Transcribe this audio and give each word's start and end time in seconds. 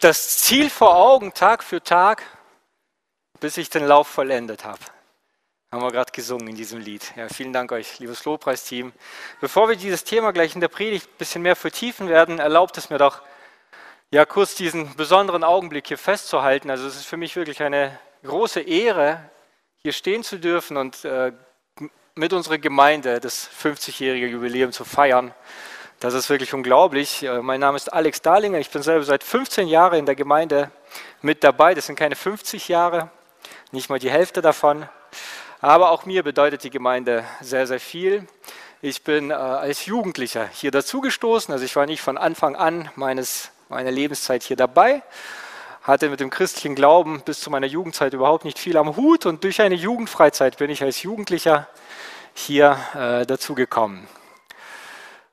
das 0.00 0.38
Ziel 0.38 0.70
vor 0.70 0.96
Augen, 0.96 1.34
Tag 1.34 1.62
für 1.62 1.82
Tag, 1.82 2.24
bis 3.38 3.58
ich 3.58 3.68
den 3.68 3.86
Lauf 3.86 4.08
vollendet 4.08 4.64
habe. 4.64 4.80
Haben 5.70 5.82
wir 5.82 5.92
gerade 5.92 6.10
gesungen 6.10 6.48
in 6.48 6.56
diesem 6.56 6.80
Lied. 6.80 7.12
Ja, 7.16 7.28
vielen 7.28 7.52
Dank 7.52 7.70
euch, 7.70 7.98
liebes 8.00 8.24
Lobpreisteam. 8.24 8.92
Bevor 9.40 9.68
wir 9.68 9.76
dieses 9.76 10.02
Thema 10.02 10.32
gleich 10.32 10.54
in 10.54 10.60
der 10.60 10.68
Predigt 10.68 11.06
ein 11.06 11.18
bisschen 11.18 11.42
mehr 11.42 11.54
vertiefen 11.54 12.08
werden, 12.08 12.38
erlaubt 12.38 12.76
es 12.78 12.90
mir 12.90 12.98
doch, 12.98 13.22
ja, 14.10 14.24
kurz 14.24 14.56
diesen 14.56 14.96
besonderen 14.96 15.44
Augenblick 15.44 15.86
hier 15.86 15.98
festzuhalten. 15.98 16.70
Also 16.70 16.88
es 16.88 16.96
ist 16.96 17.06
für 17.06 17.16
mich 17.16 17.36
wirklich 17.36 17.62
eine 17.62 17.96
große 18.24 18.60
Ehre, 18.60 19.30
hier 19.76 19.92
stehen 19.92 20.24
zu 20.24 20.38
dürfen 20.38 20.76
und 20.76 21.04
äh, 21.04 21.32
mit 22.16 22.32
unserer 22.32 22.58
Gemeinde 22.58 23.20
das 23.20 23.48
50-jährige 23.48 24.26
Jubiläum 24.26 24.72
zu 24.72 24.84
feiern. 24.84 25.32
Das 26.00 26.14
ist 26.14 26.30
wirklich 26.30 26.54
unglaublich. 26.54 27.22
Äh, 27.24 27.42
mein 27.42 27.60
Name 27.60 27.76
ist 27.76 27.92
Alex 27.92 28.22
Dahlinger. 28.22 28.58
Ich 28.58 28.70
bin 28.70 28.82
selber 28.82 29.04
seit 29.04 29.22
15 29.22 29.68
Jahren 29.68 29.98
in 29.98 30.06
der 30.06 30.14
Gemeinde 30.14 30.70
mit 31.20 31.44
dabei. 31.44 31.74
Das 31.74 31.84
sind 31.86 31.96
keine 31.96 32.16
50 32.16 32.68
Jahre, 32.68 33.10
nicht 33.70 33.90
mal 33.90 33.98
die 33.98 34.10
Hälfte 34.10 34.40
davon. 34.40 34.88
Aber 35.60 35.90
auch 35.90 36.06
mir 36.06 36.22
bedeutet 36.22 36.64
die 36.64 36.70
Gemeinde 36.70 37.26
sehr, 37.42 37.66
sehr 37.66 37.80
viel. 37.80 38.26
Ich 38.80 39.04
bin 39.04 39.30
äh, 39.30 39.34
als 39.34 39.84
Jugendlicher 39.84 40.48
hier 40.50 40.70
dazugestoßen. 40.70 41.52
Also 41.52 41.66
ich 41.66 41.76
war 41.76 41.84
nicht 41.84 42.00
von 42.00 42.16
Anfang 42.16 42.56
an 42.56 42.88
meines, 42.94 43.50
meiner 43.68 43.90
Lebenszeit 43.90 44.42
hier 44.42 44.56
dabei. 44.56 45.02
Hatte 45.82 46.08
mit 46.08 46.20
dem 46.20 46.30
christlichen 46.30 46.74
Glauben 46.74 47.20
bis 47.26 47.40
zu 47.40 47.50
meiner 47.50 47.66
Jugendzeit 47.66 48.14
überhaupt 48.14 48.46
nicht 48.46 48.58
viel 48.58 48.78
am 48.78 48.96
Hut. 48.96 49.26
Und 49.26 49.44
durch 49.44 49.60
eine 49.60 49.74
Jugendfreizeit 49.74 50.56
bin 50.56 50.70
ich 50.70 50.82
als 50.82 51.02
Jugendlicher 51.02 51.68
hier 52.32 52.78
äh, 52.94 53.26
dazugekommen. 53.26 54.08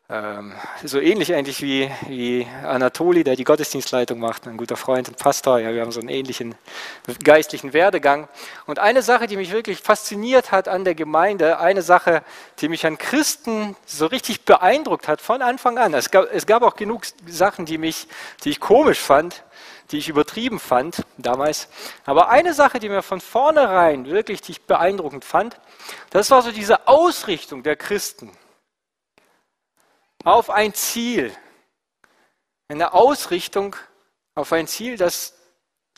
Ähm, 0.09 0.53
so 0.85 1.01
ähnlich 1.01 1.33
eigentlich 1.33 1.61
wie, 1.61 1.91
wie 2.07 2.47
Anatoli, 2.63 3.25
der 3.25 3.35
die 3.35 3.43
Gottesdienstleitung 3.43 4.19
macht, 4.19 4.47
ein 4.47 4.55
guter 4.55 4.77
Freund 4.77 5.09
und 5.09 5.17
Pastor. 5.17 5.59
Ja, 5.59 5.73
wir 5.73 5.81
haben 5.81 5.91
so 5.91 5.99
einen 5.99 6.07
ähnlichen 6.07 6.55
geistlichen 7.25 7.73
Werdegang. 7.73 8.29
Und 8.67 8.79
eine 8.79 9.01
Sache, 9.01 9.27
die 9.27 9.35
mich 9.35 9.51
wirklich 9.51 9.79
fasziniert 9.79 10.53
hat 10.53 10.69
an 10.69 10.85
der 10.85 10.95
Gemeinde, 10.95 11.59
eine 11.59 11.81
Sache, 11.81 12.23
die 12.59 12.69
mich 12.69 12.85
an 12.85 12.97
Christen 12.97 13.75
so 13.85 14.05
richtig 14.05 14.45
beeindruckt 14.45 15.09
hat 15.09 15.19
von 15.19 15.41
Anfang 15.41 15.77
an. 15.77 15.93
Es 15.93 16.09
gab, 16.09 16.31
es 16.31 16.45
gab 16.45 16.63
auch 16.63 16.77
genug 16.77 17.01
Sachen, 17.25 17.65
die, 17.65 17.77
mich, 17.77 18.07
die 18.45 18.51
ich 18.51 18.61
komisch 18.61 18.99
fand, 18.99 19.43
die 19.91 19.97
ich 19.97 20.07
übertrieben 20.07 20.61
fand 20.61 21.03
damals. 21.17 21.67
Aber 22.05 22.29
eine 22.29 22.53
Sache, 22.53 22.79
die 22.79 22.87
mir 22.87 23.01
von 23.01 23.19
vornherein 23.19 24.05
wirklich 24.05 24.39
die 24.39 24.53
ich 24.53 24.61
beeindruckend 24.61 25.25
fand, 25.25 25.59
das 26.11 26.31
war 26.31 26.41
so 26.43 26.53
diese 26.53 26.87
Ausrichtung 26.87 27.61
der 27.61 27.75
Christen 27.75 28.31
auf 30.27 30.49
ein 30.49 30.73
Ziel. 30.73 31.31
Eine 32.67 32.93
Ausrichtung 32.93 33.77
auf 34.35 34.51
ein 34.51 34.67
Ziel, 34.67 34.97
das 34.97 35.33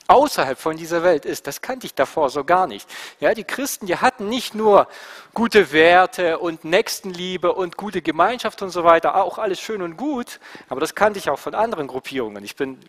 außerhalb 0.08 0.58
von 0.58 0.78
dieser 0.78 1.04
Welt 1.04 1.26
ist. 1.26 1.48
Das 1.48 1.62
kannte 1.62 1.88
ich 1.88 1.96
davor 1.96 2.30
so 2.30 2.44
gar 2.44 2.68
nicht. 2.68 2.88
Ja, 3.20 3.34
die 3.34 3.44
Christen, 3.44 3.88
die 3.88 3.98
hatten 3.98 4.30
nicht 4.30 4.54
nur 4.54 4.88
gute 5.34 5.72
Werte 5.72 6.38
und 6.38 6.64
Nächstenliebe 6.64 7.54
und 7.54 7.76
gute 7.76 8.04
Gemeinschaft 8.04 8.62
und 8.62 8.70
so 8.70 8.84
weiter, 8.84 9.16
auch 9.16 9.40
alles 9.40 9.60
schön 9.60 9.82
und 9.82 9.98
gut, 9.98 10.40
aber 10.70 10.80
das 10.80 10.94
kannte 10.94 11.18
ich 11.18 11.30
auch 11.30 11.40
von 11.40 11.56
anderen 11.56 11.88
Gruppierungen. 11.88 12.44
Ich 12.44 12.56
bin 12.56 12.80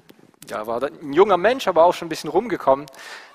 ja, 0.49 0.67
war 0.67 0.83
ein 0.83 1.13
junger 1.13 1.37
Mensch, 1.37 1.69
aber 1.69 1.85
auch 1.85 1.95
schon 1.95 2.07
ein 2.07 2.11
bisschen 2.11 2.31
rumgekommen 2.31 2.87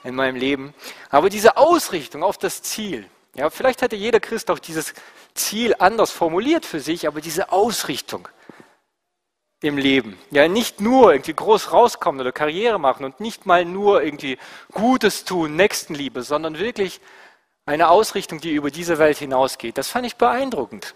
in 0.04 0.16
meinem 0.16 0.36
Leben. 0.36 0.74
Aber 1.10 1.30
diese 1.30 1.58
Ausrichtung 1.58 2.24
auf 2.24 2.38
das 2.38 2.62
Ziel, 2.62 3.10
ja, 3.36 3.50
vielleicht 3.50 3.82
hätte 3.82 3.96
jeder 3.96 4.20
Christ 4.20 4.50
auch 4.50 4.60
dieses 4.60 4.94
Ziel 5.34 5.76
anders 5.80 6.12
formuliert 6.12 6.66
für 6.66 6.80
sich, 6.80 7.08
aber 7.08 7.22
diese 7.22 7.52
Ausrichtung 7.52 8.28
im 9.62 9.78
Leben. 9.78 10.18
Ja, 10.32 10.48
nicht 10.48 10.80
nur 10.80 11.12
irgendwie 11.12 11.34
groß 11.34 11.72
rauskommen 11.72 12.22
oder 12.22 12.32
Karriere 12.32 12.80
machen 12.80 13.06
und 13.06 13.20
nicht 13.20 13.46
mal 13.46 13.66
nur 13.66 14.04
irgendwie 14.04 14.38
Gutes 14.72 15.26
tun, 15.26 15.56
Nächstenliebe, 15.56 16.24
sondern 16.24 16.60
wirklich 16.60 17.02
eine 17.66 17.90
Ausrichtung, 17.90 18.40
die 18.40 18.54
über 18.54 18.72
diese 18.72 19.00
Welt 19.00 19.18
hinausgeht. 19.18 19.78
Das 19.78 19.90
fand 19.90 20.06
ich 20.06 20.16
beeindruckend. 20.16 20.94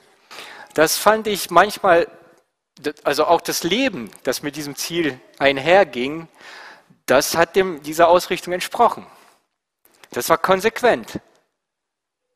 Das 0.75 0.97
fand 0.97 1.27
ich 1.27 1.50
manchmal, 1.50 2.07
also 3.03 3.25
auch 3.25 3.41
das 3.41 3.63
Leben, 3.63 4.11
das 4.23 4.44
mit 4.44 4.56
diesem 4.56 4.75
Ziel 4.75 5.19
einherging, 5.39 6.27
das 7.06 7.35
hat 7.35 7.56
dem, 7.56 7.81
dieser 7.81 8.07
Ausrichtung 8.07 8.53
entsprochen. 8.53 9.06
Das 10.11 10.29
war 10.29 10.38
konsequent. 10.38 11.19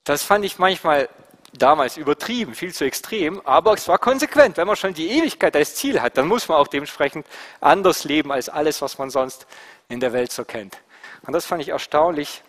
Das 0.03 0.23
fand 0.23 0.43
ich 0.43 0.59
manchmal 0.59 1.07
damals 1.53 1.97
übertrieben, 1.97 2.55
viel 2.55 2.73
zu 2.73 2.83
extrem, 2.83 3.39
aber 3.45 3.73
es 3.73 3.87
war 3.87 3.97
konsequent. 3.97 4.57
Wenn 4.57 4.67
man 4.67 4.75
schon 4.75 4.93
die 4.93 5.09
Ewigkeit 5.11 5.55
als 5.55 5.75
Ziel 5.75 6.01
hat, 6.01 6.17
dann 6.17 6.27
muss 6.27 6.47
man 6.47 6.57
auch 6.57 6.67
dementsprechend 6.67 7.25
anders 7.61 8.03
leben 8.03 8.31
als 8.31 8.49
alles, 8.49 8.81
was 8.81 8.97
man 8.97 9.09
sonst 9.09 9.47
in 9.87 9.99
der 9.99 10.11
Welt 10.11 10.31
so 10.31 10.43
kennt. 10.43 10.77
Und 11.21 11.33
das 11.33 11.45
fand 11.45 11.61
ich 11.61 11.69
erstaunlich 11.69 12.41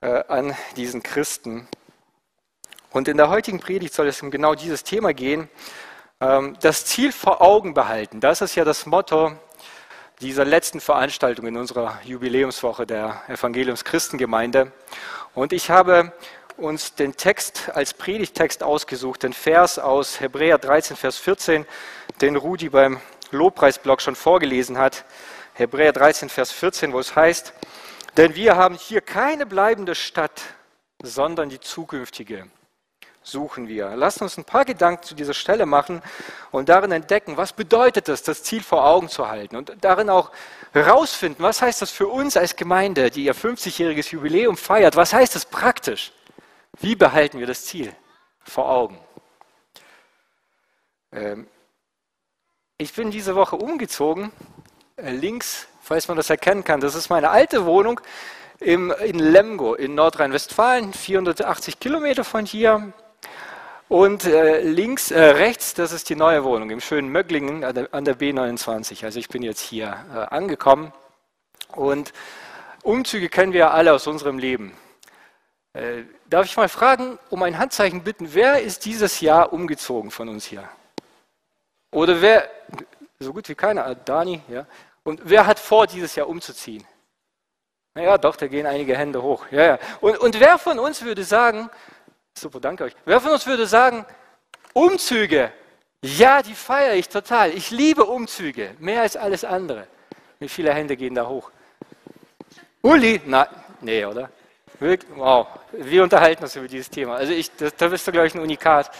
äh, 0.00 0.24
an 0.26 0.56
diesen 0.76 1.02
Christen. 1.02 1.68
Und 2.90 3.06
in 3.06 3.16
der 3.16 3.28
heutigen 3.28 3.60
Predigt 3.60 3.94
soll 3.94 4.08
es 4.08 4.20
um 4.22 4.30
genau 4.30 4.54
dieses 4.54 4.82
Thema 4.82 5.14
gehen. 5.14 5.48
Ähm, 6.20 6.56
das 6.60 6.84
Ziel 6.86 7.12
vor 7.12 7.42
Augen 7.42 7.74
behalten, 7.74 8.20
das 8.20 8.40
ist 8.40 8.56
ja 8.56 8.64
das 8.64 8.86
Motto 8.86 9.32
dieser 10.20 10.44
letzten 10.44 10.80
Veranstaltung 10.80 11.46
in 11.46 11.56
unserer 11.56 11.98
Jubiläumswoche 12.04 12.86
der 12.86 13.22
Evangeliums-Christengemeinde. 13.28 14.72
Und 15.34 15.52
ich 15.52 15.70
habe 15.70 16.12
uns 16.60 16.94
den 16.94 17.16
Text 17.16 17.70
als 17.74 17.94
Predigtext 17.94 18.62
ausgesucht, 18.62 19.22
den 19.22 19.32
Vers 19.32 19.78
aus 19.78 20.20
Hebräer 20.20 20.58
13, 20.58 20.96
Vers 20.96 21.18
14, 21.18 21.66
den 22.20 22.36
Rudi 22.36 22.68
beim 22.68 23.00
Lobpreisblog 23.30 24.00
schon 24.02 24.16
vorgelesen 24.16 24.78
hat. 24.78 25.04
Hebräer 25.54 25.92
13, 25.92 26.28
Vers 26.28 26.52
14, 26.52 26.92
wo 26.92 26.98
es 27.00 27.16
heißt, 27.16 27.52
denn 28.16 28.34
wir 28.34 28.56
haben 28.56 28.74
hier 28.76 29.00
keine 29.00 29.46
bleibende 29.46 29.94
Stadt, 29.94 30.40
sondern 31.02 31.48
die 31.48 31.60
zukünftige 31.60 32.46
suchen 33.22 33.68
wir. 33.68 33.94
Lasst 33.96 34.22
uns 34.22 34.36
ein 34.38 34.44
paar 34.44 34.64
Gedanken 34.64 35.02
zu 35.02 35.14
dieser 35.14 35.34
Stelle 35.34 35.66
machen 35.66 36.02
und 36.50 36.68
darin 36.68 36.92
entdecken, 36.92 37.36
was 37.36 37.52
bedeutet 37.52 38.08
es, 38.08 38.22
das 38.22 38.42
Ziel 38.42 38.62
vor 38.62 38.84
Augen 38.84 39.08
zu 39.08 39.28
halten 39.28 39.56
und 39.56 39.72
darin 39.80 40.08
auch 40.08 40.30
herausfinden, 40.72 41.42
was 41.42 41.62
heißt 41.62 41.82
das 41.82 41.90
für 41.90 42.08
uns 42.08 42.36
als 42.36 42.56
Gemeinde, 42.56 43.10
die 43.10 43.24
ihr 43.24 43.34
50-jähriges 43.34 44.12
Jubiläum 44.12 44.56
feiert, 44.56 44.96
was 44.96 45.12
heißt 45.12 45.34
das 45.34 45.44
praktisch? 45.44 46.12
Wie 46.78 46.94
behalten 46.94 47.38
wir 47.38 47.46
das 47.46 47.64
Ziel 47.64 47.92
vor 48.42 48.68
Augen? 48.70 48.98
Ähm, 51.12 51.48
ich 52.78 52.94
bin 52.94 53.10
diese 53.10 53.34
Woche 53.34 53.56
umgezogen, 53.56 54.32
äh, 54.96 55.10
links, 55.10 55.66
falls 55.82 56.08
man 56.08 56.16
das 56.16 56.30
erkennen 56.30 56.64
kann, 56.64 56.80
das 56.80 56.94
ist 56.94 57.10
meine 57.10 57.30
alte 57.30 57.66
Wohnung 57.66 58.00
in 58.60 58.90
Lemgo 59.18 59.74
in 59.74 59.94
Nordrhein-Westfalen, 59.94 60.92
480 60.92 61.80
Kilometer 61.80 62.24
von 62.24 62.44
hier. 62.44 62.92
Und 63.88 64.24
äh, 64.24 64.60
links, 64.60 65.10
äh, 65.10 65.20
rechts, 65.20 65.74
das 65.74 65.92
ist 65.92 66.10
die 66.10 66.14
neue 66.14 66.44
Wohnung 66.44 66.70
im 66.70 66.80
schönen 66.80 67.08
Mögglingen 67.08 67.64
an 67.64 67.74
der, 67.74 67.88
an 67.92 68.04
der 68.04 68.16
B29. 68.16 69.04
Also 69.04 69.18
ich 69.18 69.28
bin 69.28 69.42
jetzt 69.42 69.60
hier 69.60 69.96
äh, 70.14 70.18
angekommen. 70.34 70.92
Und 71.74 72.12
Umzüge 72.82 73.28
kennen 73.28 73.52
wir 73.52 73.72
alle 73.72 73.92
aus 73.92 74.06
unserem 74.06 74.38
Leben. 74.38 74.72
Darf 76.30 76.46
ich 76.46 76.56
mal 76.56 76.68
fragen, 76.68 77.18
um 77.28 77.42
ein 77.42 77.58
Handzeichen 77.58 78.04
bitten, 78.04 78.32
wer 78.34 78.62
ist 78.62 78.84
dieses 78.84 79.20
Jahr 79.20 79.52
umgezogen 79.52 80.12
von 80.12 80.28
uns 80.28 80.44
hier? 80.44 80.68
Oder 81.90 82.22
wer, 82.22 82.48
so 83.18 83.32
gut 83.32 83.48
wie 83.48 83.56
keiner, 83.56 83.84
äh, 83.88 83.96
Dani, 84.04 84.40
ja. 84.46 84.64
Und 85.02 85.22
wer 85.24 85.44
hat 85.44 85.58
vor, 85.58 85.88
dieses 85.88 86.14
Jahr 86.14 86.28
umzuziehen? 86.28 86.86
Naja, 87.94 88.16
doch, 88.16 88.36
da 88.36 88.46
gehen 88.46 88.64
einige 88.64 88.96
Hände 88.96 89.20
hoch. 89.20 89.44
Ja, 89.50 89.64
ja. 89.64 89.78
Und, 90.00 90.18
und 90.18 90.38
wer 90.38 90.56
von 90.58 90.78
uns 90.78 91.02
würde 91.02 91.24
sagen, 91.24 91.68
super, 92.38 92.60
danke 92.60 92.84
euch, 92.84 92.94
wer 93.04 93.20
von 93.20 93.32
uns 93.32 93.44
würde 93.44 93.66
sagen, 93.66 94.06
Umzüge, 94.72 95.52
ja, 96.00 96.42
die 96.42 96.54
feiere 96.54 96.94
ich 96.94 97.08
total. 97.08 97.50
Ich 97.50 97.72
liebe 97.72 98.04
Umzüge, 98.04 98.76
mehr 98.78 99.02
als 99.02 99.16
alles 99.16 99.44
andere. 99.44 99.88
Wie 100.38 100.48
viele 100.48 100.72
Hände 100.72 100.96
gehen 100.96 101.16
da 101.16 101.26
hoch? 101.26 101.50
Uli, 102.82 103.20
na, 103.26 103.48
nee, 103.80 104.04
oder? 104.04 104.30
Wow, 104.80 105.46
wir 105.72 106.02
unterhalten 106.02 106.42
uns 106.42 106.56
über 106.56 106.66
dieses 106.66 106.88
Thema. 106.88 107.16
Also 107.16 107.32
ich, 107.34 107.54
das, 107.56 107.76
da 107.76 107.88
bist 107.88 108.06
du, 108.06 108.12
glaube 108.12 108.26
ich, 108.26 108.34
ein 108.34 108.40
Unikat. 108.40 108.90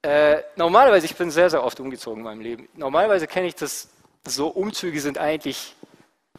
Äh, 0.00 0.38
normalerweise, 0.56 1.04
ich 1.04 1.14
bin 1.14 1.30
sehr, 1.30 1.50
sehr 1.50 1.62
oft 1.62 1.78
umgezogen 1.78 2.20
in 2.20 2.24
meinem 2.24 2.40
Leben. 2.40 2.68
Normalerweise 2.74 3.26
kenne 3.26 3.48
ich 3.48 3.54
das 3.54 3.88
so, 4.26 4.48
Umzüge 4.48 5.00
sind 5.00 5.18
eigentlich 5.18 5.76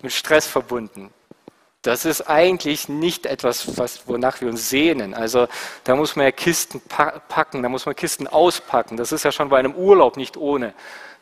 mit 0.02 0.12
Stress 0.12 0.48
verbunden. 0.48 1.14
Das 1.84 2.06
ist 2.06 2.22
eigentlich 2.22 2.90
nicht 2.90 3.26
etwas, 3.26 3.78
was, 3.78 4.08
wonach 4.08 4.42
wir 4.42 4.48
uns 4.48 4.70
sehnen. 4.70 5.14
Also 5.14 5.48
da 5.84 5.96
muss 5.96 6.16
man 6.16 6.26
ja 6.26 6.32
Kisten 6.32 6.82
packen, 6.82 7.62
da 7.62 7.70
muss 7.70 7.86
man 7.86 7.96
Kisten 7.96 8.26
auspacken. 8.28 8.98
Das 8.98 9.12
ist 9.12 9.24
ja 9.24 9.32
schon 9.32 9.50
bei 9.50 9.60
einem 9.60 9.76
Urlaub 9.76 10.18
nicht 10.18 10.38
ohne. 10.38 10.74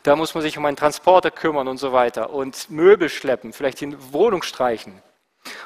Da 0.02 0.16
muss 0.16 0.34
man 0.34 0.42
sich 0.42 0.56
um 0.56 0.64
einen 0.64 0.76
Transporter 0.76 1.30
kümmern 1.30 1.68
und 1.68 1.78
so 1.78 1.92
weiter 1.92 2.30
und 2.30 2.70
Möbel 2.70 3.08
schleppen, 3.08 3.52
vielleicht 3.52 3.80
die 3.80 4.12
Wohnung 4.12 4.42
streichen. 4.42 5.02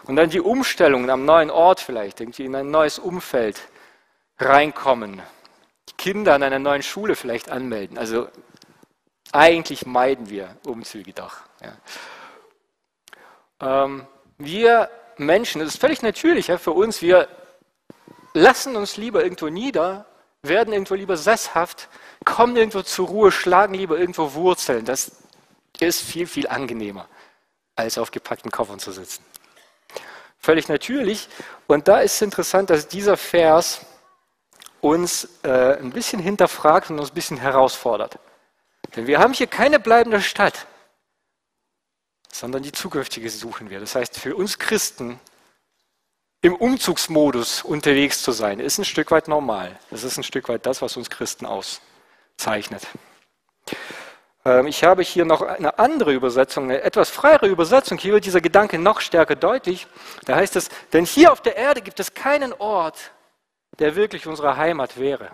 Und 0.05 0.17
dann 0.17 0.31
die 0.31 0.41
Umstellungen 0.41 1.11
am 1.11 1.25
neuen 1.25 1.51
Ort 1.51 1.81
vielleicht, 1.81 2.21
irgendwie 2.21 2.45
in 2.45 2.55
ein 2.55 2.71
neues 2.71 2.99
Umfeld 2.99 3.61
reinkommen. 4.39 5.23
Die 5.89 5.95
Kinder 5.95 6.35
an 6.35 6.43
einer 6.43 6.59
neuen 6.59 6.83
Schule 6.83 7.17
vielleicht 7.17 7.51
anmelden. 7.51 7.99
Also 7.99 8.29
eigentlich 9.33 9.87
meiden 9.87 10.31
wir 10.31 10.57
Umzüge 10.65 11.13
doch. 11.13 11.39
Ja. 13.61 13.85
ähm, 13.85 14.07
wir 14.39 14.91
Menschen, 15.19 15.61
das 15.61 15.75
ist 15.75 15.81
völlig 15.81 16.03
natürlich 16.03 16.49
ja, 16.49 16.59
für 16.59 16.73
uns, 16.73 17.01
wir 17.01 17.29
lassen 18.35 18.77
uns 18.77 18.97
lieber 18.97 19.23
irgendwo 19.23 19.49
nieder, 19.49 20.07
werden 20.43 20.73
irgendwo 20.73 20.95
lieber 20.95 21.17
sesshaft, 21.17 21.89
kommen 22.25 22.57
irgendwo 22.57 22.83
zur 22.83 23.09
Ruhe, 23.09 23.33
schlagen 23.33 23.75
lieber 23.75 23.99
irgendwo 23.99 24.35
Wurzeln. 24.35 24.85
Das 24.85 25.13
ist 25.81 26.03
viel, 26.03 26.27
viel 26.27 26.49
angenehmer, 26.49 27.09
als 27.75 27.99
auf 27.99 28.11
gepackten 28.11 28.51
Koffern 28.51 28.79
zu 28.79 28.93
sitzen. 28.93 29.25
Völlig 30.47 30.69
natürlich. 30.69 31.29
Und 31.67 31.89
da 31.89 31.99
ist 31.99 32.15
es 32.15 32.23
interessant, 32.23 32.71
dass 32.71 32.87
dieser 32.87 33.17
Vers 33.17 33.81
uns 34.81 35.29
äh, 35.43 35.77
ein 35.77 35.91
bisschen 35.91 36.21
hinterfragt 36.21 36.89
und 36.89 37.01
uns 37.01 37.11
ein 37.11 37.15
bisschen 37.15 37.37
herausfordert. 37.37 38.21
Denn 38.95 39.09
wir 39.09 39.19
haben 39.19 39.33
hier 39.33 39.49
keine 39.49 39.81
bleibende 39.81 40.21
Stadt, 40.21 40.69
sondern 42.31 42.63
die 42.63 42.71
zukünftige 42.71 43.29
suchen 43.29 43.71
wir. 43.71 43.81
Das 43.81 43.97
heißt, 43.97 44.21
für 44.21 44.37
uns 44.37 44.61
Christen 44.61 45.19
im 46.43 46.55
Umzugsmodus 46.55 47.63
unterwegs 47.63 48.23
zu 48.23 48.31
sein, 48.31 48.61
ist 48.61 48.79
ein 48.79 48.85
Stück 48.85 49.11
weit 49.11 49.27
normal. 49.27 49.77
Das 49.91 50.05
ist 50.05 50.17
ein 50.17 50.23
Stück 50.23 50.49
weit 50.49 50.65
das, 50.65 50.81
was 50.81 50.97
uns 50.97 51.11
Christen 51.11 51.45
auszeichnet. 51.45 52.87
Ähm, 54.47 54.69
ich 54.69 54.85
habe 54.85 55.03
hier 55.03 55.25
noch 55.25 55.43
eine 55.43 55.79
andere 55.79 56.13
Übersetzung, 56.13 56.65
eine 56.65 56.83
etwas 56.83 57.11
freiere 57.11 57.49
Übersetzung. 57.49 57.99
Hier 57.99 58.13
wird 58.13 58.25
dieser 58.25 58.41
Gedanke 58.41 58.79
noch 58.79 59.01
stärker 59.01 59.35
deutlich. 59.35 59.87
Da 60.25 60.37
heißt 60.37 60.57
es, 60.57 60.69
denn 60.93 61.05
hier 61.05 61.33
auf 61.33 61.41
der 61.41 61.57
Erde 61.57 61.83
gibt 61.83 61.99
es 61.99 62.15
keinen 62.15 62.53
Ort, 62.53 63.11
der 63.81 63.97
wirklich 63.97 64.27
unsere 64.27 64.57
Heimat 64.57 64.99
wäre 64.99 65.31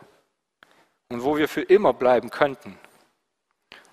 und 1.10 1.22
wo 1.22 1.36
wir 1.36 1.48
für 1.48 1.62
immer 1.62 1.92
bleiben 1.92 2.30
könnten. 2.30 2.78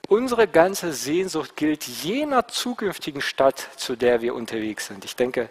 Unsere 0.07 0.47
ganze 0.47 0.93
Sehnsucht 0.93 1.55
gilt 1.55 1.83
jener 1.83 2.47
zukünftigen 2.47 3.21
Stadt, 3.21 3.69
zu 3.75 3.95
der 3.95 4.21
wir 4.21 4.33
unterwegs 4.33 4.87
sind. 4.87 5.05
Ich 5.05 5.15
denke, 5.15 5.49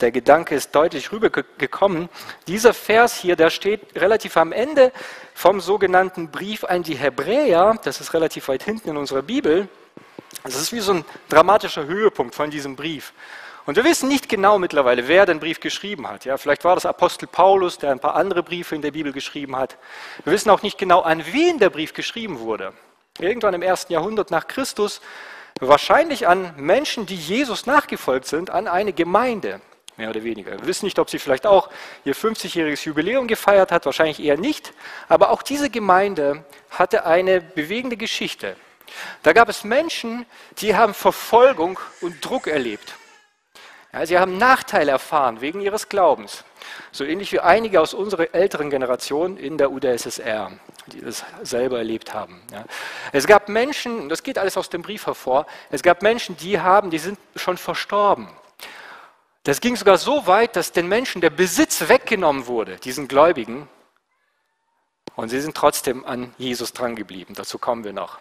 der 0.00 0.10
Gedanke 0.10 0.54
ist 0.54 0.74
deutlich 0.74 1.12
rübergekommen. 1.12 2.08
Dieser 2.46 2.74
Vers 2.74 3.16
hier, 3.16 3.36
der 3.36 3.50
steht 3.50 3.80
relativ 3.94 4.36
am 4.36 4.52
Ende 4.52 4.92
vom 5.34 5.60
sogenannten 5.60 6.30
Brief 6.30 6.64
an 6.64 6.82
die 6.82 6.96
Hebräer. 6.96 7.78
Das 7.84 8.00
ist 8.00 8.14
relativ 8.14 8.48
weit 8.48 8.62
hinten 8.62 8.90
in 8.90 8.96
unserer 8.96 9.22
Bibel. 9.22 9.68
Das 10.42 10.56
ist 10.56 10.72
wie 10.72 10.80
so 10.80 10.94
ein 10.94 11.04
dramatischer 11.28 11.86
Höhepunkt 11.86 12.34
von 12.34 12.50
diesem 12.50 12.76
Brief. 12.76 13.12
Und 13.66 13.76
wir 13.76 13.84
wissen 13.84 14.08
nicht 14.08 14.28
genau 14.28 14.58
mittlerweile, 14.58 15.06
wer 15.06 15.26
den 15.26 15.38
Brief 15.38 15.60
geschrieben 15.60 16.08
hat. 16.08 16.24
Ja, 16.24 16.38
vielleicht 16.38 16.64
war 16.64 16.74
das 16.74 16.86
Apostel 16.86 17.26
Paulus, 17.26 17.78
der 17.78 17.90
ein 17.90 18.00
paar 18.00 18.16
andere 18.16 18.42
Briefe 18.42 18.74
in 18.74 18.82
der 18.82 18.90
Bibel 18.90 19.12
geschrieben 19.12 19.56
hat. 19.56 19.76
Wir 20.24 20.32
wissen 20.32 20.50
auch 20.50 20.62
nicht 20.62 20.78
genau, 20.78 21.02
an 21.02 21.24
wen 21.32 21.58
der 21.58 21.70
Brief 21.70 21.92
geschrieben 21.92 22.40
wurde. 22.40 22.72
Irgendwann 23.18 23.54
im 23.54 23.62
ersten 23.62 23.92
Jahrhundert 23.92 24.30
nach 24.30 24.46
Christus, 24.46 25.00
wahrscheinlich 25.60 26.26
an 26.26 26.54
Menschen, 26.56 27.04
die 27.04 27.16
Jesus 27.16 27.66
nachgefolgt 27.66 28.26
sind, 28.26 28.50
an 28.50 28.66
eine 28.66 28.94
Gemeinde 28.94 29.60
mehr 30.00 30.10
oder 30.10 30.24
weniger. 30.24 30.52
Wir 30.52 30.66
wissen 30.66 30.86
nicht, 30.86 30.98
ob 30.98 31.10
sie 31.10 31.18
vielleicht 31.18 31.46
auch 31.46 31.68
ihr 32.04 32.14
50-jähriges 32.14 32.84
Jubiläum 32.86 33.28
gefeiert 33.28 33.70
hat, 33.70 33.86
wahrscheinlich 33.86 34.20
eher 34.20 34.36
nicht. 34.36 34.72
Aber 35.08 35.30
auch 35.30 35.42
diese 35.42 35.70
Gemeinde 35.70 36.44
hatte 36.70 37.04
eine 37.04 37.40
bewegende 37.40 37.96
Geschichte. 37.96 38.56
Da 39.22 39.32
gab 39.32 39.48
es 39.48 39.62
Menschen, 39.62 40.26
die 40.58 40.74
haben 40.74 40.94
Verfolgung 40.94 41.78
und 42.00 42.24
Druck 42.24 42.46
erlebt. 42.46 42.94
Ja, 43.92 44.06
sie 44.06 44.18
haben 44.18 44.38
Nachteile 44.38 44.92
erfahren 44.92 45.40
wegen 45.40 45.60
ihres 45.60 45.88
Glaubens. 45.88 46.44
So 46.92 47.04
ähnlich 47.04 47.32
wie 47.32 47.40
einige 47.40 47.80
aus 47.80 47.94
unserer 47.94 48.34
älteren 48.34 48.70
Generation 48.70 49.36
in 49.36 49.58
der 49.58 49.70
UdSSR, 49.70 50.52
die 50.86 51.00
das 51.00 51.24
selber 51.42 51.78
erlebt 51.78 52.14
haben. 52.14 52.40
Ja. 52.52 52.64
Es 53.12 53.26
gab 53.26 53.48
Menschen, 53.48 54.08
das 54.08 54.22
geht 54.22 54.38
alles 54.38 54.56
aus 54.56 54.70
dem 54.70 54.82
Brief 54.82 55.06
hervor, 55.06 55.46
es 55.70 55.82
gab 55.82 56.02
Menschen, 56.02 56.36
die 56.36 56.60
haben, 56.60 56.90
die 56.90 56.98
sind 56.98 57.18
schon 57.34 57.56
verstorben. 57.56 58.28
Das 59.42 59.60
ging 59.60 59.76
sogar 59.76 59.96
so 59.96 60.26
weit, 60.26 60.56
dass 60.56 60.72
den 60.72 60.86
Menschen 60.88 61.20
der 61.20 61.30
Besitz 61.30 61.88
weggenommen 61.88 62.46
wurde, 62.46 62.76
diesen 62.76 63.08
Gläubigen. 63.08 63.68
Und 65.16 65.30
sie 65.30 65.40
sind 65.40 65.56
trotzdem 65.56 66.04
an 66.04 66.34
Jesus 66.38 66.72
drangeblieben. 66.72 67.34
Dazu 67.34 67.58
kommen 67.58 67.84
wir 67.84 67.92
noch. 67.92 68.18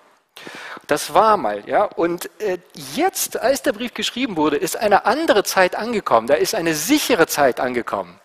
Das 0.88 1.13
war 1.13 1.38
mal, 1.38 1.68
ja. 1.68 1.83
Und 1.83 2.30
äh, 2.42 2.60
jetzt, 2.95 3.38
als 3.38 3.62
der 3.62 3.74
Brief 3.74 3.94
geschrieben 3.94 4.38
wurde, 4.38 4.57
ist 4.57 4.77
eine 4.77 5.06
andere 5.06 5.44
Zeit 5.44 5.75
angekommen. 5.75 6.27
Da 6.27 6.36
ist 6.36 6.56
eine 6.56 6.74
sichere 6.74 7.27
Zeit 7.27 7.60
angekommen. 7.60 8.19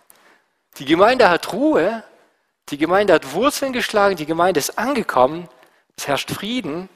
Die 0.78 0.84
Gemeinde 0.84 1.28
hat 1.28 1.52
Ruhe, 1.52 2.04
die 2.70 2.78
Gemeinde 2.78 3.12
hat 3.12 3.32
Wurzeln 3.32 3.72
geschlagen, 3.72 4.16
die 4.16 4.26
Gemeinde 4.26 4.58
ist 4.58 4.78
angekommen, 4.78 5.48
es 5.96 6.08
herrscht 6.08 6.30
Frieden. 6.30 6.88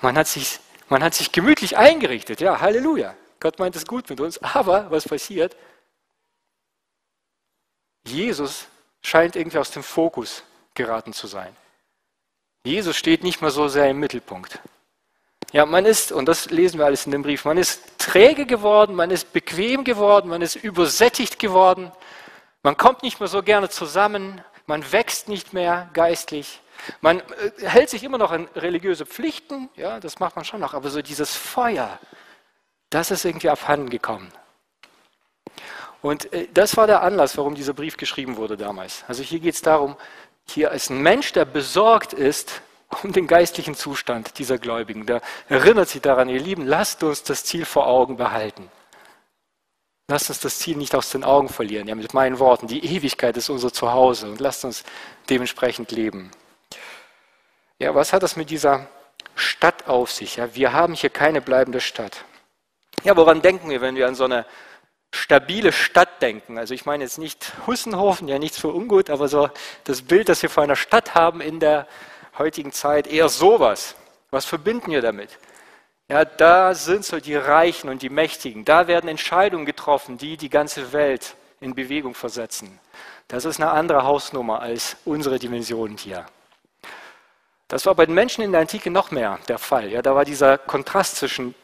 Man 0.00 0.16
hat 0.16 0.26
sich, 0.26 0.58
man 0.88 1.04
hat 1.04 1.14
sich 1.14 1.32
gemütlich 1.32 1.76
eingerichtet, 1.76 2.40
ja, 2.40 2.60
Halleluja. 2.60 3.14
Gott 3.42 3.58
meint 3.58 3.74
es 3.74 3.86
gut 3.86 4.08
mit 4.08 4.20
uns, 4.20 4.40
aber 4.40 4.88
was 4.92 5.08
passiert? 5.08 5.56
Jesus 8.06 8.68
scheint 9.02 9.34
irgendwie 9.34 9.58
aus 9.58 9.72
dem 9.72 9.82
Fokus 9.82 10.44
geraten 10.74 11.12
zu 11.12 11.26
sein. 11.26 11.56
Jesus 12.64 12.96
steht 12.96 13.24
nicht 13.24 13.42
mehr 13.42 13.50
so 13.50 13.66
sehr 13.66 13.90
im 13.90 13.98
Mittelpunkt. 13.98 14.60
Ja, 15.50 15.66
man 15.66 15.86
ist, 15.86 16.12
und 16.12 16.26
das 16.26 16.50
lesen 16.50 16.78
wir 16.78 16.86
alles 16.86 17.04
in 17.04 17.10
dem 17.10 17.22
Brief, 17.22 17.44
man 17.44 17.58
ist 17.58 17.98
träge 17.98 18.46
geworden, 18.46 18.94
man 18.94 19.10
ist 19.10 19.32
bequem 19.32 19.82
geworden, 19.82 20.28
man 20.28 20.40
ist 20.40 20.54
übersättigt 20.54 21.40
geworden, 21.40 21.90
man 22.62 22.76
kommt 22.76 23.02
nicht 23.02 23.18
mehr 23.18 23.28
so 23.28 23.42
gerne 23.42 23.68
zusammen, 23.68 24.40
man 24.66 24.92
wächst 24.92 25.28
nicht 25.28 25.52
mehr 25.52 25.90
geistlich, 25.94 26.60
man 27.00 27.18
äh, 27.18 27.68
hält 27.68 27.90
sich 27.90 28.04
immer 28.04 28.18
noch 28.18 28.30
an 28.30 28.46
religiöse 28.54 29.04
Pflichten, 29.04 29.68
ja, 29.74 29.98
das 29.98 30.20
macht 30.20 30.36
man 30.36 30.44
schon 30.44 30.60
noch, 30.60 30.74
aber 30.74 30.90
so 30.90 31.02
dieses 31.02 31.34
Feuer, 31.34 31.98
das 32.94 33.10
ist 33.10 33.24
irgendwie 33.24 33.48
abhanden 33.48 33.90
gekommen. 33.90 34.32
Und 36.02 36.32
äh, 36.32 36.48
das 36.52 36.76
war 36.76 36.86
der 36.86 37.02
Anlass, 37.02 37.38
warum 37.38 37.54
dieser 37.54 37.72
Brief 37.72 37.96
geschrieben 37.96 38.36
wurde 38.36 38.56
damals. 38.56 39.04
Also 39.08 39.22
hier 39.22 39.40
geht 39.40 39.54
es 39.54 39.62
darum, 39.62 39.96
hier 40.46 40.70
ist 40.72 40.90
ein 40.90 41.00
Mensch, 41.00 41.32
der 41.32 41.44
besorgt 41.44 42.12
ist 42.12 42.60
um 43.02 43.12
den 43.12 43.26
geistlichen 43.26 43.74
Zustand 43.74 44.38
dieser 44.38 44.58
Gläubigen. 44.58 45.06
Der 45.06 45.22
erinnert 45.48 45.88
sie 45.88 46.00
daran, 46.00 46.28
ihr 46.28 46.40
Lieben, 46.40 46.66
lasst 46.66 47.02
uns 47.02 47.22
das 47.22 47.44
Ziel 47.44 47.64
vor 47.64 47.86
Augen 47.86 48.16
behalten. 48.16 48.70
Lasst 50.08 50.28
uns 50.28 50.40
das 50.40 50.58
Ziel 50.58 50.76
nicht 50.76 50.94
aus 50.94 51.10
den 51.10 51.24
Augen 51.24 51.48
verlieren. 51.48 51.88
Ja, 51.88 51.94
mit 51.94 52.12
meinen 52.12 52.38
Worten, 52.38 52.66
die 52.66 52.84
Ewigkeit 52.84 53.36
ist 53.36 53.48
unser 53.48 53.72
Zuhause 53.72 54.28
und 54.28 54.40
lasst 54.40 54.64
uns 54.64 54.84
dementsprechend 55.30 55.90
leben. 55.92 56.30
Ja, 57.78 57.94
was 57.94 58.12
hat 58.12 58.22
das 58.22 58.36
mit 58.36 58.50
dieser 58.50 58.88
Stadt 59.36 59.88
auf 59.88 60.10
sich? 60.10 60.36
Ja, 60.36 60.54
wir 60.54 60.72
haben 60.72 60.92
hier 60.92 61.08
keine 61.08 61.40
bleibende 61.40 61.80
Stadt. 61.80 62.24
Ja, 63.04 63.16
woran 63.16 63.42
denken 63.42 63.68
wir, 63.68 63.80
wenn 63.80 63.96
wir 63.96 64.06
an 64.06 64.14
so 64.14 64.24
eine 64.24 64.46
stabile 65.12 65.72
Stadt 65.72 66.22
denken? 66.22 66.56
Also 66.56 66.72
ich 66.72 66.86
meine 66.86 67.02
jetzt 67.02 67.18
nicht 67.18 67.52
Hussenhofen, 67.66 68.28
ja 68.28 68.38
nichts 68.38 68.58
für 68.58 68.68
ungut, 68.68 69.10
aber 69.10 69.26
so 69.26 69.50
das 69.84 70.02
Bild, 70.02 70.28
das 70.28 70.42
wir 70.42 70.50
vor 70.50 70.62
einer 70.62 70.76
Stadt 70.76 71.14
haben 71.14 71.40
in 71.40 71.58
der 71.58 71.88
heutigen 72.38 72.72
Zeit, 72.72 73.06
eher 73.08 73.28
sowas. 73.28 73.96
Was 74.30 74.44
verbinden 74.44 74.92
wir 74.92 75.02
damit? 75.02 75.30
Ja, 76.08 76.24
da 76.24 76.74
sind 76.74 77.04
so 77.04 77.18
die 77.18 77.34
Reichen 77.34 77.88
und 77.88 78.02
die 78.02 78.08
Mächtigen. 78.08 78.64
Da 78.64 78.86
werden 78.86 79.08
Entscheidungen 79.08 79.66
getroffen, 79.66 80.16
die 80.16 80.36
die 80.36 80.50
ganze 80.50 80.92
Welt 80.92 81.34
in 81.60 81.74
Bewegung 81.74 82.14
versetzen. 82.14 82.78
Das 83.28 83.44
ist 83.44 83.60
eine 83.60 83.70
andere 83.70 84.04
Hausnummer 84.04 84.60
als 84.60 84.96
unsere 85.04 85.38
Dimensionen 85.38 85.96
hier. 85.96 86.26
Das 87.68 87.86
war 87.86 87.94
bei 87.94 88.06
den 88.06 88.14
Menschen 88.14 88.44
in 88.44 88.52
der 88.52 88.60
Antike 88.60 88.90
noch 88.90 89.10
mehr 89.10 89.38
der 89.48 89.58
Fall. 89.58 89.90
Ja, 89.90 90.02
da 90.02 90.14
war 90.14 90.24
dieser 90.24 90.58
Kontrast 90.58 91.16
zwischen 91.16 91.54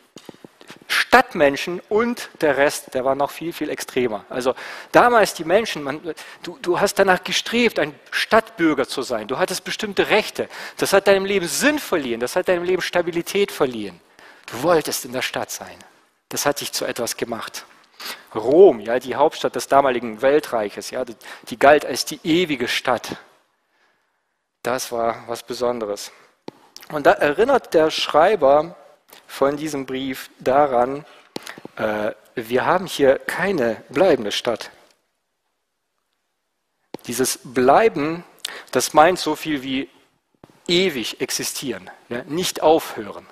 Stadtmenschen 0.86 1.80
und 1.88 2.28
der 2.40 2.56
Rest, 2.56 2.94
der 2.94 3.04
war 3.04 3.14
noch 3.14 3.30
viel, 3.30 3.52
viel 3.52 3.70
extremer. 3.70 4.24
Also 4.28 4.54
damals 4.92 5.34
die 5.34 5.44
Menschen, 5.44 5.82
man, 5.82 6.00
du, 6.42 6.58
du 6.60 6.80
hast 6.80 6.94
danach 6.98 7.24
gestrebt, 7.24 7.78
ein 7.78 7.94
Stadtbürger 8.10 8.86
zu 8.86 9.02
sein. 9.02 9.28
Du 9.28 9.38
hattest 9.38 9.64
bestimmte 9.64 10.10
Rechte. 10.10 10.48
Das 10.76 10.92
hat 10.92 11.06
deinem 11.06 11.24
Leben 11.24 11.46
Sinn 11.46 11.78
verliehen. 11.78 12.20
Das 12.20 12.36
hat 12.36 12.48
deinem 12.48 12.64
Leben 12.64 12.82
Stabilität 12.82 13.52
verliehen. 13.52 14.00
Du 14.46 14.62
wolltest 14.62 15.04
in 15.04 15.12
der 15.12 15.22
Stadt 15.22 15.50
sein. 15.50 15.76
Das 16.28 16.46
hat 16.46 16.60
dich 16.60 16.72
zu 16.72 16.84
etwas 16.84 17.16
gemacht. 17.16 17.64
Rom, 18.34 18.80
ja, 18.80 18.98
die 18.98 19.16
Hauptstadt 19.16 19.56
des 19.56 19.68
damaligen 19.68 20.22
Weltreiches, 20.22 20.90
ja, 20.90 21.04
die 21.04 21.58
galt 21.58 21.84
als 21.84 22.04
die 22.04 22.20
ewige 22.22 22.68
Stadt. 22.68 23.16
Das 24.62 24.92
war 24.92 25.24
was 25.26 25.42
Besonderes. 25.42 26.12
Und 26.90 27.06
da 27.06 27.12
erinnert 27.12 27.74
der 27.74 27.90
Schreiber 27.90 28.76
von 29.28 29.56
diesem 29.56 29.86
Brief 29.86 30.30
daran, 30.40 31.04
äh, 31.76 32.12
wir 32.34 32.66
haben 32.66 32.86
hier 32.86 33.18
keine 33.20 33.84
bleibende 33.90 34.32
Stadt. 34.32 34.72
Dieses 37.06 37.38
Bleiben, 37.44 38.24
das 38.72 38.94
meint 38.94 39.18
so 39.20 39.36
viel 39.36 39.62
wie 39.62 39.88
ewig 40.66 41.20
existieren, 41.20 41.88
ja, 42.08 42.24
nicht 42.24 42.62
aufhören. 42.62 43.26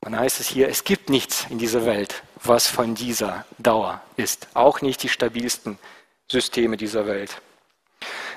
Dann 0.00 0.18
heißt 0.18 0.40
es 0.40 0.48
hier, 0.48 0.68
es 0.68 0.84
gibt 0.84 1.08
nichts 1.08 1.46
in 1.48 1.58
dieser 1.58 1.86
Welt, 1.86 2.22
was 2.42 2.66
von 2.66 2.94
dieser 2.94 3.46
Dauer 3.58 4.02
ist. 4.16 4.48
Auch 4.52 4.82
nicht 4.82 5.02
die 5.02 5.08
stabilsten 5.08 5.78
Systeme 6.30 6.76
dieser 6.76 7.06
Welt. 7.06 7.40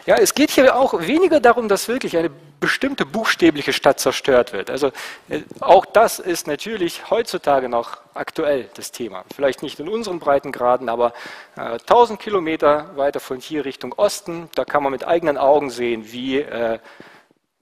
Ja, 0.07 0.15
es 0.15 0.33
geht 0.33 0.51
hier 0.51 0.73
auch 0.73 1.01
weniger 1.01 1.41
darum, 1.41 1.67
dass 1.67 1.89
wirklich 1.89 2.15
eine 2.15 2.29
bestimmte 2.61 3.05
buchstäbliche 3.05 3.73
Stadt 3.73 3.99
zerstört 3.99 4.53
wird. 4.53 4.69
Also 4.69 4.93
äh, 5.27 5.41
auch 5.59 5.85
das 5.85 6.19
ist 6.19 6.47
natürlich 6.47 7.11
heutzutage 7.11 7.67
noch 7.67 7.97
aktuell 8.13 8.69
das 8.75 8.93
Thema. 8.93 9.25
Vielleicht 9.35 9.63
nicht 9.63 9.81
in 9.81 9.89
unseren 9.89 10.19
Breitengraden, 10.19 10.87
aber 10.87 11.11
äh, 11.57 11.73
1000 11.73 12.21
Kilometer 12.21 12.95
weiter 12.95 13.19
von 13.19 13.41
hier 13.41 13.65
Richtung 13.65 13.91
Osten, 13.97 14.49
da 14.55 14.63
kann 14.63 14.81
man 14.81 14.93
mit 14.93 15.05
eigenen 15.05 15.37
Augen 15.37 15.69
sehen, 15.69 16.09
wie 16.09 16.39
äh, 16.39 16.79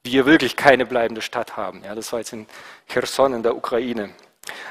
wir 0.04 0.24
wirklich 0.24 0.54
keine 0.54 0.86
bleibende 0.86 1.22
Stadt 1.22 1.56
haben. 1.56 1.82
Ja, 1.84 1.96
das 1.96 2.12
war 2.12 2.20
jetzt 2.20 2.32
in 2.32 2.46
Cherson 2.88 3.34
in 3.34 3.42
der 3.42 3.56
Ukraine. 3.56 4.10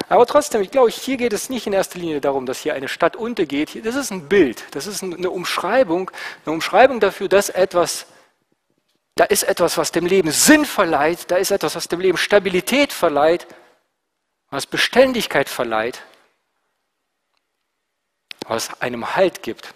Aber 0.08 0.26
trotzdem, 0.26 0.62
ich 0.62 0.70
glaube, 0.70 0.90
hier 0.90 1.16
geht 1.16 1.32
es 1.32 1.50
nicht 1.50 1.66
in 1.66 1.72
erster 1.72 1.98
Linie 1.98 2.20
darum, 2.20 2.46
dass 2.46 2.60
hier 2.60 2.74
eine 2.74 2.88
Stadt 2.88 3.16
untergeht. 3.16 3.84
Das 3.84 3.94
ist 3.94 4.10
ein 4.10 4.28
Bild, 4.28 4.64
das 4.72 4.86
ist 4.86 5.02
eine 5.02 5.30
Umschreibung, 5.30 6.10
eine 6.44 6.54
Umschreibung 6.54 7.00
dafür, 7.00 7.28
dass 7.28 7.48
etwas, 7.48 8.06
da 9.16 9.24
ist 9.24 9.42
etwas, 9.42 9.76
was 9.78 9.92
dem 9.92 10.06
Leben 10.06 10.30
Sinn 10.30 10.64
verleiht, 10.64 11.30
da 11.30 11.36
ist 11.36 11.50
etwas, 11.50 11.74
was 11.74 11.88
dem 11.88 12.00
Leben 12.00 12.18
Stabilität 12.18 12.92
verleiht, 12.92 13.46
was 14.50 14.66
Beständigkeit 14.66 15.48
verleiht, 15.48 16.02
was 18.46 18.80
einem 18.80 19.16
Halt 19.16 19.42
gibt. 19.42 19.74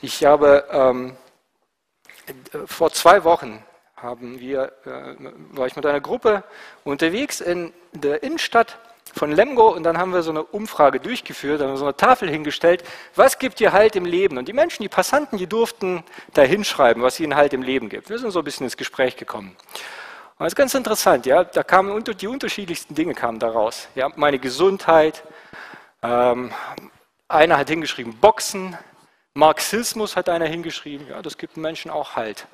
Ich 0.00 0.24
habe 0.24 0.66
ähm, 0.70 1.16
vor 2.66 2.92
zwei 2.92 3.24
Wochen 3.24 3.64
haben 3.96 4.40
wir, 4.40 4.72
äh, 4.86 5.14
war 5.50 5.66
ich 5.66 5.76
mit 5.76 5.84
einer 5.84 6.00
Gruppe 6.00 6.44
unterwegs 6.84 7.40
in 7.40 7.74
der 7.92 8.22
Innenstadt 8.22 8.78
von 9.14 9.32
Lemgo 9.32 9.68
und 9.68 9.82
dann 9.82 9.98
haben 9.98 10.12
wir 10.12 10.22
so 10.22 10.30
eine 10.30 10.42
Umfrage 10.42 11.00
durchgeführt, 11.00 11.60
haben 11.60 11.70
wir 11.70 11.76
so 11.76 11.84
eine 11.84 11.96
Tafel 11.96 12.30
hingestellt, 12.30 12.84
was 13.14 13.38
gibt 13.38 13.60
dir 13.60 13.72
Halt 13.72 13.96
im 13.96 14.04
Leben? 14.04 14.38
Und 14.38 14.48
die 14.48 14.52
Menschen, 14.52 14.82
die 14.82 14.88
Passanten, 14.88 15.38
die 15.38 15.46
durften 15.46 16.04
da 16.34 16.42
hinschreiben, 16.42 17.02
was 17.02 17.20
ihnen 17.20 17.36
Halt 17.36 17.52
im 17.52 17.62
Leben 17.62 17.88
gibt. 17.88 18.08
Wir 18.08 18.18
sind 18.18 18.30
so 18.30 18.40
ein 18.40 18.44
bisschen 18.44 18.64
ins 18.64 18.76
Gespräch 18.76 19.16
gekommen. 19.16 19.56
Und 20.38 20.44
das 20.44 20.52
ist 20.52 20.56
ganz 20.56 20.74
interessant, 20.74 21.26
ja, 21.26 21.44
da 21.44 21.62
kamen 21.62 22.02
die 22.02 22.26
unterschiedlichsten 22.26 22.94
Dinge 22.94 23.14
kamen 23.14 23.38
daraus. 23.38 23.88
Ja, 23.94 24.08
meine 24.16 24.38
Gesundheit, 24.38 25.22
ähm, 26.02 26.50
einer 27.28 27.58
hat 27.58 27.68
hingeschrieben 27.68 28.14
Boxen, 28.14 28.76
Marxismus 29.34 30.16
hat 30.16 30.28
einer 30.28 30.46
hingeschrieben, 30.46 31.06
ja, 31.08 31.22
das 31.22 31.38
gibt 31.38 31.56
Menschen 31.56 31.90
auch 31.90 32.16
Halt. 32.16 32.46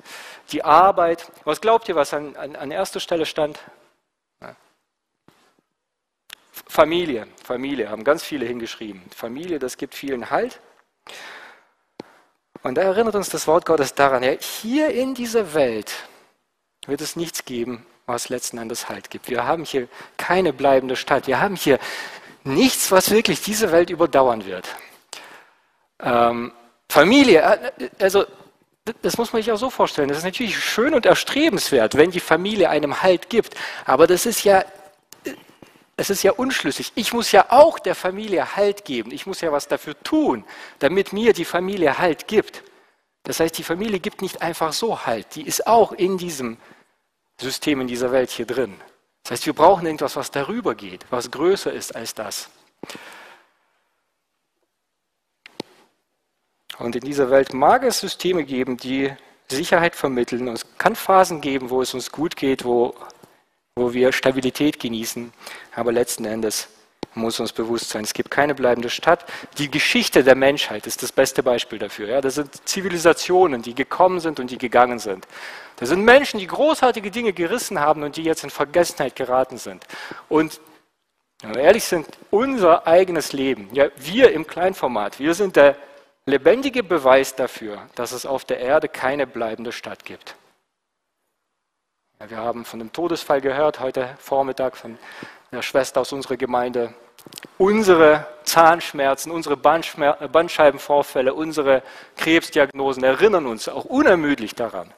Die 0.51 0.63
Arbeit, 0.63 1.31
was 1.43 1.59
glaubt 1.61 1.89
ihr, 1.89 1.95
was 1.95 2.13
an, 2.13 2.35
an, 2.35 2.55
an 2.55 2.71
erster 2.71 2.99
Stelle 2.99 3.25
stand? 3.25 3.59
Familie, 6.69 7.27
Familie, 7.43 7.89
haben 7.89 8.03
ganz 8.03 8.23
viele 8.23 8.45
hingeschrieben. 8.45 9.01
Familie, 9.15 9.59
das 9.59 9.77
gibt 9.77 9.95
vielen 9.95 10.29
Halt. 10.29 10.59
Und 12.63 12.75
da 12.75 12.81
erinnert 12.81 13.15
uns 13.15 13.29
das 13.29 13.47
Wort 13.47 13.65
Gottes 13.65 13.93
daran, 13.93 14.23
ja, 14.23 14.31
hier 14.31 14.89
in 14.89 15.15
dieser 15.15 15.53
Welt 15.53 15.93
wird 16.85 17.01
es 17.01 17.15
nichts 17.15 17.45
geben, 17.45 17.85
was 18.05 18.29
letzten 18.29 18.57
Endes 18.57 18.89
Halt 18.89 19.09
gibt. 19.09 19.29
Wir 19.29 19.45
haben 19.45 19.63
hier 19.63 19.87
keine 20.17 20.53
bleibende 20.53 20.95
Stadt. 20.95 21.27
Wir 21.27 21.39
haben 21.39 21.55
hier 21.55 21.79
nichts, 22.43 22.91
was 22.91 23.11
wirklich 23.11 23.41
diese 23.41 23.71
Welt 23.71 23.89
überdauern 23.89 24.45
wird. 24.45 24.67
Ähm, 25.99 26.51
Familie, 26.89 27.41
äh, 27.77 27.89
also 27.99 28.25
das 29.01 29.17
muss 29.17 29.33
man 29.33 29.41
sich 29.41 29.51
auch 29.51 29.57
so 29.57 29.69
vorstellen. 29.69 30.07
Das 30.07 30.19
ist 30.19 30.23
natürlich 30.23 30.57
schön 30.57 30.93
und 30.93 31.05
erstrebenswert, 31.05 31.95
wenn 31.95 32.11
die 32.11 32.21
Familie 32.21 32.69
einem 32.69 33.01
Halt 33.01 33.29
gibt. 33.29 33.55
Aber 33.85 34.07
das 34.07 34.25
ist 34.25 34.43
ja 34.43 34.63
es 35.99 36.11
ist 36.11 36.21
ja 36.21 36.31
unschlüssig. 36.31 36.91
Ich 36.93 37.11
muss 37.11 37.31
ja 37.31 37.47
auch 37.49 37.79
der 37.79 37.95
Familie 37.95 38.55
Halt 38.55 38.85
geben. 38.85 39.11
Ich 39.11 39.25
muss 39.25 39.41
ja 39.41 39.51
was 39.51 39.67
dafür 39.67 39.99
tun, 40.03 40.45
damit 40.77 41.11
mir 41.11 41.33
die 41.33 41.43
Familie 41.43 41.97
Halt 41.97 42.27
gibt. 42.27 42.63
Das 43.23 43.39
heißt, 43.39 43.57
die 43.57 43.63
Familie 43.63 43.99
gibt 43.99 44.21
nicht 44.21 44.43
einfach 44.43 44.73
so 44.73 45.05
Halt. 45.05 45.35
Die 45.35 45.41
ist 45.41 45.65
auch 45.65 45.91
in 45.91 46.19
diesem 46.19 46.57
System, 47.41 47.81
in 47.81 47.87
dieser 47.87 48.11
Welt 48.11 48.29
hier 48.29 48.45
drin. 48.45 48.79
Das 49.23 49.31
heißt, 49.31 49.45
wir 49.47 49.53
brauchen 49.53 49.85
irgendwas, 49.87 50.15
was 50.15 50.29
darüber 50.29 50.75
geht, 50.75 51.05
was 51.09 51.31
größer 51.31 51.73
ist 51.73 51.95
als 51.95 52.13
das. 52.13 52.49
Und 56.77 56.95
in 56.95 57.01
dieser 57.01 57.31
Welt 57.31 57.53
mag 57.53 57.83
es 57.83 57.99
Systeme 57.99 58.43
geben, 58.43 58.77
die 58.77 59.11
Sicherheit 59.49 59.95
vermitteln. 59.95 60.47
Und 60.47 60.53
es 60.53 60.77
kann 60.77 60.95
Phasen 60.95 61.41
geben, 61.41 61.71
wo 61.71 61.81
es 61.81 61.95
uns 61.95 62.11
gut 62.11 62.35
geht, 62.35 62.63
wo 62.63 62.95
wo 63.77 63.93
wir 63.93 64.11
Stabilität 64.11 64.79
genießen. 64.79 65.31
Aber 65.75 65.91
letzten 65.91 66.25
Endes 66.25 66.67
muss 67.13 67.39
uns 67.39 67.51
bewusst 67.51 67.89
sein, 67.89 68.03
es 68.03 68.13
gibt 68.13 68.31
keine 68.31 68.53
bleibende 68.53 68.89
Stadt. 68.89 69.25
Die 69.57 69.71
Geschichte 69.71 70.23
der 70.23 70.35
Menschheit 70.35 70.87
ist 70.87 71.03
das 71.03 71.11
beste 71.11 71.43
Beispiel 71.43 71.79
dafür. 71.79 72.07
Ja, 72.07 72.21
das 72.21 72.35
sind 72.35 72.67
Zivilisationen, 72.67 73.61
die 73.61 73.75
gekommen 73.75 74.19
sind 74.19 74.39
und 74.39 74.51
die 74.51 74.57
gegangen 74.57 74.99
sind. 74.99 75.27
Das 75.77 75.89
sind 75.89 76.03
Menschen, 76.03 76.39
die 76.39 76.47
großartige 76.47 77.11
Dinge 77.11 77.33
gerissen 77.33 77.79
haben 77.79 78.03
und 78.03 78.17
die 78.17 78.23
jetzt 78.23 78.43
in 78.43 78.49
Vergessenheit 78.49 79.15
geraten 79.15 79.57
sind. 79.57 79.85
Und 80.29 80.59
wenn 81.41 81.55
wir 81.55 81.61
ehrlich 81.61 81.83
sind, 81.83 82.07
unser 82.31 82.87
eigenes 82.87 83.31
Leben, 83.33 83.69
ja, 83.71 83.89
wir 83.97 84.31
im 84.31 84.47
Kleinformat, 84.47 85.19
wir 85.19 85.33
sind 85.33 85.55
der 85.55 85.75
lebendige 86.25 86.83
Beweis 86.83 87.35
dafür, 87.35 87.81
dass 87.95 88.11
es 88.11 88.25
auf 88.25 88.43
der 88.43 88.59
Erde 88.59 88.89
keine 88.89 89.27
bleibende 89.27 89.71
Stadt 89.71 90.03
gibt. 90.03 90.35
Wir 92.25 92.37
haben 92.37 92.65
von 92.65 92.79
dem 92.79 92.91
Todesfall 92.91 93.41
gehört 93.41 93.79
heute 93.79 94.09
Vormittag 94.17 94.75
von 94.75 94.97
einer 95.51 95.61
Schwester 95.61 96.01
aus 96.01 96.11
unserer 96.11 96.35
Gemeinde. 96.35 96.95
Unsere 97.59 98.25
Zahnschmerzen, 98.43 99.31
unsere 99.31 99.55
Bandscheibenvorfälle, 99.55 101.35
unsere 101.35 101.83
Krebsdiagnosen 102.15 103.03
erinnern 103.03 103.45
uns 103.45 103.69
auch 103.69 103.85
unermüdlich 103.85 104.55
daran, 104.55 104.91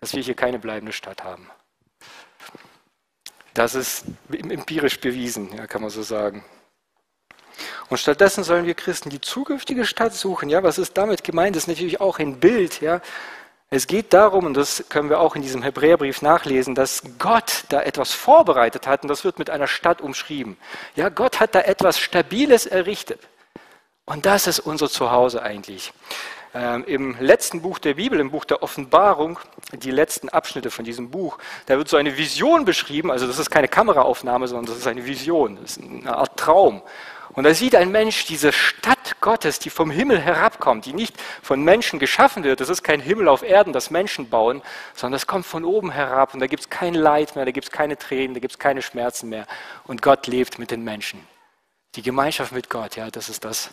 dass 0.00 0.12
wir 0.12 0.22
hier 0.22 0.34
keine 0.34 0.58
bleibende 0.58 0.92
Stadt 0.92 1.24
haben. 1.24 1.48
Das 3.54 3.74
ist 3.74 4.04
empirisch 4.30 5.00
bewiesen, 5.00 5.56
ja, 5.56 5.66
kann 5.66 5.80
man 5.80 5.90
so 5.90 6.02
sagen. 6.02 6.44
Und 7.88 7.96
stattdessen 7.96 8.44
sollen 8.44 8.66
wir 8.66 8.74
Christen 8.74 9.08
die 9.08 9.22
zukünftige 9.22 9.86
Stadt 9.86 10.12
suchen. 10.12 10.50
Ja, 10.50 10.62
was 10.62 10.76
ist 10.76 10.98
damit 10.98 11.24
gemeint? 11.24 11.56
Das 11.56 11.62
ist 11.62 11.68
natürlich 11.68 12.00
auch 12.00 12.18
ein 12.18 12.38
Bild. 12.38 12.82
Ja. 12.82 13.00
Es 13.70 13.86
geht 13.86 14.14
darum, 14.14 14.46
und 14.46 14.54
das 14.54 14.84
können 14.88 15.10
wir 15.10 15.20
auch 15.20 15.36
in 15.36 15.42
diesem 15.42 15.62
Hebräerbrief 15.62 16.22
nachlesen, 16.22 16.74
dass 16.74 17.02
Gott 17.18 17.64
da 17.68 17.82
etwas 17.82 18.14
vorbereitet 18.14 18.86
hat 18.86 19.02
und 19.02 19.08
das 19.08 19.24
wird 19.24 19.38
mit 19.38 19.50
einer 19.50 19.66
Stadt 19.66 20.00
umschrieben. 20.00 20.56
Ja, 20.96 21.10
Gott 21.10 21.38
hat 21.38 21.54
da 21.54 21.60
etwas 21.60 21.98
Stabiles 21.98 22.64
errichtet. 22.64 23.20
Und 24.06 24.24
das 24.24 24.46
ist 24.46 24.60
unser 24.60 24.88
Zuhause 24.88 25.42
eigentlich. 25.42 25.92
Ähm, 26.54 26.82
Im 26.86 27.16
letzten 27.20 27.60
Buch 27.60 27.78
der 27.78 27.92
Bibel, 27.94 28.18
im 28.20 28.30
Buch 28.30 28.46
der 28.46 28.62
Offenbarung, 28.62 29.38
die 29.72 29.90
letzten 29.90 30.30
Abschnitte 30.30 30.70
von 30.70 30.86
diesem 30.86 31.10
Buch, 31.10 31.36
da 31.66 31.76
wird 31.76 31.90
so 31.90 31.98
eine 31.98 32.16
Vision 32.16 32.64
beschrieben. 32.64 33.10
Also 33.10 33.26
das 33.26 33.38
ist 33.38 33.50
keine 33.50 33.68
Kameraaufnahme, 33.68 34.48
sondern 34.48 34.64
das 34.64 34.78
ist 34.78 34.86
eine 34.86 35.04
Vision, 35.04 35.58
das 35.60 35.76
ist 35.76 35.82
eine 35.82 36.16
Art 36.16 36.38
Traum. 36.38 36.80
Und 37.38 37.44
da 37.44 37.54
sieht 37.54 37.76
ein 37.76 37.92
Mensch 37.92 38.24
diese 38.24 38.50
Stadt 38.50 39.20
Gottes, 39.20 39.60
die 39.60 39.70
vom 39.70 39.92
Himmel 39.92 40.18
herabkommt, 40.18 40.86
die 40.86 40.92
nicht 40.92 41.14
von 41.40 41.62
Menschen 41.62 42.00
geschaffen 42.00 42.42
wird. 42.42 42.58
Das 42.58 42.68
ist 42.68 42.82
kein 42.82 42.98
Himmel 42.98 43.28
auf 43.28 43.44
Erden, 43.44 43.72
das 43.72 43.92
Menschen 43.92 44.28
bauen, 44.28 44.60
sondern 44.96 45.12
das 45.12 45.28
kommt 45.28 45.46
von 45.46 45.64
oben 45.64 45.92
herab. 45.92 46.34
Und 46.34 46.40
da 46.40 46.48
gibt 46.48 46.62
es 46.62 46.68
kein 46.68 46.94
Leid 46.94 47.36
mehr, 47.36 47.44
da 47.44 47.52
gibt 47.52 47.66
es 47.68 47.70
keine 47.70 47.96
Tränen, 47.96 48.34
da 48.34 48.40
gibt 48.40 48.54
es 48.54 48.58
keine 48.58 48.82
Schmerzen 48.82 49.28
mehr. 49.28 49.46
Und 49.84 50.02
Gott 50.02 50.26
lebt 50.26 50.58
mit 50.58 50.72
den 50.72 50.82
Menschen. 50.82 51.24
Die 51.94 52.02
Gemeinschaft 52.02 52.50
mit 52.50 52.68
Gott, 52.70 52.96
ja, 52.96 53.08
das 53.08 53.28
ist 53.28 53.44
das, 53.44 53.70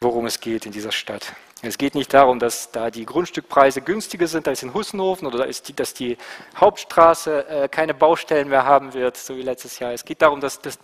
worum 0.00 0.26
es 0.26 0.40
geht 0.40 0.66
in 0.66 0.72
dieser 0.72 0.90
Stadt. 0.90 1.32
Es 1.62 1.78
geht 1.78 1.94
nicht 1.94 2.12
darum, 2.12 2.40
dass 2.40 2.72
da 2.72 2.90
die 2.90 3.06
Grundstückpreise 3.06 3.82
günstiger 3.82 4.26
sind 4.26 4.48
als 4.48 4.64
in 4.64 4.74
Hussenhofen 4.74 5.28
oder 5.28 5.46
dass 5.46 5.94
die 5.94 6.18
Hauptstraße 6.56 7.48
äh, 7.48 7.68
keine 7.68 7.94
Baustellen 7.94 8.48
mehr 8.48 8.64
haben 8.64 8.94
wird, 8.94 9.16
so 9.16 9.36
wie 9.36 9.42
letztes 9.42 9.78
Jahr. 9.78 9.92
Es 9.92 10.04
geht 10.04 10.22
darum, 10.22 10.40
dass, 10.40 10.60
dass 10.60 10.80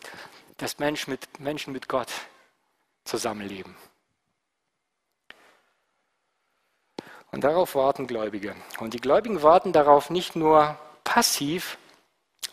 dass 0.62 0.78
Menschen 0.78 1.10
mit, 1.10 1.40
Menschen 1.40 1.72
mit 1.72 1.88
Gott 1.88 2.08
zusammenleben. 3.04 3.74
Und 7.32 7.42
darauf 7.42 7.74
warten 7.74 8.06
Gläubige. 8.06 8.54
Und 8.78 8.94
die 8.94 9.00
Gläubigen 9.00 9.42
warten 9.42 9.72
darauf 9.72 10.10
nicht 10.10 10.36
nur 10.36 10.78
passiv, 11.02 11.78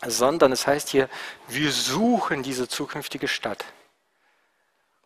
sondern 0.04 0.50
es 0.50 0.66
heißt 0.66 0.88
hier, 0.88 1.08
wir 1.46 1.70
suchen 1.70 2.42
diese 2.42 2.66
zukünftige 2.66 3.28
Stadt. 3.28 3.64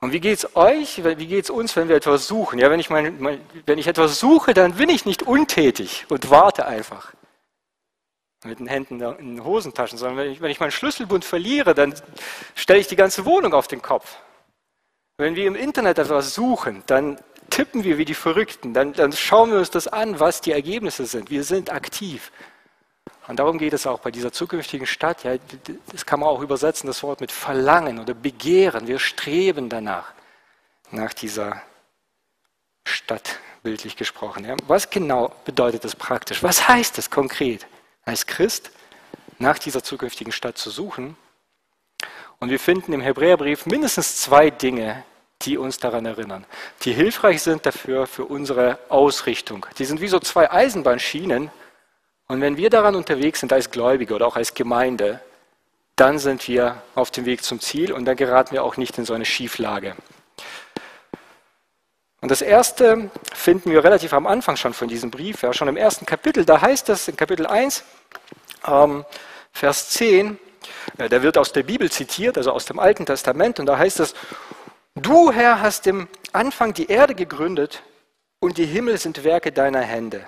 Und 0.00 0.12
wie 0.12 0.20
geht 0.20 0.38
es 0.38 0.56
euch, 0.56 1.04
wie 1.04 1.26
geht 1.26 1.44
es 1.44 1.50
uns, 1.50 1.76
wenn 1.76 1.88
wir 1.88 1.96
etwas 1.96 2.26
suchen? 2.26 2.58
Ja, 2.58 2.70
wenn 2.70 2.80
ich, 2.80 2.88
mein, 2.88 3.20
mein, 3.20 3.40
wenn 3.66 3.78
ich 3.78 3.86
etwas 3.86 4.18
suche, 4.18 4.54
dann 4.54 4.74
bin 4.74 4.88
ich 4.88 5.04
nicht 5.04 5.22
untätig 5.22 6.06
und 6.08 6.30
warte 6.30 6.66
einfach 6.66 7.12
mit 8.44 8.58
den 8.58 8.66
Händen 8.66 9.00
in 9.00 9.36
den 9.36 9.44
Hosentaschen, 9.44 9.98
sondern 9.98 10.18
wenn 10.18 10.32
ich, 10.32 10.40
wenn 10.40 10.50
ich 10.50 10.60
meinen 10.60 10.70
Schlüsselbund 10.70 11.24
verliere, 11.24 11.74
dann 11.74 11.94
stelle 12.54 12.80
ich 12.80 12.86
die 12.86 12.96
ganze 12.96 13.24
Wohnung 13.24 13.54
auf 13.54 13.68
den 13.68 13.82
Kopf. 13.82 14.16
Wenn 15.16 15.36
wir 15.36 15.46
im 15.46 15.54
Internet 15.54 15.98
etwas 15.98 16.34
suchen, 16.34 16.82
dann 16.86 17.18
tippen 17.50 17.84
wir 17.84 17.98
wie 17.98 18.04
die 18.04 18.14
Verrückten, 18.14 18.74
dann, 18.74 18.92
dann 18.92 19.12
schauen 19.12 19.50
wir 19.50 19.58
uns 19.58 19.70
das 19.70 19.86
an, 19.86 20.18
was 20.18 20.40
die 20.40 20.52
Ergebnisse 20.52 21.06
sind. 21.06 21.30
Wir 21.30 21.44
sind 21.44 21.72
aktiv. 21.72 22.32
Und 23.26 23.38
darum 23.38 23.58
geht 23.58 23.72
es 23.72 23.86
auch 23.86 24.00
bei 24.00 24.10
dieser 24.10 24.32
zukünftigen 24.32 24.86
Stadt. 24.86 25.24
Ja, 25.24 25.36
das 25.92 26.04
kann 26.04 26.20
man 26.20 26.28
auch 26.28 26.40
übersetzen, 26.40 26.86
das 26.86 27.02
Wort 27.02 27.20
mit 27.20 27.32
Verlangen 27.32 27.98
oder 27.98 28.12
Begehren. 28.12 28.86
Wir 28.86 28.98
streben 28.98 29.68
danach, 29.68 30.12
nach 30.90 31.14
dieser 31.14 31.62
Stadt 32.86 33.38
bildlich 33.62 33.96
gesprochen. 33.96 34.44
Ja. 34.44 34.56
Was 34.66 34.90
genau 34.90 35.32
bedeutet 35.44 35.84
das 35.84 35.96
praktisch? 35.96 36.42
Was 36.42 36.68
heißt 36.68 36.98
das 36.98 37.10
konkret, 37.10 37.66
als 38.04 38.26
Christ 38.26 38.70
nach 39.38 39.58
dieser 39.58 39.82
zukünftigen 39.82 40.32
Stadt 40.32 40.58
zu 40.58 40.70
suchen? 40.70 41.16
Und 42.38 42.50
wir 42.50 42.60
finden 42.60 42.92
im 42.92 43.00
Hebräerbrief 43.00 43.66
mindestens 43.66 44.16
zwei 44.16 44.50
Dinge, 44.50 45.04
die 45.42 45.58
uns 45.58 45.78
daran 45.78 46.06
erinnern, 46.06 46.46
die 46.82 46.92
hilfreich 46.92 47.42
sind 47.42 47.66
dafür 47.66 48.06
für 48.06 48.24
unsere 48.24 48.78
Ausrichtung. 48.88 49.66
Die 49.78 49.84
sind 49.84 50.00
wie 50.00 50.08
so 50.08 50.18
zwei 50.18 50.50
Eisenbahnschienen. 50.50 51.50
Und 52.26 52.40
wenn 52.40 52.56
wir 52.56 52.70
daran 52.70 52.94
unterwegs 52.94 53.40
sind 53.40 53.52
als 53.52 53.70
Gläubige 53.70 54.14
oder 54.14 54.26
auch 54.26 54.36
als 54.36 54.54
Gemeinde, 54.54 55.20
dann 55.96 56.18
sind 56.18 56.48
wir 56.48 56.82
auf 56.94 57.10
dem 57.10 57.24
Weg 57.26 57.44
zum 57.44 57.60
Ziel 57.60 57.92
und 57.92 58.04
dann 58.04 58.16
geraten 58.16 58.52
wir 58.52 58.64
auch 58.64 58.76
nicht 58.76 58.98
in 58.98 59.04
so 59.04 59.14
eine 59.14 59.24
Schieflage. 59.24 59.94
Und 62.24 62.30
das 62.30 62.40
erste 62.40 63.10
finden 63.34 63.70
wir 63.70 63.84
relativ 63.84 64.14
am 64.14 64.26
Anfang 64.26 64.56
schon 64.56 64.72
von 64.72 64.88
diesem 64.88 65.10
Brief, 65.10 65.42
ja, 65.42 65.52
schon 65.52 65.68
im 65.68 65.76
ersten 65.76 66.06
Kapitel. 66.06 66.46
Da 66.46 66.58
heißt 66.58 66.88
es 66.88 67.06
in 67.06 67.18
Kapitel 67.18 67.46
1, 67.46 67.84
ähm, 68.66 69.04
Vers 69.52 69.90
10, 69.90 70.38
äh, 70.96 71.10
der 71.10 71.22
wird 71.22 71.36
aus 71.36 71.52
der 71.52 71.64
Bibel 71.64 71.90
zitiert, 71.90 72.38
also 72.38 72.50
aus 72.52 72.64
dem 72.64 72.78
Alten 72.78 73.04
Testament, 73.04 73.60
und 73.60 73.66
da 73.66 73.76
heißt 73.76 74.00
es, 74.00 74.14
du 74.94 75.32
Herr 75.32 75.60
hast 75.60 75.86
im 75.86 76.08
Anfang 76.32 76.72
die 76.72 76.86
Erde 76.86 77.14
gegründet 77.14 77.82
und 78.40 78.56
die 78.56 78.64
Himmel 78.64 78.96
sind 78.96 79.22
Werke 79.22 79.52
deiner 79.52 79.82
Hände. 79.82 80.26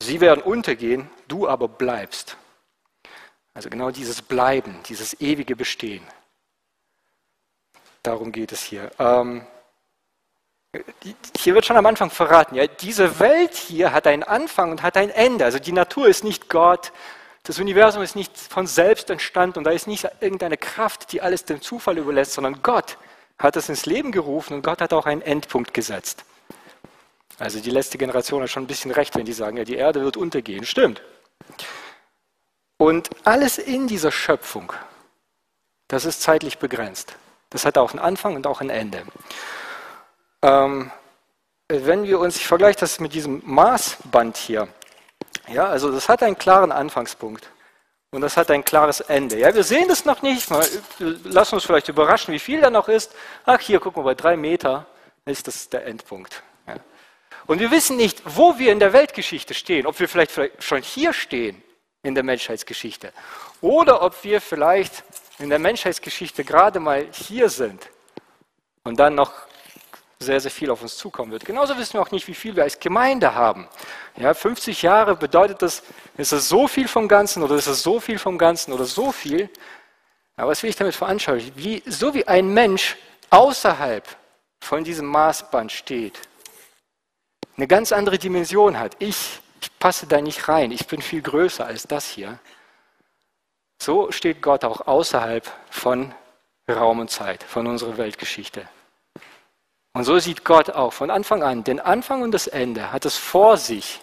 Sie 0.00 0.20
werden 0.20 0.44
untergehen, 0.44 1.10
du 1.26 1.48
aber 1.48 1.66
bleibst. 1.66 2.36
Also 3.52 3.68
genau 3.68 3.90
dieses 3.90 4.22
Bleiben, 4.22 4.78
dieses 4.88 5.20
ewige 5.20 5.56
Bestehen. 5.56 6.06
Darum 8.04 8.30
geht 8.30 8.52
es 8.52 8.62
hier. 8.62 8.92
Ähm, 9.00 9.44
hier 11.36 11.54
wird 11.54 11.66
schon 11.66 11.76
am 11.76 11.86
Anfang 11.86 12.10
verraten, 12.10 12.54
ja, 12.54 12.66
diese 12.66 13.18
Welt 13.18 13.54
hier 13.54 13.92
hat 13.92 14.06
einen 14.06 14.22
Anfang 14.22 14.70
und 14.70 14.82
hat 14.82 14.96
ein 14.96 15.10
Ende. 15.10 15.44
Also 15.44 15.58
die 15.58 15.72
Natur 15.72 16.06
ist 16.06 16.22
nicht 16.22 16.48
Gott, 16.48 16.92
das 17.42 17.58
Universum 17.58 18.02
ist 18.02 18.16
nicht 18.16 18.36
von 18.36 18.66
selbst 18.66 19.10
entstanden 19.10 19.58
und 19.58 19.64
da 19.64 19.70
ist 19.70 19.86
nicht 19.86 20.06
irgendeine 20.20 20.56
Kraft, 20.56 21.12
die 21.12 21.22
alles 21.22 21.44
dem 21.44 21.60
Zufall 21.60 21.98
überlässt, 21.98 22.34
sondern 22.34 22.62
Gott 22.62 22.98
hat 23.38 23.56
es 23.56 23.68
ins 23.68 23.86
Leben 23.86 24.12
gerufen 24.12 24.54
und 24.54 24.62
Gott 24.62 24.80
hat 24.80 24.92
auch 24.92 25.06
einen 25.06 25.22
Endpunkt 25.22 25.72
gesetzt. 25.72 26.24
Also 27.38 27.58
die 27.58 27.70
letzte 27.70 27.96
Generation 27.96 28.42
hat 28.42 28.50
schon 28.50 28.64
ein 28.64 28.68
bisschen 28.68 28.90
recht, 28.90 29.16
wenn 29.16 29.24
die 29.24 29.32
sagen, 29.32 29.56
ja, 29.56 29.64
die 29.64 29.76
Erde 29.76 30.02
wird 30.02 30.18
untergehen. 30.18 30.66
Stimmt. 30.66 31.02
Und 32.76 33.08
alles 33.24 33.56
in 33.56 33.88
dieser 33.88 34.12
Schöpfung, 34.12 34.72
das 35.88 36.04
ist 36.04 36.20
zeitlich 36.20 36.58
begrenzt. 36.58 37.16
Das 37.48 37.64
hat 37.64 37.78
auch 37.78 37.90
einen 37.90 37.98
Anfang 37.98 38.36
und 38.36 38.46
auch 38.46 38.60
ein 38.60 38.70
Ende. 38.70 39.02
Ähm, 40.42 40.90
wenn 41.68 42.04
wir 42.04 42.18
uns, 42.18 42.36
ich 42.36 42.46
vergleiche 42.46 42.80
das 42.80 42.98
mit 43.00 43.14
diesem 43.14 43.42
Maßband 43.44 44.36
hier, 44.36 44.68
ja, 45.48 45.66
also 45.66 45.92
das 45.92 46.08
hat 46.08 46.22
einen 46.22 46.38
klaren 46.38 46.72
Anfangspunkt 46.72 47.50
und 48.10 48.22
das 48.22 48.36
hat 48.36 48.50
ein 48.50 48.64
klares 48.64 49.00
Ende. 49.00 49.38
Ja, 49.38 49.54
wir 49.54 49.62
sehen 49.62 49.88
das 49.88 50.04
noch 50.04 50.22
nicht, 50.22 50.50
mal, 50.50 50.66
lassen 50.98 51.54
uns 51.54 51.64
vielleicht 51.64 51.88
überraschen, 51.88 52.34
wie 52.34 52.38
viel 52.38 52.60
da 52.60 52.70
noch 52.70 52.88
ist. 52.88 53.14
Ach, 53.44 53.60
hier, 53.60 53.80
gucken 53.80 54.02
wir, 54.02 54.06
bei 54.06 54.14
drei 54.14 54.36
Meter 54.36 54.86
ist 55.24 55.46
das 55.46 55.68
der 55.68 55.86
Endpunkt. 55.86 56.42
Ja. 56.66 56.76
Und 57.46 57.60
wir 57.60 57.70
wissen 57.70 57.96
nicht, 57.96 58.22
wo 58.24 58.58
wir 58.58 58.72
in 58.72 58.80
der 58.80 58.92
Weltgeschichte 58.92 59.54
stehen, 59.54 59.86
ob 59.86 59.98
wir 60.00 60.08
vielleicht, 60.08 60.32
vielleicht 60.32 60.62
schon 60.62 60.82
hier 60.82 61.12
stehen 61.12 61.62
in 62.02 62.14
der 62.14 62.24
Menschheitsgeschichte 62.24 63.12
oder 63.60 64.02
ob 64.02 64.24
wir 64.24 64.40
vielleicht 64.40 65.04
in 65.38 65.50
der 65.50 65.58
Menschheitsgeschichte 65.58 66.44
gerade 66.44 66.80
mal 66.80 67.06
hier 67.12 67.48
sind 67.48 67.88
und 68.84 68.98
dann 68.98 69.14
noch 69.14 69.32
sehr, 70.22 70.38
sehr 70.38 70.50
viel 70.50 70.70
auf 70.70 70.82
uns 70.82 70.96
zukommen 70.98 71.32
wird. 71.32 71.46
Genauso 71.46 71.76
wissen 71.78 71.94
wir 71.94 72.02
auch 72.02 72.10
nicht, 72.10 72.28
wie 72.28 72.34
viel 72.34 72.54
wir 72.54 72.62
als 72.62 72.78
Gemeinde 72.78 73.34
haben. 73.34 73.66
Ja, 74.16 74.34
50 74.34 74.82
Jahre 74.82 75.16
bedeutet 75.16 75.62
das, 75.62 75.82
ist 76.18 76.32
es 76.32 76.46
so 76.48 76.68
viel 76.68 76.88
vom 76.88 77.08
Ganzen 77.08 77.42
oder 77.42 77.54
ist 77.56 77.66
es 77.66 77.82
so 77.82 78.00
viel 78.00 78.18
vom 78.18 78.36
Ganzen 78.36 78.74
oder 78.74 78.84
so 78.84 79.12
viel? 79.12 79.48
Aber 80.36 80.50
was 80.50 80.62
will 80.62 80.68
ich 80.68 80.76
damit 80.76 80.94
veranschaulichen? 80.94 81.52
Wie, 81.56 81.82
so 81.86 82.12
wie 82.12 82.28
ein 82.28 82.52
Mensch 82.52 82.98
außerhalb 83.30 84.06
von 84.60 84.84
diesem 84.84 85.06
Maßband 85.06 85.72
steht, 85.72 86.20
eine 87.56 87.66
ganz 87.66 87.90
andere 87.90 88.18
Dimension 88.18 88.78
hat. 88.78 88.96
Ich, 88.98 89.40
ich 89.62 89.78
passe 89.78 90.06
da 90.06 90.20
nicht 90.20 90.48
rein, 90.48 90.70
ich 90.70 90.86
bin 90.86 91.00
viel 91.00 91.22
größer 91.22 91.64
als 91.64 91.84
das 91.84 92.06
hier. 92.06 92.38
So 93.82 94.12
steht 94.12 94.42
Gott 94.42 94.64
auch 94.64 94.86
außerhalb 94.86 95.50
von 95.70 96.14
Raum 96.68 96.98
und 97.00 97.10
Zeit, 97.10 97.42
von 97.42 97.66
unserer 97.66 97.96
Weltgeschichte. 97.96 98.68
Und 99.92 100.04
so 100.04 100.18
sieht 100.18 100.44
Gott 100.44 100.70
auch 100.70 100.92
von 100.92 101.10
Anfang 101.10 101.42
an, 101.42 101.64
den 101.64 101.80
Anfang 101.80 102.22
und 102.22 102.30
das 102.32 102.46
Ende 102.46 102.92
hat 102.92 103.04
es 103.04 103.16
vor 103.16 103.56
sich 103.56 104.00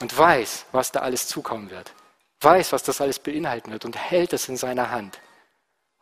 und 0.00 0.16
weiß, 0.16 0.66
was 0.72 0.92
da 0.92 1.00
alles 1.00 1.26
zukommen 1.26 1.70
wird, 1.70 1.92
weiß, 2.40 2.72
was 2.72 2.82
das 2.84 3.00
alles 3.00 3.18
beinhalten 3.18 3.72
wird 3.72 3.84
und 3.84 3.96
hält 3.96 4.32
es 4.32 4.48
in 4.48 4.56
seiner 4.56 4.90
Hand. 4.90 5.18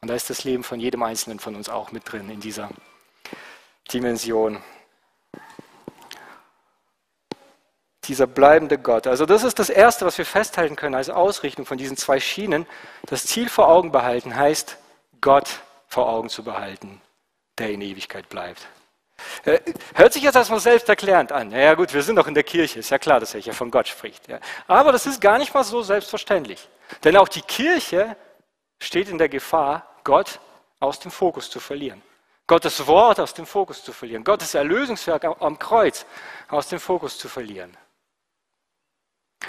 Und 0.01 0.09
da 0.09 0.15
ist 0.15 0.29
das 0.31 0.45
Leben 0.45 0.65
von 0.65 0.81
jedem 0.81 1.03
Einzelnen 1.03 1.41
von 1.41 1.57
uns 1.57 1.69
auch 1.69 1.93
mit 1.93 2.13
drin 2.13 2.31
in 2.31 2.41
dieser 2.41 2.69
Dimension. 3.93 4.63
Dieser 8.05 8.27
bleibende 8.27 8.79
Gott. 8.79 9.07
Also 9.07 9.27
das 9.27 9.43
ist 9.45 9.59
das 9.59 9.71
Erste, 9.71 10.07
was 10.07 10.17
wir 10.19 10.27
festhalten 10.27 10.77
können 10.77 10.95
als 10.95 11.11
Ausrichtung 11.11 11.67
von 11.67 11.79
diesen 11.79 11.97
zwei 11.97 12.21
Schienen. 12.21 12.67
Das 13.07 13.25
Ziel 13.25 13.49
vor 13.49 13.69
Augen 13.69 13.93
behalten 13.93 14.37
heißt, 14.37 14.77
Gott 15.21 15.61
vor 15.89 16.09
Augen 16.09 16.29
zu 16.29 16.45
behalten 16.45 17.01
der 17.59 17.71
in 17.71 17.81
Ewigkeit 17.81 18.29
bleibt. 18.29 18.67
Äh, 19.45 19.61
hört 19.95 20.13
sich 20.13 20.23
jetzt 20.23 20.37
erstmal 20.37 20.61
selbsterklärend 20.61 21.33
an. 21.33 21.51
Ja 21.51 21.75
gut, 21.75 21.93
wir 21.93 22.03
sind 22.03 22.17
doch 22.17 22.27
in 22.27 22.35
der 22.35 22.45
Kirche, 22.45 22.79
ist 22.79 22.91
ja 22.91 22.99
klar, 22.99 23.21
dass 23.21 23.35
er 23.35 23.41
hier 23.41 23.53
von 23.53 23.71
Gott 23.71 23.89
spricht. 23.89 24.25
Aber 24.67 24.93
das 24.93 25.07
ist 25.07 25.21
gar 25.21 25.39
nicht 25.39 25.53
mal 25.53 25.65
so 25.65 25.83
selbstverständlich. 25.83 26.69
Denn 27.05 27.17
auch 27.17 27.29
die 27.29 27.43
Kirche 27.43 28.17
steht 28.81 29.09
in 29.09 29.19
der 29.19 29.29
Gefahr, 29.29 29.87
Gott 30.05 30.39
aus 30.81 31.01
dem 31.01 31.11
Fokus 31.11 31.51
zu 31.51 31.61
verlieren. 31.61 32.03
Gottes 32.47 32.87
Wort 32.87 33.21
aus 33.21 33.35
dem 33.35 33.45
Fokus 33.45 33.83
zu 33.85 33.93
verlieren. 33.93 34.25
Gottes 34.25 34.55
Erlösungswerk 34.55 35.25
am 35.25 35.59
Kreuz 35.59 36.07
aus 36.49 36.69
dem 36.69 36.81
Fokus 36.81 37.19
zu 37.19 37.29
verlieren. 37.29 37.77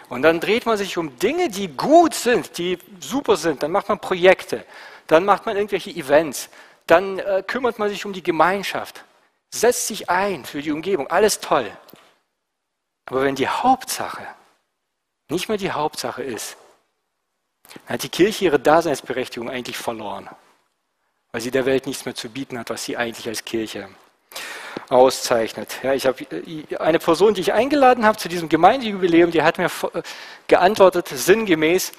Und 0.10 0.22
dann 0.22 0.40
dreht 0.40 0.66
man 0.66 0.78
sich 0.78 0.98
um 0.98 1.18
Dinge, 1.18 1.50
die 1.50 1.70
gut 1.70 2.14
sind, 2.14 2.58
die 2.58 2.78
super 3.00 3.38
sind. 3.38 3.64
Dann 3.64 3.72
macht 3.72 3.90
man 3.90 4.00
Projekte, 4.00 4.66
dann 5.08 5.26
macht 5.26 5.46
man 5.46 5.56
irgendwelche 5.56 5.92
Events, 5.92 6.50
dann 6.90 7.20
äh, 7.20 7.44
kümmert 7.46 7.80
man 7.80 7.90
sich 7.90 8.06
um 8.06 8.14
die 8.14 8.24
Gemeinschaft, 8.24 9.04
setzt 9.52 9.88
sich 9.88 10.10
ein 10.10 10.46
für 10.46 10.62
die 10.62 10.72
Umgebung, 10.72 11.08
alles 11.08 11.40
toll. 11.40 11.70
Aber 13.06 13.24
wenn 13.24 13.36
die 13.36 13.48
Hauptsache 13.48 14.26
nicht 15.30 15.50
mehr 15.50 15.58
die 15.58 15.72
Hauptsache 15.72 16.24
ist, 16.24 16.58
dann 17.86 17.96
hat 17.96 18.04
die 18.04 18.10
Kirche 18.10 18.46
ihre 18.46 18.60
Daseinsberechtigung 18.60 19.50
eigentlich 19.50 19.78
verloren, 19.78 20.30
weil 21.32 21.42
sie 21.42 21.52
der 21.52 21.66
Welt 21.66 21.86
nichts 21.86 22.06
mehr 22.06 22.16
zu 22.16 22.30
bieten 22.30 22.58
hat, 22.58 22.70
was 22.70 22.84
sie 22.84 22.98
eigentlich 22.98 23.28
als 23.28 23.46
Kirche 23.46 23.90
auszeichnet. 24.90 25.80
Ja, 25.84 25.94
ich 25.94 26.08
habe 26.08 26.24
äh, 26.24 26.78
eine 26.78 27.00
Person, 27.00 27.34
die 27.34 27.42
ich 27.42 27.54
eingeladen 27.54 28.06
habe 28.06 28.18
zu 28.18 28.30
diesem 28.30 28.50
Gemeindejubiläum, 28.50 29.32
die 29.32 29.44
hat 29.44 29.58
mir 29.58 29.70
äh, 29.94 30.02
geantwortet 30.48 31.08
sinngemäß, 31.08 31.92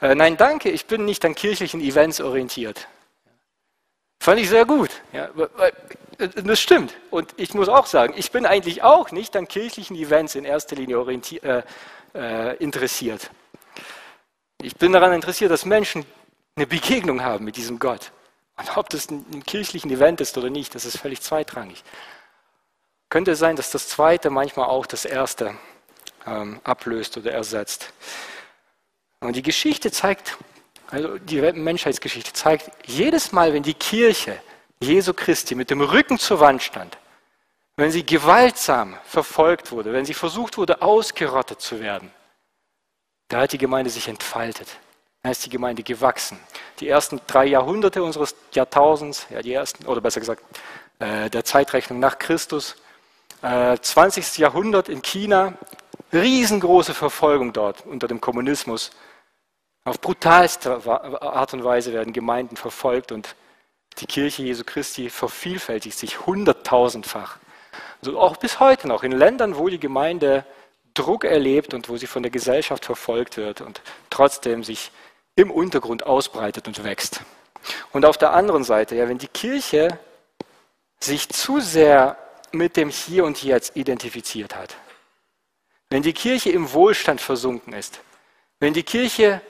äh, 0.00 0.14
nein 0.14 0.36
danke, 0.36 0.70
ich 0.70 0.86
bin 0.86 1.04
nicht 1.04 1.24
an 1.24 1.34
kirchlichen 1.34 1.80
Events 1.80 2.20
orientiert. 2.20 2.88
Fand 4.22 4.38
ich 4.38 4.48
sehr 4.48 4.64
gut. 4.64 4.90
Ja, 5.12 5.30
das 6.16 6.60
stimmt. 6.60 6.94
Und 7.10 7.34
ich 7.38 7.54
muss 7.54 7.68
auch 7.68 7.86
sagen, 7.86 8.14
ich 8.16 8.30
bin 8.30 8.46
eigentlich 8.46 8.84
auch 8.84 9.10
nicht 9.10 9.34
an 9.34 9.48
kirchlichen 9.48 9.96
Events 9.96 10.36
in 10.36 10.44
erster 10.44 10.76
Linie 10.76 10.98
äh, 11.42 11.62
äh, 12.14 12.56
interessiert. 12.58 13.30
Ich 14.62 14.76
bin 14.76 14.92
daran 14.92 15.12
interessiert, 15.12 15.50
dass 15.50 15.64
Menschen 15.64 16.04
eine 16.54 16.68
Begegnung 16.68 17.24
haben 17.24 17.44
mit 17.44 17.56
diesem 17.56 17.80
Gott. 17.80 18.12
Und 18.58 18.76
ob 18.76 18.90
das 18.90 19.10
ein, 19.10 19.42
kirchlichen 19.44 19.90
Event 19.90 20.20
ist 20.20 20.38
oder 20.38 20.50
nicht, 20.50 20.76
das 20.76 20.84
ist 20.84 20.98
völlig 20.98 21.20
zweitrangig. 21.20 21.82
Könnte 23.08 23.34
sein, 23.34 23.56
dass 23.56 23.72
das 23.72 23.88
Zweite 23.88 24.30
manchmal 24.30 24.66
auch 24.66 24.86
das 24.86 25.04
Erste 25.04 25.56
ähm, 26.28 26.60
ablöst 26.62 27.16
oder 27.16 27.32
ersetzt. 27.32 27.92
Und 29.18 29.34
die 29.34 29.42
Geschichte 29.42 29.90
zeigt 29.90 30.38
also 30.92 31.16
die 31.18 31.40
Menschheitsgeschichte 31.40 32.34
zeigt, 32.34 32.70
jedes 32.84 33.32
Mal, 33.32 33.54
wenn 33.54 33.62
die 33.62 33.74
Kirche 33.74 34.38
Jesu 34.80 35.14
Christi 35.14 35.54
mit 35.54 35.70
dem 35.70 35.80
Rücken 35.80 36.18
zur 36.18 36.38
Wand 36.40 36.62
stand, 36.62 36.98
wenn 37.76 37.90
sie 37.90 38.04
gewaltsam 38.04 38.98
verfolgt 39.04 39.72
wurde, 39.72 39.94
wenn 39.94 40.04
sie 40.04 40.12
versucht 40.12 40.58
wurde, 40.58 40.82
ausgerottet 40.82 41.62
zu 41.62 41.80
werden, 41.80 42.10
da 43.28 43.40
hat 43.40 43.52
die 43.52 43.58
Gemeinde 43.58 43.90
sich 43.90 44.08
entfaltet. 44.08 44.68
Da 45.22 45.30
ist 45.30 45.46
die 45.46 45.50
Gemeinde 45.50 45.82
gewachsen. 45.82 46.38
Die 46.80 46.88
ersten 46.88 47.20
drei 47.26 47.46
Jahrhunderte 47.46 48.02
unseres 48.02 48.34
Jahrtausends, 48.52 49.26
ja 49.30 49.40
die 49.40 49.52
ersten, 49.54 49.86
oder 49.86 50.00
besser 50.00 50.20
gesagt, 50.20 50.42
äh, 50.98 51.30
der 51.30 51.44
Zeitrechnung 51.44 52.00
nach 52.00 52.18
Christus, 52.18 52.76
äh, 53.40 53.78
20. 53.78 54.38
Jahrhundert 54.38 54.90
in 54.90 55.00
China, 55.00 55.54
riesengroße 56.12 56.92
Verfolgung 56.92 57.54
dort 57.54 57.86
unter 57.86 58.08
dem 58.08 58.20
Kommunismus. 58.20 58.90
Auf 59.84 60.00
brutalste 60.00 60.80
Art 61.20 61.54
und 61.54 61.64
Weise 61.64 61.92
werden 61.92 62.12
Gemeinden 62.12 62.56
verfolgt 62.56 63.10
und 63.10 63.34
die 63.98 64.06
Kirche 64.06 64.42
Jesu 64.42 64.62
Christi 64.64 65.10
vervielfältigt 65.10 65.98
sich 65.98 66.24
hunderttausendfach. 66.24 67.38
Also 68.00 68.18
auch 68.18 68.36
bis 68.36 68.60
heute 68.60 68.86
noch 68.88 69.02
in 69.02 69.12
Ländern, 69.12 69.56
wo 69.56 69.68
die 69.68 69.80
Gemeinde 69.80 70.44
Druck 70.94 71.24
erlebt 71.24 71.74
und 71.74 71.88
wo 71.88 71.96
sie 71.96 72.06
von 72.06 72.22
der 72.22 72.30
Gesellschaft 72.30 72.84
verfolgt 72.84 73.36
wird 73.36 73.60
und 73.60 73.80
trotzdem 74.10 74.62
sich 74.62 74.92
im 75.34 75.50
Untergrund 75.50 76.06
ausbreitet 76.06 76.68
und 76.68 76.84
wächst. 76.84 77.22
Und 77.92 78.04
auf 78.04 78.18
der 78.18 78.32
anderen 78.32 78.64
Seite, 78.64 78.94
ja, 78.94 79.08
wenn 79.08 79.18
die 79.18 79.28
Kirche 79.28 79.98
sich 81.00 81.28
zu 81.28 81.60
sehr 81.60 82.16
mit 82.52 82.76
dem 82.76 82.90
Hier 82.90 83.24
und 83.24 83.42
Jetzt 83.42 83.76
identifiziert 83.76 84.54
hat, 84.54 84.76
wenn 85.90 86.02
die 86.02 86.12
Kirche 86.12 86.50
im 86.50 86.72
Wohlstand 86.72 87.20
versunken 87.20 87.72
ist, 87.72 88.00
wenn 88.60 88.74
die 88.74 88.82
Kirche 88.82 89.40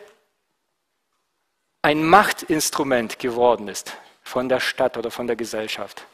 ein 1.83 2.05
Machtinstrument 2.05 3.18
geworden 3.18 3.68
ist 3.68 3.97
von 4.23 4.49
der 4.49 4.61
Stadt 4.61 4.97
oder 4.97 5.11
von 5.11 5.27
der 5.27 5.37
Gesellschaft, 5.37 6.07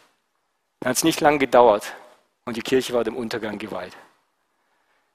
dann 0.80 0.90
hat 0.90 0.96
es 0.96 1.04
nicht 1.04 1.20
lange 1.20 1.38
gedauert 1.38 1.92
und 2.46 2.56
die 2.56 2.62
Kirche 2.62 2.94
war 2.94 3.04
dem 3.04 3.16
Untergang 3.16 3.58
geweiht. 3.58 3.92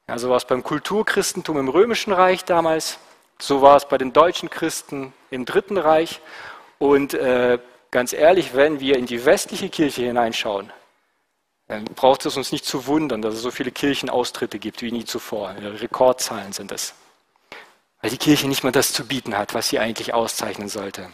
Ja, 0.08 0.18
so 0.18 0.30
war 0.30 0.38
es 0.38 0.46
beim 0.46 0.64
Kulturchristentum 0.64 1.58
im 1.58 1.70
Römischen 1.70 2.14
Reich 2.14 2.46
damals, 2.46 3.00
so 3.40 3.62
war 3.62 3.78
es 3.78 3.86
bei 3.88 3.98
den 3.98 4.14
deutschen 4.14 4.50
Christen 4.50 5.14
im 5.32 5.46
Dritten 5.46 5.78
Reich. 5.78 6.22
Und 6.78 7.14
äh, 7.14 7.60
ganz 7.92 8.14
ehrlich, 8.14 8.54
wenn 8.54 8.80
wir 8.80 8.98
in 8.98 9.06
die 9.06 9.26
westliche 9.26 9.70
Kirche 9.70 10.04
hineinschauen, 10.04 10.72
dann 11.68 11.86
braucht 11.86 12.26
es 12.26 12.38
uns 12.38 12.52
nicht 12.52 12.66
zu 12.66 12.86
wundern, 12.88 13.22
dass 13.22 13.34
es 13.34 13.42
so 13.42 13.52
viele 13.52 13.72
Kirchenaustritte 13.72 14.60
gibt 14.60 14.82
wie 14.82 14.92
nie 14.92 15.06
zuvor. 15.06 15.56
Rekordzahlen 15.58 16.54
sind 16.54 16.72
es. 16.72 16.94
Weil 18.04 18.10
die 18.10 18.18
Kirche 18.18 18.50
nicht 18.50 18.64
mehr 18.64 18.74
das 18.74 18.92
zu 18.92 19.08
bieten 19.08 19.38
hat, 19.38 19.54
was 19.54 19.70
sie 19.70 19.80
eigentlich 19.80 20.14
auszeichnen 20.14 20.68
sollte. 20.68 21.10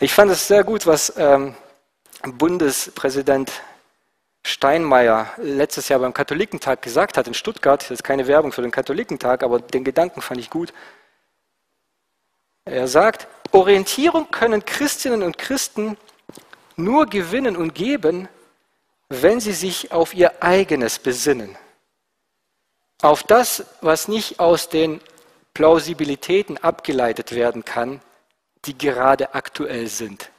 Ich 0.00 0.12
fand 0.12 0.28
es 0.32 0.48
sehr 0.48 0.64
gut, 0.64 0.84
was 0.84 1.12
ähm, 1.16 1.54
Bundespräsident 2.24 3.52
Steinmeier 4.42 5.32
letztes 5.36 5.88
Jahr 5.88 6.00
beim 6.00 6.12
Katholikentag 6.12 6.82
gesagt 6.82 7.16
hat 7.16 7.28
in 7.28 7.34
Stuttgart. 7.34 7.80
Das 7.80 7.92
ist 7.92 8.02
keine 8.02 8.26
Werbung 8.26 8.50
für 8.50 8.62
den 8.62 8.72
Katholikentag, 8.72 9.44
aber 9.44 9.60
den 9.60 9.84
Gedanken 9.84 10.20
fand 10.20 10.40
ich 10.40 10.50
gut. 10.50 10.72
Er 12.64 12.88
sagt, 12.88 13.28
Orientierung 13.52 14.32
können 14.32 14.64
Christinnen 14.64 15.22
und 15.22 15.38
Christen 15.38 15.96
nur 16.74 17.06
gewinnen 17.06 17.56
und 17.56 17.72
geben, 17.72 18.28
wenn 19.08 19.38
sie 19.38 19.52
sich 19.52 19.92
auf 19.92 20.12
ihr 20.12 20.42
eigenes 20.42 20.98
besinnen. 20.98 21.56
Auf 23.00 23.22
das, 23.22 23.64
was 23.80 24.08
nicht 24.08 24.40
aus 24.40 24.68
den 24.68 25.00
Plausibilitäten 25.60 26.56
abgeleitet 26.56 27.32
werden 27.32 27.66
kann, 27.66 28.00
die 28.64 28.78
gerade 28.78 29.34
aktuell 29.34 29.88
sind. 29.88 30.30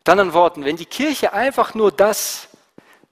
Mit 0.00 0.08
anderen 0.10 0.34
Worten, 0.34 0.62
wenn 0.62 0.76
die 0.76 0.84
Kirche 0.84 1.32
einfach 1.32 1.72
nur 1.72 1.90
das 1.90 2.48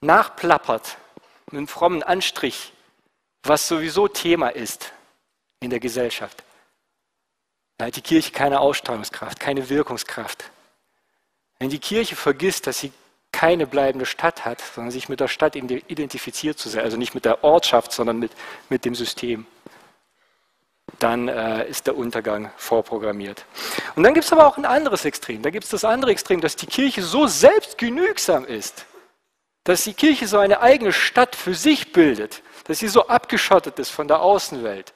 nachplappert, 0.03 0.99
mit 1.47 1.57
einem 1.57 1.67
frommen 1.67 2.03
Anstrich, 2.03 2.75
was 3.43 3.69
sowieso 3.69 4.07
Thema 4.07 4.51
ist 4.51 4.93
in 5.61 5.71
der 5.71 5.81
Gesellschaft, 5.81 6.45
dann 7.79 7.87
hat 7.87 7.97
die 7.97 8.03
Kirche 8.03 8.33
keine 8.33 8.61
Ausstrahlungskraft, 8.61 9.41
keine 9.41 9.71
Wirkungskraft. 9.71 10.51
Wenn 11.59 11.71
die 11.71 11.79
Kirche 11.79 12.17
vergisst, 12.17 12.67
dass 12.67 12.81
sie 12.81 12.93
keine 13.33 13.67
bleibende 13.67 14.05
Stadt 14.05 14.45
hat, 14.45 14.61
sondern 14.61 14.91
sich 14.91 15.09
mit 15.09 15.21
der 15.21 15.29
Stadt 15.29 15.57
identifiziert 15.57 16.59
zu 16.59 16.69
sein, 16.69 16.85
also 16.85 16.99
nicht 16.99 17.15
mit 17.15 17.25
der 17.25 17.45
Ortschaft, 17.45 17.93
sondern 17.93 18.19
mit, 18.19 18.33
mit 18.69 18.85
dem 18.85 18.95
System, 18.95 19.47
dann 20.99 21.29
äh, 21.29 21.69
ist 21.69 21.87
der 21.87 21.97
Untergang 21.97 22.51
vorprogrammiert. 22.57 23.45
Und 23.97 24.03
dann 24.03 24.15
gibt 24.15 24.25
es 24.25 24.33
aber 24.33 24.47
auch 24.47 24.57
ein 24.57 24.65
anderes 24.65 25.05
Extrem. 25.05 25.43
Da 25.43 25.51
gibt 25.51 25.65
es 25.65 25.71
das 25.71 25.85
andere 25.85 26.13
Extrem, 26.13 26.41
dass 26.41 26.57
die 26.57 26.67
Kirche 26.67 27.03
so 27.03 27.27
selbstgenügsam 27.27 28.47
ist, 28.47 28.87
dass 29.65 29.85
die 29.85 29.95
Kirche 29.95 30.27
so 30.27 30.39
eine 30.39 30.61
eigene 30.61 30.93
Stadt 30.93 31.37
für 31.37 31.55
sich 31.55 31.93
bildet, 31.93 32.43
dass 32.65 32.79
sie 32.79 32.89
so 32.89 33.09
abgeschottet 33.09 33.79
ist 33.79 33.91
von 33.91 34.09
der 34.09 34.21
Außenwelt. 34.21 34.95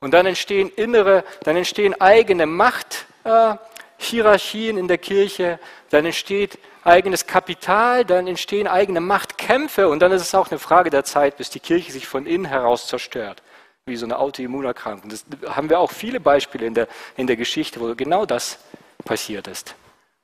Und 0.00 0.12
dann 0.12 0.26
entstehen 0.26 0.70
innere, 0.70 1.24
dann 1.42 1.56
entstehen 1.56 2.00
eigene 2.00 2.46
Machthierarchien 2.46 4.76
äh, 4.76 4.80
in 4.80 4.88
der 4.88 4.98
Kirche, 4.98 5.58
dann 5.90 6.06
entsteht 6.06 6.58
eigenes 6.84 7.26
Kapital, 7.26 8.04
dann 8.04 8.26
entstehen 8.26 8.66
eigene 8.66 9.00
Machtkämpfe 9.00 9.88
und 9.88 10.00
dann 10.00 10.12
ist 10.12 10.22
es 10.22 10.34
auch 10.34 10.50
eine 10.50 10.58
Frage 10.58 10.90
der 10.90 11.04
Zeit, 11.04 11.36
bis 11.36 11.50
die 11.50 11.60
Kirche 11.60 11.92
sich 11.92 12.06
von 12.06 12.26
innen 12.26 12.46
heraus 12.46 12.86
zerstört, 12.86 13.42
wie 13.88 13.96
so 13.96 14.06
eine 14.06 14.18
Autoimmunerkrankung. 14.18 15.10
Das 15.10 15.24
haben 15.46 15.70
wir 15.70 15.80
auch 15.80 15.90
viele 15.90 16.20
Beispiele 16.20 16.66
in 16.66 16.74
der, 16.74 16.88
in 17.16 17.26
der 17.26 17.36
Geschichte, 17.36 17.80
wo 17.80 17.94
genau 17.94 18.26
das 18.26 18.58
passiert 19.04 19.46
ist 19.48 19.74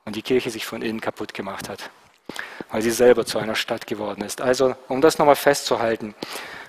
und 0.05 0.15
die 0.15 0.21
Kirche 0.21 0.49
sich 0.49 0.65
von 0.65 0.81
innen 0.81 1.01
kaputt 1.01 1.33
gemacht 1.33 1.69
hat 1.69 1.89
weil 2.69 2.81
sie 2.81 2.91
selber 2.91 3.25
zu 3.25 3.37
einer 3.37 3.55
Stadt 3.55 3.87
geworden 3.87 4.23
ist. 4.23 4.41
Also, 4.41 4.75
um 4.87 5.01
das 5.01 5.17
nochmal 5.17 5.35
festzuhalten, 5.35 6.15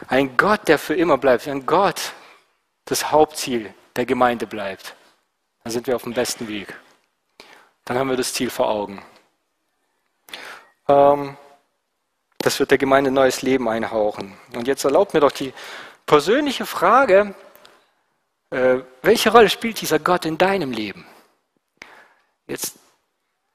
ein 0.08 0.36
Gott, 0.36 0.68
der 0.68 0.78
für 0.78 0.94
immer 0.94 1.18
bleibt, 1.18 1.48
ein 1.48 1.66
Gott, 1.66 2.12
das 2.84 3.10
Hauptziel 3.10 3.72
der 3.96 4.06
Gemeinde 4.06 4.46
bleibt, 4.46 4.94
dann 5.64 5.72
sind 5.72 5.86
wir 5.86 5.96
auf 5.96 6.04
dem 6.04 6.14
besten 6.14 6.48
Weg. 6.48 6.78
Dann 7.84 7.98
haben 7.98 8.10
wir 8.10 8.16
das 8.16 8.32
Ziel 8.32 8.50
vor 8.50 8.68
Augen. 8.68 9.02
Ähm, 10.88 11.36
das 12.38 12.60
wird 12.60 12.70
der 12.70 12.78
Gemeinde 12.78 13.10
neues 13.10 13.42
Leben 13.42 13.68
einhauchen. 13.68 14.36
Und 14.54 14.68
jetzt 14.68 14.84
erlaubt 14.84 15.14
mir 15.14 15.20
doch 15.20 15.32
die 15.32 15.52
persönliche 16.06 16.66
Frage, 16.66 17.34
äh, 18.50 18.78
welche 19.02 19.30
Rolle 19.30 19.50
spielt 19.50 19.80
dieser 19.80 19.98
Gott 19.98 20.24
in 20.24 20.38
deinem 20.38 20.72
Leben? 20.72 21.04
Jetzt 22.46 22.78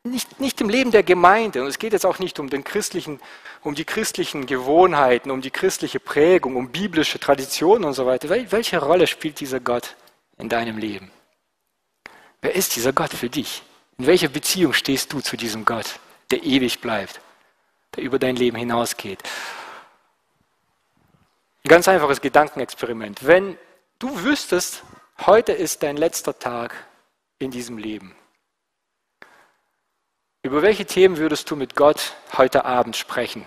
nicht, 0.03 0.39
nicht 0.39 0.59
im 0.61 0.69
Leben 0.69 0.91
der 0.91 1.03
Gemeinde. 1.03 1.61
Und 1.61 1.67
es 1.67 1.79
geht 1.79 1.93
jetzt 1.93 2.05
auch 2.05 2.19
nicht 2.19 2.39
um, 2.39 2.49
den 2.49 2.63
christlichen, 2.63 3.19
um 3.61 3.75
die 3.75 3.85
christlichen 3.85 4.45
Gewohnheiten, 4.45 5.31
um 5.31 5.41
die 5.41 5.51
christliche 5.51 5.99
Prägung, 5.99 6.55
um 6.55 6.71
biblische 6.71 7.19
Traditionen 7.19 7.85
und 7.85 7.93
so 7.93 8.05
weiter. 8.05 8.29
Welche 8.29 8.79
Rolle 8.79 9.07
spielt 9.07 9.39
dieser 9.39 9.59
Gott 9.59 9.95
in 10.37 10.49
deinem 10.49 10.77
Leben? 10.77 11.11
Wer 12.41 12.55
ist 12.55 12.75
dieser 12.75 12.93
Gott 12.93 13.13
für 13.13 13.29
dich? 13.29 13.61
In 13.97 14.07
welcher 14.07 14.29
Beziehung 14.29 14.73
stehst 14.73 15.13
du 15.13 15.21
zu 15.21 15.37
diesem 15.37 15.63
Gott, 15.63 15.99
der 16.31 16.43
ewig 16.43 16.81
bleibt, 16.81 17.21
der 17.95 18.03
über 18.03 18.17
dein 18.17 18.35
Leben 18.35 18.57
hinausgeht? 18.57 19.19
Ein 21.63 21.69
ganz 21.69 21.87
einfaches 21.87 22.21
Gedankenexperiment. 22.21 23.25
Wenn 23.25 23.57
du 23.99 24.23
wüsstest, 24.23 24.83
heute 25.25 25.51
ist 25.51 25.83
dein 25.83 25.95
letzter 25.95 26.37
Tag 26.37 26.73
in 27.37 27.51
diesem 27.51 27.77
Leben, 27.77 28.15
über 30.41 30.63
welche 30.63 30.85
Themen 30.85 31.17
würdest 31.17 31.51
du 31.51 31.55
mit 31.55 31.75
Gott 31.75 32.15
heute 32.35 32.65
Abend 32.65 32.97
sprechen? 32.97 33.45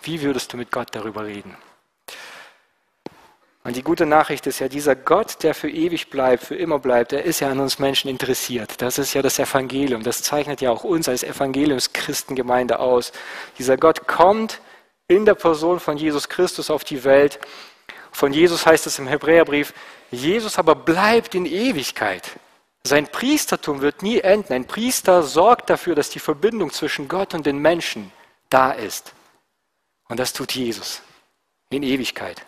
Wie 0.00 0.22
würdest 0.22 0.52
du 0.52 0.56
mit 0.56 0.72
Gott 0.72 0.88
darüber 0.92 1.26
reden? 1.26 1.58
Und 3.64 3.76
die 3.76 3.82
gute 3.82 4.06
Nachricht 4.06 4.46
ist 4.46 4.60
ja, 4.60 4.68
dieser 4.68 4.96
Gott, 4.96 5.42
der 5.42 5.54
für 5.54 5.68
ewig 5.68 6.08
bleibt, 6.08 6.44
für 6.44 6.54
immer 6.54 6.78
bleibt, 6.78 7.12
der 7.12 7.24
ist 7.24 7.40
ja 7.40 7.50
an 7.50 7.60
uns 7.60 7.78
Menschen 7.78 8.08
interessiert. 8.08 8.80
Das 8.80 8.96
ist 8.98 9.12
ja 9.12 9.20
das 9.20 9.38
Evangelium. 9.38 10.02
Das 10.02 10.22
zeichnet 10.22 10.62
ja 10.62 10.70
auch 10.70 10.84
uns 10.84 11.06
als 11.10 11.22
Evangeliumschristengemeinde 11.22 12.78
aus. 12.78 13.12
Dieser 13.58 13.76
Gott 13.76 14.06
kommt 14.06 14.62
in 15.10 15.24
der 15.24 15.34
Person 15.34 15.80
von 15.80 15.96
Jesus 15.96 16.28
Christus 16.28 16.70
auf 16.70 16.84
die 16.84 17.02
Welt. 17.02 17.40
Von 18.12 18.32
Jesus 18.32 18.64
heißt 18.64 18.86
es 18.86 18.98
im 19.00 19.08
Hebräerbrief, 19.08 19.74
Jesus 20.12 20.56
aber 20.56 20.76
bleibt 20.76 21.34
in 21.34 21.46
Ewigkeit. 21.46 22.38
Sein 22.84 23.08
Priestertum 23.08 23.80
wird 23.80 24.02
nie 24.02 24.20
enden. 24.20 24.52
Ein 24.52 24.66
Priester 24.66 25.22
sorgt 25.24 25.68
dafür, 25.68 25.96
dass 25.96 26.10
die 26.10 26.20
Verbindung 26.20 26.70
zwischen 26.70 27.08
Gott 27.08 27.34
und 27.34 27.44
den 27.44 27.58
Menschen 27.58 28.12
da 28.48 28.70
ist. 28.70 29.12
Und 30.08 30.20
das 30.20 30.32
tut 30.32 30.52
Jesus 30.52 31.02
in 31.70 31.82
Ewigkeit. 31.82 32.46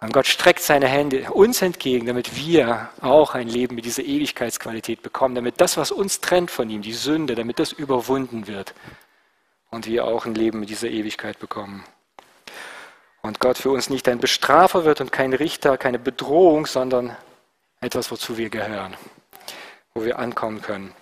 Und 0.00 0.12
Gott 0.12 0.26
streckt 0.26 0.60
seine 0.60 0.88
Hände 0.88 1.30
uns 1.32 1.62
entgegen, 1.62 2.06
damit 2.06 2.36
wir 2.36 2.90
auch 3.00 3.34
ein 3.34 3.48
Leben 3.48 3.74
mit 3.74 3.86
dieser 3.86 4.02
Ewigkeitsqualität 4.02 5.00
bekommen, 5.00 5.34
damit 5.34 5.60
das, 5.60 5.76
was 5.76 5.92
uns 5.92 6.20
trennt 6.20 6.50
von 6.50 6.68
ihm, 6.68 6.82
die 6.82 6.92
Sünde, 6.92 7.34
damit 7.34 7.58
das 7.58 7.72
überwunden 7.72 8.46
wird 8.46 8.74
und 9.72 9.86
wir 9.86 10.04
auch 10.04 10.26
ein 10.26 10.34
Leben 10.34 10.60
mit 10.60 10.68
dieser 10.68 10.88
Ewigkeit 10.88 11.40
bekommen. 11.40 11.82
Und 13.22 13.40
Gott 13.40 13.58
für 13.58 13.70
uns 13.70 13.90
nicht 13.90 14.06
ein 14.06 14.18
Bestrafer 14.18 14.84
wird 14.84 15.00
und 15.00 15.10
kein 15.10 15.32
Richter, 15.32 15.78
keine 15.78 15.98
Bedrohung, 15.98 16.66
sondern 16.66 17.16
etwas, 17.80 18.10
wozu 18.10 18.36
wir 18.36 18.50
gehören, 18.50 18.96
wo 19.94 20.04
wir 20.04 20.18
ankommen 20.18 20.60
können. 20.60 20.94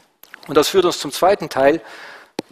Und 0.47 0.57
das 0.57 0.69
führt 0.69 0.85
uns 0.85 1.01
zum 1.01 1.11
zweiten 1.11 1.49
Teil, 1.49 1.83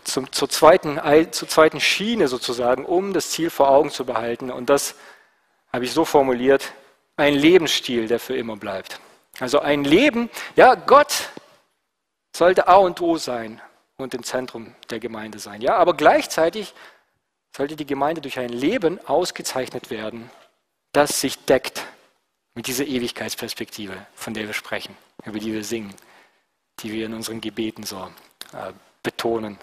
zum, 0.05 0.31
zur, 0.33 0.49
zweiten, 0.49 1.01
zur 1.33 1.49
zweiten 1.49 1.81
Schiene 1.81 2.29
sozusagen, 2.29 2.85
um 2.85 3.13
das 3.13 3.31
Ziel 3.31 3.49
vor 3.49 3.71
Augen 3.71 3.91
zu 3.91 4.05
behalten. 4.05 4.51
Und 4.51 4.71
das 4.71 4.97
habe 5.73 5.85
ich 5.85 5.93
so 5.93 6.05
formuliert, 6.05 6.73
ein 7.17 7.35
Lebensstil, 7.35 8.09
der 8.09 8.19
für 8.19 8.37
immer 8.37 8.57
bleibt. 8.57 9.01
Also 9.39 9.61
ein 9.61 9.85
Leben, 9.85 10.31
ja, 10.57 10.75
Gott 10.75 11.31
sollte 12.35 12.67
A 12.67 12.77
und 12.77 13.01
O 13.01 13.19
sein 13.19 13.61
und 13.99 14.15
im 14.15 14.23
Zentrum 14.23 14.75
der 14.91 15.01
Gemeinde 15.01 15.39
sein. 15.39 15.61
Ja, 15.61 15.77
aber 15.77 15.95
gleichzeitig 15.95 16.73
sollte 17.55 17.77
die 17.77 17.87
Gemeinde 17.87 18.21
durch 18.21 18.39
ein 18.39 18.49
Leben 18.49 19.05
ausgezeichnet 19.07 19.91
werden, 19.91 20.31
das 20.93 21.21
sich 21.21 21.45
deckt 21.45 21.85
mit 22.55 22.69
dieser 22.69 22.87
Ewigkeitsperspektive, 22.87 23.95
von 24.15 24.35
der 24.35 24.47
wir 24.47 24.55
sprechen, 24.55 24.97
über 25.25 25.39
die 25.39 25.53
wir 25.53 25.65
singen, 25.65 25.95
die 26.81 26.93
wir 26.93 27.07
in 27.07 27.15
unseren 27.15 27.41
Gebeten 27.41 27.83
so 27.83 28.09
äh, 28.53 28.73
betonen. 29.03 29.59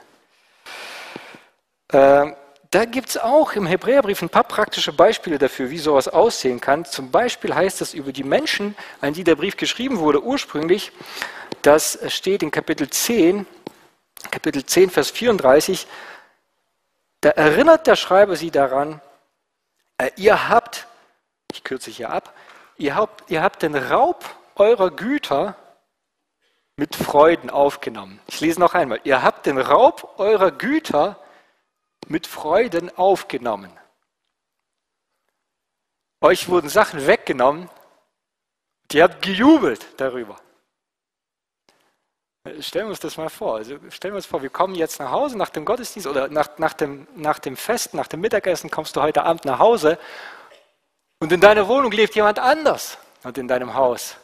äh, 1.90 2.34
da 2.72 2.84
gibt 2.84 3.08
es 3.08 3.18
auch 3.18 3.54
im 3.54 3.66
Hebräerbrief 3.66 4.22
ein 4.22 4.28
paar 4.28 4.44
praktische 4.44 4.92
Beispiele 4.92 5.38
dafür, 5.38 5.70
wie 5.70 5.78
sowas 5.78 6.10
aussehen 6.10 6.60
kann. 6.60 6.84
Zum 6.84 7.10
Beispiel 7.10 7.56
heißt 7.56 7.80
es 7.80 7.94
über 7.94 8.12
die 8.12 8.26
Menschen, 8.26 8.76
an 9.00 9.14
die 9.14 9.24
der 9.24 9.36
Brief 9.36 9.56
geschrieben 9.56 10.00
wurde 10.00 10.22
ursprünglich, 10.22 10.92
das 11.62 11.98
steht 12.10 12.44
in 12.44 12.52
Kapitel 12.52 12.90
10, 12.90 13.48
Kapitel 14.32 14.66
10, 14.66 14.90
Vers 14.90 15.12
34, 15.12 15.88
da 17.22 17.30
erinnert 17.30 17.88
der 17.88 17.96
Schreiber 17.96 18.36
sie 18.36 18.52
daran, 18.52 19.02
äh, 19.98 20.12
ihr 20.16 20.50
habt, 20.50 20.88
ich 21.52 21.64
kürze 21.64 21.90
hier 21.92 22.10
ab, 22.10 22.34
ihr 22.78 22.96
habt, 22.96 23.30
ihr 23.32 23.42
habt 23.42 23.62
den 23.64 23.76
Raub 23.76 24.26
eurer 24.56 24.92
Güter 24.92 25.56
mit 26.76 26.96
Freuden 26.96 27.50
aufgenommen. 27.50 28.20
Ich 28.28 28.42
lese 28.42 28.60
noch 28.60 28.74
einmal. 28.74 29.00
Ihr 29.04 29.24
habt 29.24 29.46
den 29.46 29.58
Raub 29.58 30.20
eurer 30.20 30.52
Güter 30.52 31.18
mit 32.08 32.28
Freuden 32.28 32.96
aufgenommen. 32.98 33.72
Euch 36.22 36.50
wurden 36.50 36.70
Sachen 36.70 37.08
weggenommen, 37.08 37.70
die 38.92 39.02
habt 39.02 39.22
gejubelt 39.22 39.86
darüber. 39.98 40.38
Stellen 42.60 42.86
wir 42.86 42.92
uns 42.92 43.00
das 43.00 43.18
mal 43.18 43.30
vor. 43.30 43.56
Also 43.56 43.80
stellen 43.90 44.14
wir 44.14 44.18
uns 44.18 44.28
vor, 44.28 44.42
wir 44.44 44.52
kommen 44.52 44.76
jetzt 44.76 45.00
nach 45.00 45.10
Hause 45.10 45.36
nach 45.36 45.50
dem 45.50 45.66
Gottesdienst 45.66 46.08
oder 46.08 46.28
nach, 46.28 46.58
nach, 46.60 46.74
dem, 46.74 47.08
nach 47.16 47.40
dem 47.40 47.58
Fest, 47.58 47.96
nach 47.96 48.08
dem 48.08 48.22
Mittagessen 48.22 48.70
kommst 48.70 48.96
du 48.96 49.02
heute 49.02 49.24
Abend 49.24 49.46
nach 49.46 49.58
Hause 49.58 49.98
und 51.20 51.32
in 51.32 51.42
deiner 51.42 51.68
Wohnung 51.68 51.92
lebt 51.92 52.14
jemand 52.14 52.38
anders 52.38 53.00
und 53.24 53.38
in 53.40 53.48
deinem 53.48 53.74
Haus. 53.74 54.18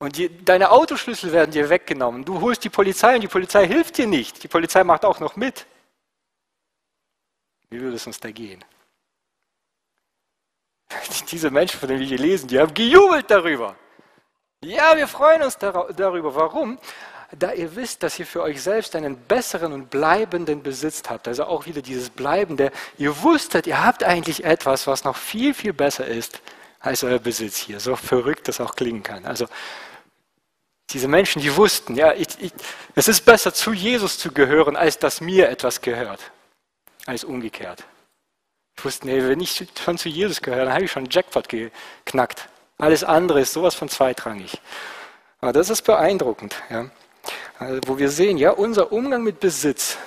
Und 0.00 0.16
die, 0.16 0.44
deine 0.44 0.72
Autoschlüssel 0.72 1.30
werden 1.30 1.52
dir 1.52 1.70
weggenommen. 1.70 2.24
Du 2.24 2.40
holst 2.40 2.64
die 2.64 2.70
Polizei 2.70 3.14
und 3.14 3.20
die 3.20 3.28
Polizei 3.28 3.68
hilft 3.68 3.96
dir 3.98 4.08
nicht. 4.08 4.42
Die 4.42 4.48
Polizei 4.48 4.82
macht 4.82 5.04
auch 5.04 5.20
noch 5.20 5.36
mit. 5.36 5.64
Wie 7.70 7.80
würde 7.80 7.94
es 7.94 8.04
uns 8.08 8.18
da 8.18 8.32
gehen? 8.32 8.64
Diese 11.30 11.52
Menschen, 11.52 11.78
von 11.78 11.88
denen 11.88 12.00
wir 12.00 12.08
hier 12.08 12.18
lesen, 12.18 12.48
die 12.48 12.58
haben 12.58 12.74
gejubelt 12.74 13.30
darüber. 13.30 13.76
Ja, 14.64 14.96
wir 14.96 15.06
freuen 15.06 15.42
uns 15.42 15.56
darüber. 15.56 16.34
Warum? 16.34 16.78
Da 17.38 17.52
ihr 17.52 17.74
wisst, 17.76 18.02
dass 18.02 18.18
ihr 18.18 18.26
für 18.26 18.42
euch 18.42 18.62
selbst 18.62 18.94
einen 18.94 19.16
besseren 19.16 19.72
und 19.72 19.88
bleibenden 19.88 20.62
Besitz 20.62 21.02
habt. 21.08 21.26
Also 21.28 21.44
auch 21.44 21.66
wieder 21.66 21.80
dieses 21.80 22.10
Bleibende. 22.10 22.70
Ihr 22.98 23.22
wusstet, 23.22 23.66
ihr 23.66 23.82
habt 23.82 24.04
eigentlich 24.04 24.44
etwas, 24.44 24.86
was 24.86 25.04
noch 25.04 25.16
viel, 25.16 25.54
viel 25.54 25.72
besser 25.72 26.06
ist 26.06 26.40
als 26.80 27.04
euer 27.04 27.18
Besitz 27.18 27.56
hier. 27.56 27.80
So 27.80 27.96
verrückt 27.96 28.48
das 28.48 28.60
auch 28.60 28.74
klingen 28.74 29.02
kann. 29.02 29.24
Also 29.24 29.46
diese 30.90 31.08
Menschen, 31.08 31.40
die 31.40 31.56
wussten, 31.56 31.94
ja, 31.94 32.12
ich, 32.12 32.28
ich, 32.38 32.52
es 32.94 33.08
ist 33.08 33.22
besser 33.22 33.54
zu 33.54 33.72
Jesus 33.72 34.18
zu 34.18 34.30
gehören, 34.30 34.76
als 34.76 34.98
dass 34.98 35.20
mir 35.22 35.48
etwas 35.48 35.80
gehört, 35.80 36.20
als 37.06 37.24
umgekehrt. 37.24 37.84
Ich 38.76 38.84
wusste, 38.84 39.06
nee, 39.06 39.22
wenn 39.22 39.40
ich 39.40 39.64
schon 39.82 39.96
zu 39.96 40.08
Jesus 40.08 40.42
gehöre, 40.42 40.64
dann 40.64 40.74
habe 40.74 40.84
ich 40.84 40.90
schon 40.90 41.04
einen 41.04 41.10
Jackpot 41.10 41.48
geknackt. 41.48 42.48
Alles 42.78 43.04
andere 43.04 43.40
ist 43.40 43.52
sowas 43.52 43.74
von 43.74 43.88
zweitrangig. 43.88 44.60
Aber 45.40 45.52
das 45.52 45.70
ist 45.70 45.82
beeindruckend, 45.82 46.56
ja. 46.68 46.90
Also, 47.62 47.80
wo 47.86 47.98
wir 47.98 48.10
sehen, 48.10 48.38
ja, 48.38 48.50
unser 48.50 48.92
Umgang 48.92 49.22
mit 49.22 49.40
Besitz, 49.40 49.98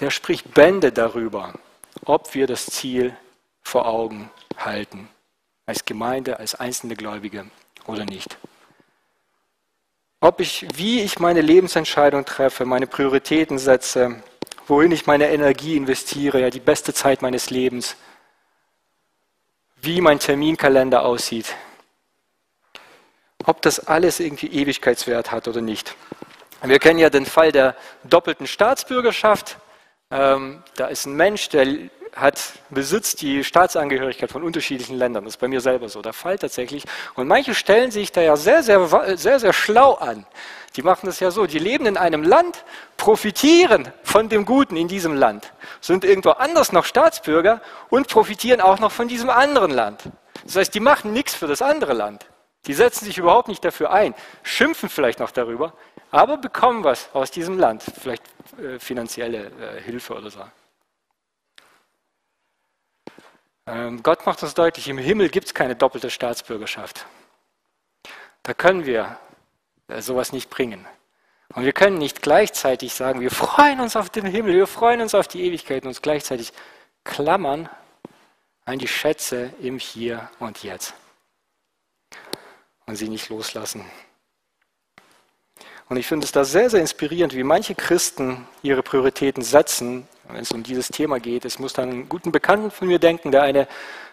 der 0.00 0.10
spricht 0.10 0.54
Bände 0.54 0.92
darüber, 0.92 1.54
ob 2.04 2.34
wir 2.34 2.46
das 2.46 2.66
Ziel 2.66 3.16
vor 3.62 3.86
Augen 3.86 4.30
halten, 4.56 5.08
als 5.66 5.84
Gemeinde, 5.84 6.38
als 6.38 6.54
einzelne 6.54 6.96
Gläubige 6.96 7.46
oder 7.86 8.04
nicht 8.04 8.38
ob 10.20 10.40
ich, 10.40 10.66
wie 10.74 11.00
ich 11.00 11.18
meine 11.18 11.40
Lebensentscheidung 11.40 12.24
treffe, 12.24 12.66
meine 12.66 12.86
Prioritäten 12.86 13.58
setze, 13.58 14.22
wohin 14.66 14.92
ich 14.92 15.06
meine 15.06 15.30
Energie 15.30 15.76
investiere, 15.76 16.40
ja, 16.40 16.50
die 16.50 16.60
beste 16.60 16.92
Zeit 16.92 17.22
meines 17.22 17.50
Lebens, 17.50 17.96
wie 19.80 20.02
mein 20.02 20.18
Terminkalender 20.18 21.04
aussieht, 21.04 21.54
ob 23.46 23.62
das 23.62 23.80
alles 23.80 24.20
irgendwie 24.20 24.48
Ewigkeitswert 24.48 25.32
hat 25.32 25.48
oder 25.48 25.62
nicht. 25.62 25.96
Wir 26.62 26.78
kennen 26.78 26.98
ja 26.98 27.08
den 27.08 27.24
Fall 27.24 27.52
der 27.52 27.74
doppelten 28.04 28.46
Staatsbürgerschaft. 28.46 29.56
Ähm, 30.10 30.62
da 30.76 30.88
ist 30.88 31.06
ein 31.06 31.14
Mensch, 31.14 31.48
der 31.48 31.66
hat, 32.14 32.52
besitzt 32.68 33.22
die 33.22 33.44
Staatsangehörigkeit 33.44 34.30
von 34.30 34.42
unterschiedlichen 34.42 34.98
Ländern. 34.98 35.24
Das 35.24 35.34
ist 35.34 35.40
bei 35.40 35.48
mir 35.48 35.60
selber 35.60 35.88
so 35.88 36.02
der 36.02 36.12
Fall 36.12 36.38
tatsächlich. 36.38 36.84
Und 37.14 37.28
manche 37.28 37.54
stellen 37.54 37.90
sich 37.90 38.12
da 38.12 38.20
ja 38.20 38.36
sehr, 38.36 38.62
sehr, 38.62 39.16
sehr, 39.16 39.40
sehr 39.40 39.52
schlau 39.52 39.94
an. 39.94 40.26
Die 40.76 40.82
machen 40.82 41.06
das 41.06 41.18
ja 41.20 41.30
so, 41.30 41.46
die 41.46 41.58
leben 41.58 41.86
in 41.86 41.96
einem 41.96 42.22
Land, 42.22 42.64
profitieren 42.96 43.88
von 44.02 44.28
dem 44.28 44.44
Guten 44.44 44.76
in 44.76 44.86
diesem 44.86 45.14
Land, 45.14 45.52
sind 45.80 46.04
irgendwo 46.04 46.30
anders 46.30 46.72
noch 46.72 46.84
Staatsbürger 46.84 47.60
und 47.88 48.08
profitieren 48.08 48.60
auch 48.60 48.78
noch 48.78 48.92
von 48.92 49.08
diesem 49.08 49.30
anderen 49.30 49.70
Land. 49.70 50.02
Das 50.44 50.56
heißt, 50.56 50.74
die 50.74 50.80
machen 50.80 51.12
nichts 51.12 51.34
für 51.34 51.46
das 51.46 51.62
andere 51.62 51.92
Land. 51.92 52.26
Die 52.66 52.74
setzen 52.74 53.06
sich 53.06 53.18
überhaupt 53.18 53.48
nicht 53.48 53.64
dafür 53.64 53.90
ein, 53.90 54.14
schimpfen 54.42 54.88
vielleicht 54.90 55.18
noch 55.18 55.30
darüber, 55.30 55.72
aber 56.10 56.36
bekommen 56.38 56.84
was 56.84 57.14
aus 57.14 57.30
diesem 57.30 57.58
Land, 57.58 57.82
vielleicht 57.82 58.22
äh, 58.58 58.78
finanzielle 58.78 59.50
äh, 59.50 59.80
Hilfe 59.80 60.14
oder 60.14 60.30
so. 60.30 60.44
Ähm, 63.66 64.02
Gott 64.02 64.26
macht 64.26 64.42
uns 64.42 64.54
deutlich, 64.54 64.88
im 64.88 64.98
Himmel 64.98 65.28
gibt 65.28 65.46
es 65.46 65.54
keine 65.54 65.76
doppelte 65.76 66.10
Staatsbürgerschaft. 66.10 67.06
Da 68.42 68.54
können 68.54 68.86
wir 68.86 69.18
äh, 69.88 70.00
sowas 70.00 70.32
nicht 70.32 70.50
bringen. 70.50 70.86
Und 71.54 71.64
wir 71.64 71.72
können 71.72 71.98
nicht 71.98 72.22
gleichzeitig 72.22 72.94
sagen, 72.94 73.20
wir 73.20 73.30
freuen 73.30 73.80
uns 73.80 73.96
auf 73.96 74.08
den 74.08 74.24
Himmel, 74.24 74.54
wir 74.54 74.66
freuen 74.66 75.00
uns 75.00 75.14
auf 75.14 75.28
die 75.28 75.42
Ewigkeit 75.42 75.82
und 75.82 75.88
uns 75.88 76.02
gleichzeitig 76.02 76.52
klammern 77.04 77.68
an 78.64 78.78
die 78.78 78.88
Schätze 78.88 79.52
im 79.60 79.78
Hier 79.78 80.30
und 80.38 80.62
Jetzt 80.62 80.94
und 82.86 82.96
sie 82.96 83.08
nicht 83.08 83.28
loslassen. 83.28 83.84
Und 85.90 85.98
ich 85.98 86.06
finde 86.06 86.24
es 86.24 86.32
da 86.32 86.44
sehr, 86.44 86.70
sehr 86.70 86.80
inspirierend, 86.80 87.34
wie 87.34 87.42
manche 87.42 87.74
Christen 87.74 88.46
ihre 88.62 88.82
Prioritäten 88.82 89.42
setzen 89.42 90.08
wenn 90.32 90.42
es 90.42 90.52
um 90.52 90.62
dieses 90.62 90.88
Thema 90.88 91.20
geht. 91.20 91.44
Es 91.44 91.58
muss 91.58 91.72
dann 91.72 91.90
einen 91.90 92.08
guten 92.08 92.32
Bekannten 92.32 92.70
von 92.70 92.88
mir 92.88 92.98
denken, 92.98 93.32
der 93.32 93.42
eine 93.42 93.66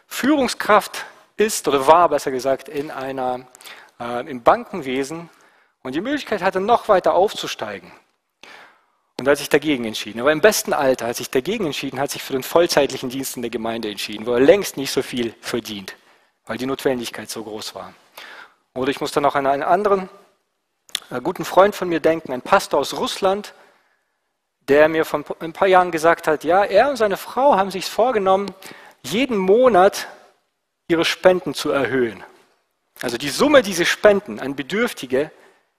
Führungskraft 0.08 1.06
ist 1.38 1.68
oder 1.68 1.88
war, 1.88 2.10
besser 2.10 2.32
gesagt, 2.32 2.70
in 2.70 2.92
einer, 2.92 3.48
äh, 4.00 4.30
im 4.30 4.42
Bankenwesen 4.42 5.30
und 5.84 5.96
die 5.96 6.02
Möglichkeit 6.02 6.42
hatte, 6.42 6.60
noch 6.60 6.90
weiter 6.90 7.14
aufzusteigen. 7.14 7.92
Und 9.20 9.28
er 9.28 9.32
hat 9.32 9.38
sich 9.40 9.50
dagegen 9.50 9.86
entschieden. 9.86 10.20
Er 10.20 10.26
war 10.26 10.32
im 10.32 10.42
besten 10.42 10.74
Alter, 10.74 11.08
hat 11.08 11.16
sich 11.16 11.32
dagegen 11.32 11.66
entschieden, 11.66 12.00
hat 12.00 12.12
sich 12.12 12.24
für 12.24 12.34
den 12.34 12.44
vollzeitlichen 12.44 13.10
Dienst 13.10 13.36
in 13.36 13.42
der 13.42 13.52
Gemeinde 13.52 13.90
entschieden, 13.90 14.26
wo 14.26 14.34
er 14.34 14.40
längst 14.40 14.78
nicht 14.78 14.92
so 14.92 15.02
viel 15.02 15.34
verdient, 15.42 15.96
weil 16.46 16.58
die 16.58 16.68
Notwendigkeit 16.68 17.30
so 17.30 17.44
groß 17.44 17.74
war. 17.74 17.94
Oder 18.76 18.90
ich 18.92 19.02
muss 19.02 19.12
dann 19.12 19.24
noch 19.24 19.36
an 19.36 19.48
einen 19.48 19.64
anderen 19.64 20.10
guten 21.24 21.46
Freund 21.46 21.76
von 21.76 21.90
mir 21.90 22.00
denken, 22.00 22.34
ein 22.34 22.42
Pastor 22.42 22.80
aus 22.80 22.94
Russland, 22.94 23.54
der 24.68 24.90
mir 24.90 25.06
vor 25.06 25.24
ein 25.40 25.54
paar 25.54 25.68
Jahren 25.68 25.92
gesagt 25.92 26.28
hat, 26.28 26.44
ja, 26.44 26.64
er 26.64 26.90
und 26.90 26.98
seine 26.98 27.18
Frau 27.18 27.56
haben 27.56 27.72
sich 27.72 27.86
vorgenommen, 27.86 28.54
jeden 29.02 29.38
Monat 29.38 30.08
ihre 30.88 31.06
Spenden 31.06 31.54
zu 31.54 31.72
erhöhen. 31.72 32.24
Also 33.02 33.18
die 33.18 33.30
Summe, 33.30 33.62
die 33.62 33.74
sie 33.74 33.86
spenden 33.86 34.40
an 34.40 34.56
Bedürftige, 34.56 35.32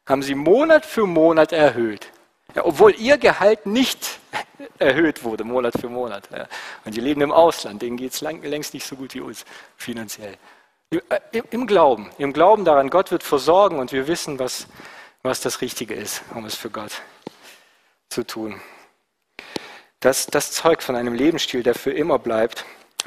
haben 0.06 0.22
sie 0.22 0.34
Monat 0.34 0.86
für 0.86 1.06
Monat 1.06 1.52
erhöht. 1.52 2.10
Ja, 2.54 2.64
obwohl 2.64 2.94
ihr 2.94 3.18
Gehalt 3.18 3.66
nicht 3.66 4.18
erhöht 4.78 5.24
wurde, 5.24 5.44
Monat 5.44 5.74
für 5.78 5.88
Monat. 5.88 6.28
Ja. 6.30 6.46
Und 6.84 6.96
die 6.96 7.00
leben 7.00 7.20
im 7.20 7.32
Ausland, 7.32 7.82
denen 7.82 7.96
geht 7.96 8.14
es 8.14 8.20
längst 8.22 8.72
nicht 8.72 8.86
so 8.86 8.96
gut 8.96 9.14
wie 9.14 9.20
uns 9.20 9.44
finanziell. 9.76 10.36
Äh, 10.90 11.42
Im, 11.50 11.66
Glauben, 11.66 12.10
im 12.16 12.32
Glauben 12.32 12.64
daran, 12.64 12.88
Gott 12.88 13.10
wird 13.10 13.22
versorgen 13.22 13.78
und 13.78 13.92
wir 13.92 14.06
wissen, 14.06 14.38
was, 14.38 14.66
was 15.22 15.40
das 15.40 15.60
Richtige 15.60 15.94
ist, 15.94 16.22
um 16.34 16.44
es 16.44 16.54
für 16.54 16.70
Gott 16.70 16.92
zu 18.08 18.26
tun. 18.26 18.60
Das, 20.00 20.26
das 20.26 20.52
zeugt 20.52 20.82
von 20.82 20.96
einem 20.96 21.14
Lebensstil, 21.14 21.62
der 21.62 21.74
für 21.74 21.90
immer 21.90 22.18
bleibt. 22.18 22.64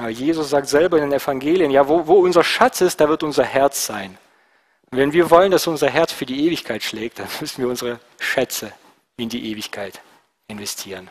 Jesus 0.09 0.49
sagt 0.49 0.67
selber 0.67 0.97
in 0.97 1.09
den 1.09 1.13
Evangelien, 1.19 1.71
ja, 1.71 1.87
wo, 1.87 2.07
wo 2.07 2.15
unser 2.15 2.43
Schatz 2.43 2.81
ist, 2.81 2.99
da 2.99 3.07
wird 3.07 3.23
unser 3.23 3.43
Herz 3.43 3.85
sein. 3.85 4.17
Wenn 4.89 5.13
wir 5.13 5.29
wollen, 5.29 5.51
dass 5.51 5.67
unser 5.67 5.89
Herz 5.89 6.11
für 6.11 6.25
die 6.25 6.45
Ewigkeit 6.47 6.83
schlägt, 6.83 7.19
dann 7.19 7.27
müssen 7.39 7.61
wir 7.61 7.69
unsere 7.69 7.99
Schätze 8.19 8.73
in 9.15 9.29
die 9.29 9.51
Ewigkeit 9.51 10.01
investieren. 10.47 11.09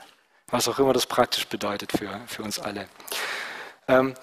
Was 0.49 0.69
auch 0.69 0.79
immer 0.79 0.93
das 0.93 1.07
praktisch 1.07 1.47
bedeutet 1.47 1.93
für, 1.93 2.21
für 2.27 2.43
uns 2.43 2.59
alle. 2.59 2.89
Ähm, 3.89 4.15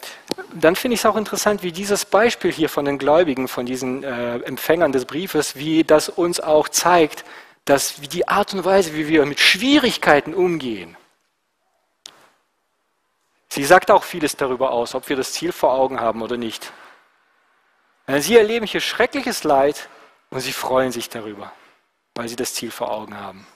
dann 0.54 0.76
finde 0.76 0.96
ich 0.96 1.02
es 1.02 1.06
auch 1.06 1.16
interessant, 1.16 1.64
wie 1.64 1.72
dieses 1.72 2.06
Beispiel 2.06 2.52
hier 2.52 2.70
von 2.70 2.86
den 2.86 2.98
Gläubigen, 2.98 3.48
von 3.48 3.66
diesen 3.66 4.04
äh, 4.04 4.38
Empfängern 4.40 4.92
des 4.92 5.06
Briefes, 5.06 5.56
wie 5.56 5.84
das 5.84 6.10
uns 6.10 6.40
auch 6.40 6.70
zeigt, 6.70 7.26
dass 7.66 7.96
die 7.96 8.28
Art 8.28 8.54
und 8.54 8.64
Weise, 8.64 8.96
wie 8.96 9.08
wir 9.08 9.26
mit 9.26 9.40
Schwierigkeiten 9.40 10.34
umgehen, 10.34 10.96
Sie 13.50 13.64
sagt 13.64 13.92
auch 13.92 14.04
vieles 14.04 14.36
darüber 14.36 14.72
aus, 14.72 14.94
ob 14.94 15.10
wir 15.10 15.16
das 15.16 15.34
Ziel 15.34 15.52
vor 15.52 15.74
Augen 15.74 16.00
haben 16.00 16.22
oder 16.22 16.38
nicht. 16.38 16.72
Sie 18.06 18.38
erleben 18.38 18.66
hier 18.66 18.82
schreckliches 18.82 19.44
Leid 19.44 19.90
und 20.30 20.42
sie 20.42 20.54
freuen 20.54 20.92
sich 20.92 21.10
darüber, 21.10 21.52
weil 22.16 22.28
sie 22.28 22.36
das 22.36 22.54
Ziel 22.54 22.72
vor 22.72 22.92
Augen 22.92 23.18
haben. 23.18 23.48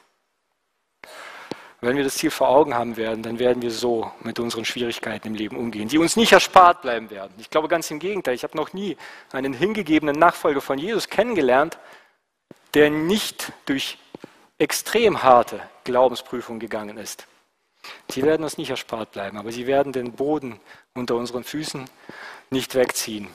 Wenn 1.82 1.98
wir 1.98 2.04
das 2.04 2.15
Ziel 2.15 2.30
vor 2.30 2.48
Augen 2.48 2.76
haben 2.76 2.96
werden, 2.96 3.24
dann 3.24 3.39
werden 3.39 3.63
wir 3.63 3.72
so 3.72 4.12
mit 4.22 4.39
unseren 4.39 4.65
Schwierigkeiten 4.65 5.30
im 5.30 5.36
Leben 5.36 5.58
umgehen, 5.58 5.88
die 5.88 5.98
uns 5.98 6.15
nicht 6.15 6.32
erspart 6.32 6.84
bleiben 6.84 7.10
werden. 7.10 7.34
Ich 7.39 7.50
glaube 7.50 7.67
ganz 7.67 7.89
im 7.89 7.98
Gegenteil, 7.98 8.36
ich 8.36 8.44
habe 8.44 8.56
noch 8.56 8.72
nie 8.74 8.98
einen 9.32 9.52
hingegebenen 9.52 10.17
Nachfolger 10.17 10.62
von 10.62 10.78
Jesus 10.78 11.10
kennengelernt, 11.10 11.80
der 12.76 12.91
nicht 12.91 13.52
durch 13.65 13.98
extrem 14.60 15.24
harte 15.24 15.60
Glaubensprüfungen 15.84 16.60
gegangen 16.60 17.00
ist. 17.00 17.26
Sie 18.12 18.22
werden 18.22 18.44
uns 18.44 18.60
nicht 18.60 18.70
erspart 18.70 19.12
bleiben, 19.12 19.39
aber 19.39 19.52
sie 19.52 19.65
werden 19.65 19.91
den 19.91 20.12
Boden 20.12 20.60
unter 20.94 21.15
unseren 21.15 21.44
Füßen 21.44 21.89
nicht 22.52 22.76
wegziehen. 22.76 23.28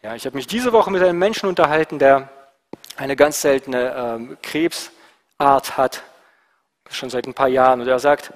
Ja, 0.00 0.14
ich 0.14 0.24
habe 0.24 0.36
mich 0.36 0.46
diese 0.46 0.72
Woche 0.72 0.90
mit 0.90 1.02
einem 1.02 1.18
Menschen 1.18 1.46
unterhalten, 1.46 1.98
der 1.98 2.30
eine 2.96 3.16
ganz 3.16 3.42
seltene 3.42 3.94
ähm, 3.94 4.38
Krebsart 4.40 5.76
hat 5.76 6.02
schon 6.94 7.10
seit 7.10 7.26
ein 7.26 7.34
paar 7.34 7.48
Jahren. 7.48 7.80
Und 7.80 7.88
er 7.88 7.98
sagt, 7.98 8.32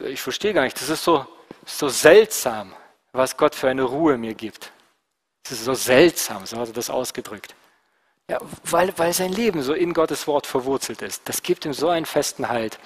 ich 0.00 0.20
verstehe 0.20 0.54
gar 0.54 0.62
nicht, 0.62 0.80
das 0.80 0.88
ist 0.88 1.04
so, 1.04 1.26
so 1.66 1.88
seltsam, 1.88 2.72
was 3.12 3.36
Gott 3.36 3.54
für 3.54 3.68
eine 3.68 3.82
Ruhe 3.82 4.16
mir 4.18 4.34
gibt. 4.34 4.72
Das 5.42 5.52
ist 5.52 5.64
so 5.64 5.74
seltsam, 5.74 6.46
so 6.46 6.56
hat 6.56 6.68
er 6.68 6.74
das 6.74 6.90
ausgedrückt. 6.90 7.54
Ja, 8.30 8.38
weil, 8.64 8.96
weil 8.96 9.12
sein 9.12 9.32
Leben 9.32 9.62
so 9.62 9.74
in 9.74 9.92
Gottes 9.92 10.26
Wort 10.26 10.46
verwurzelt 10.46 11.02
ist. 11.02 11.28
Das 11.28 11.42
gibt 11.42 11.64
ihm 11.66 11.74
so 11.74 11.88
einen 11.88 12.06
festen 12.06 12.48
Halt. 12.48 12.78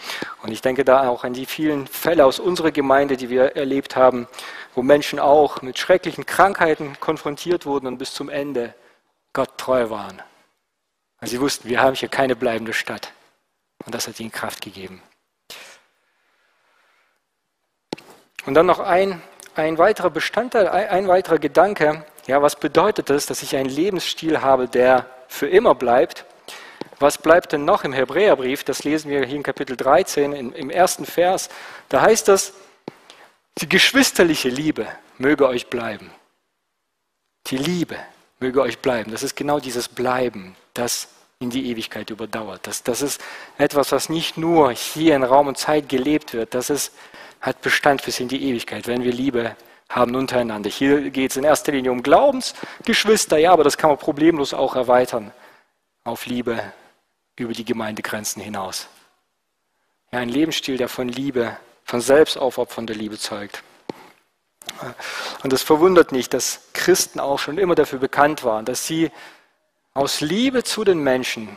Und 0.42 0.50
ich 0.50 0.62
denke 0.62 0.84
da 0.84 1.08
auch 1.08 1.24
an 1.24 1.34
die 1.34 1.46
vielen 1.46 1.86
Fälle 1.86 2.24
aus 2.24 2.40
unserer 2.40 2.72
Gemeinde, 2.72 3.16
die 3.16 3.28
wir 3.28 3.54
erlebt 3.54 3.96
haben, 3.96 4.26
wo 4.74 4.82
Menschen 4.82 5.20
auch 5.20 5.62
mit 5.62 5.78
schrecklichen 5.78 6.26
Krankheiten 6.26 6.98
konfrontiert 7.00 7.66
wurden 7.66 7.86
und 7.86 7.98
bis 7.98 8.14
zum 8.14 8.28
Ende 8.28 8.74
Gott 9.34 9.58
treu 9.58 9.90
waren. 9.90 10.22
Weil 11.20 11.28
sie 11.28 11.40
wussten, 11.40 11.68
wir 11.68 11.80
haben 11.80 11.94
hier 11.94 12.08
keine 12.08 12.34
bleibende 12.34 12.72
Stadt. 12.72 13.12
Und 13.86 13.94
das 13.94 14.08
hat 14.08 14.20
ihnen 14.20 14.32
Kraft 14.32 14.60
gegeben. 14.60 15.00
Und 18.44 18.54
dann 18.54 18.66
noch 18.66 18.80
ein, 18.80 19.22
ein 19.54 19.78
weiterer 19.78 20.10
Bestandteil, 20.10 20.68
ein, 20.68 20.88
ein 20.88 21.08
weiterer 21.08 21.38
Gedanke. 21.38 22.04
Ja, 22.26 22.42
was 22.42 22.56
bedeutet 22.56 23.10
es, 23.10 23.26
dass 23.26 23.42
ich 23.42 23.56
einen 23.56 23.70
Lebensstil 23.70 24.42
habe, 24.42 24.68
der 24.68 25.08
für 25.28 25.48
immer 25.48 25.74
bleibt? 25.74 26.24
Was 26.98 27.18
bleibt 27.18 27.52
denn 27.52 27.64
noch 27.64 27.84
im 27.84 27.92
Hebräerbrief? 27.92 28.64
Das 28.64 28.84
lesen 28.84 29.10
wir 29.10 29.24
hier 29.24 29.36
in 29.36 29.42
Kapitel 29.42 29.76
13, 29.76 30.32
im, 30.32 30.52
im 30.52 30.70
ersten 30.70 31.04
Vers. 31.04 31.48
Da 31.88 32.00
heißt 32.00 32.28
es, 32.28 32.54
die 33.58 33.68
geschwisterliche 33.68 34.48
Liebe 34.48 34.86
möge 35.18 35.46
euch 35.46 35.68
bleiben. 35.68 36.10
Die 37.48 37.56
Liebe 37.56 37.96
möge 38.40 38.60
euch 38.60 38.78
bleiben. 38.78 39.10
Das 39.10 39.22
ist 39.22 39.36
genau 39.36 39.60
dieses 39.60 39.88
Bleiben, 39.88 40.56
das 40.74 41.08
in 41.38 41.50
die 41.50 41.70
Ewigkeit 41.70 42.08
überdauert. 42.08 42.66
Das, 42.66 42.82
das 42.82 43.02
ist 43.02 43.20
etwas, 43.58 43.92
was 43.92 44.08
nicht 44.08 44.38
nur 44.38 44.72
hier 44.72 45.14
in 45.14 45.22
Raum 45.22 45.48
und 45.48 45.58
Zeit 45.58 45.88
gelebt 45.88 46.32
wird, 46.32 46.54
das 46.54 46.70
ist, 46.70 46.94
hat 47.42 47.60
Bestand 47.60 48.02
bis 48.04 48.20
in 48.20 48.28
die 48.28 48.42
Ewigkeit, 48.48 48.86
wenn 48.86 49.04
wir 49.04 49.12
Liebe 49.12 49.54
haben 49.90 50.14
untereinander. 50.16 50.70
Hier 50.70 51.10
geht 51.10 51.32
es 51.32 51.36
in 51.36 51.44
erster 51.44 51.72
Linie 51.72 51.92
um 51.92 52.02
Glaubensgeschwister, 52.02 53.36
ja, 53.36 53.52
aber 53.52 53.64
das 53.64 53.76
kann 53.76 53.90
man 53.90 53.98
problemlos 53.98 54.54
auch 54.54 54.76
erweitern 54.76 55.30
auf 56.04 56.24
Liebe 56.24 56.72
über 57.36 57.52
die 57.52 57.66
Gemeindegrenzen 57.66 58.42
hinaus. 58.42 58.88
Ja, 60.12 60.20
ein 60.20 60.30
Lebensstil, 60.30 60.78
der 60.78 60.88
von 60.88 61.08
Liebe, 61.08 61.56
von 61.84 62.00
selbstaufopfernder 62.00 62.94
Liebe 62.94 63.18
zeugt. 63.18 63.62
Und 65.42 65.52
es 65.52 65.62
verwundert 65.62 66.12
nicht, 66.12 66.32
dass 66.32 66.62
Christen 66.72 67.20
auch 67.20 67.38
schon 67.38 67.58
immer 67.58 67.74
dafür 67.74 67.98
bekannt 67.98 68.42
waren, 68.42 68.64
dass 68.64 68.86
sie 68.86 69.10
aus 69.96 70.20
Liebe 70.20 70.62
zu 70.62 70.84
den 70.84 70.98
Menschen 70.98 71.56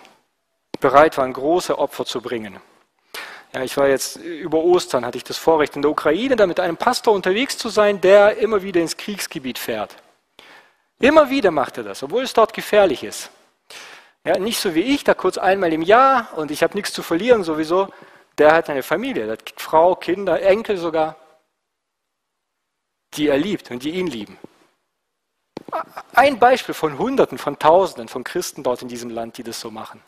bereit 0.79 1.17
waren, 1.17 1.33
große 1.33 1.77
Opfer 1.77 2.05
zu 2.05 2.21
bringen. 2.21 2.57
Ja, 3.53 3.63
ich 3.63 3.75
war 3.75 3.89
jetzt 3.89 4.15
über 4.15 4.59
Ostern, 4.59 5.05
hatte 5.05 5.17
ich 5.17 5.25
das 5.25 5.37
Vorrecht, 5.37 5.75
in 5.75 5.81
der 5.81 5.91
Ukraine 5.91 6.37
da 6.37 6.47
mit 6.47 6.59
einem 6.59 6.77
Pastor 6.77 7.13
unterwegs 7.13 7.57
zu 7.57 7.67
sein, 7.67 7.99
der 7.99 8.37
immer 8.37 8.63
wieder 8.63 8.79
ins 8.79 8.95
Kriegsgebiet 8.95 9.57
fährt. 9.57 9.97
Immer 10.99 11.29
wieder 11.29 11.51
macht 11.51 11.77
er 11.79 11.83
das, 11.83 12.01
obwohl 12.01 12.23
es 12.23 12.33
dort 12.33 12.53
gefährlich 12.53 13.03
ist. 13.03 13.29
Ja, 14.23 14.37
nicht 14.37 14.59
so 14.59 14.73
wie 14.73 14.81
ich, 14.81 15.03
da 15.03 15.13
kurz 15.13 15.37
einmal 15.37 15.73
im 15.73 15.81
Jahr 15.81 16.29
und 16.37 16.49
ich 16.51 16.63
habe 16.63 16.75
nichts 16.75 16.93
zu 16.93 17.03
verlieren 17.03 17.43
sowieso. 17.43 17.89
Der 18.37 18.53
hat 18.53 18.69
eine 18.69 18.83
Familie, 18.83 19.23
der 19.23 19.33
hat 19.33 19.53
Frau, 19.57 19.95
Kinder, 19.95 20.41
Enkel 20.41 20.77
sogar, 20.77 21.17
die 23.15 23.27
er 23.27 23.37
liebt 23.37 23.69
und 23.71 23.83
die 23.83 23.91
ihn 23.91 24.07
lieben. 24.07 24.37
Ein 26.13 26.39
Beispiel 26.39 26.75
von 26.75 26.97
Hunderten, 26.97 27.37
von 27.37 27.57
Tausenden 27.59 28.07
von 28.07 28.23
Christen 28.23 28.63
dort 28.63 28.81
in 28.81 28.87
diesem 28.87 29.09
Land, 29.09 29.37
die 29.37 29.43
das 29.43 29.59
so 29.59 29.71
machen. 29.71 30.01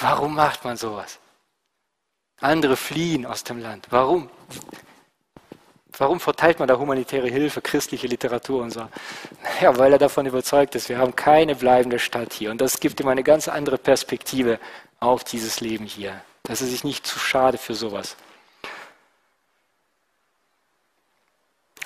Warum 0.00 0.34
macht 0.34 0.64
man 0.64 0.76
sowas? 0.76 1.18
Andere 2.40 2.76
fliehen 2.76 3.26
aus 3.26 3.42
dem 3.44 3.58
Land. 3.58 3.86
Warum? 3.90 4.30
Warum 5.96 6.20
verteilt 6.20 6.60
man 6.60 6.68
da 6.68 6.78
humanitäre 6.78 7.28
Hilfe, 7.28 7.60
christliche 7.60 8.06
Literatur 8.06 8.62
und 8.62 8.70
so? 8.70 8.88
Ja, 9.60 9.76
weil 9.78 9.92
er 9.92 9.98
davon 9.98 10.26
überzeugt 10.26 10.76
ist, 10.76 10.88
wir 10.88 10.98
haben 10.98 11.16
keine 11.16 11.56
bleibende 11.56 11.98
Stadt 11.98 12.32
hier. 12.32 12.52
Und 12.52 12.60
das 12.60 12.78
gibt 12.78 13.00
ihm 13.00 13.08
eine 13.08 13.24
ganz 13.24 13.48
andere 13.48 13.78
Perspektive 13.78 14.60
auf 15.00 15.24
dieses 15.24 15.60
Leben 15.60 15.86
hier. 15.86 16.20
Dass 16.44 16.60
er 16.60 16.68
sich 16.68 16.84
nicht 16.84 17.04
zu 17.04 17.18
schade 17.18 17.58
für 17.58 17.74
sowas. 17.74 18.16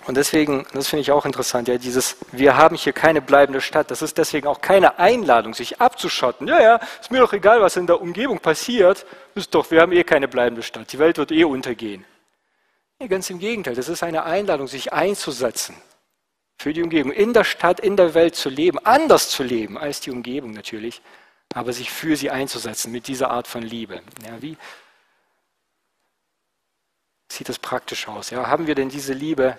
Und 0.07 0.17
deswegen, 0.17 0.67
das 0.73 0.89
finde 0.89 1.03
ich 1.03 1.13
auch 1.13 1.25
interessant, 1.25 1.69
ja, 1.69 1.79
dieses, 1.79 2.17
wir 2.33 2.57
haben 2.57 2.75
hier 2.75 2.93
keine 2.93 3.23
bleibende 3.23 3.61
Stadt. 3.61 3.91
Das 3.91 4.03
ist 4.03 4.19
deswegen 4.19 4.49
auch 4.49 4.61
keine 4.61 4.99
Einladung, 4.99 5.55
sich 5.55 5.81
abzuschotten. 5.81 6.49
Ja, 6.49 6.61
ja, 6.61 6.81
ist 7.01 7.11
mir 7.11 7.21
doch 7.21 7.33
egal, 7.33 7.61
was 7.61 7.77
in 7.77 7.87
der 7.87 8.01
Umgebung 8.01 8.41
passiert. 8.41 9.07
Ist 9.35 9.55
doch, 9.55 9.71
wir 9.71 9.81
haben 9.81 9.93
eh 9.93 10.03
keine 10.03 10.27
bleibende 10.27 10.63
Stadt. 10.63 10.93
Die 10.93 10.99
Welt 10.99 11.19
wird 11.19 11.31
eh 11.31 11.45
untergehen. 11.45 12.05
Nee, 12.99 13.09
ganz 13.09 13.31
im 13.31 13.39
Gegenteil. 13.39 13.77
Das 13.77 13.89
ist 13.89 14.03
eine 14.03 14.25
Einladung, 14.25 14.67
sich 14.67 14.93
einzusetzen 14.93 15.77
für 16.59 16.73
die 16.73 16.83
Umgebung, 16.83 17.13
in 17.13 17.33
der 17.33 17.45
Stadt, 17.45 17.81
in 17.81 17.97
der 17.97 18.15
Welt 18.15 18.37
zu 18.37 18.49
leben, 18.49 18.79
anders 18.79 19.29
zu 19.31 19.43
leben 19.43 19.77
als 19.77 20.01
die 20.01 20.11
Umgebung 20.11 20.53
natürlich, 20.53 21.03
aber 21.55 21.73
sich 21.73 21.91
für 21.91 22.17
sie 22.17 22.31
einzusetzen 22.31 22.93
mit 22.93 23.09
dieser 23.09 23.31
Art 23.31 23.49
von 23.49 23.63
Liebe. 23.63 24.03
Ja, 24.25 24.41
wie 24.41 24.57
sieht 27.31 27.49
das 27.49 27.59
praktisch 27.59 28.07
aus? 28.09 28.31
Ja, 28.31 28.47
haben 28.47 28.67
wir 28.67 28.75
denn 28.75 28.89
diese 28.89 29.13
Liebe 29.13 29.59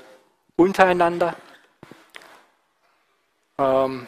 untereinander? 0.55 1.35
Ähm, 3.57 4.07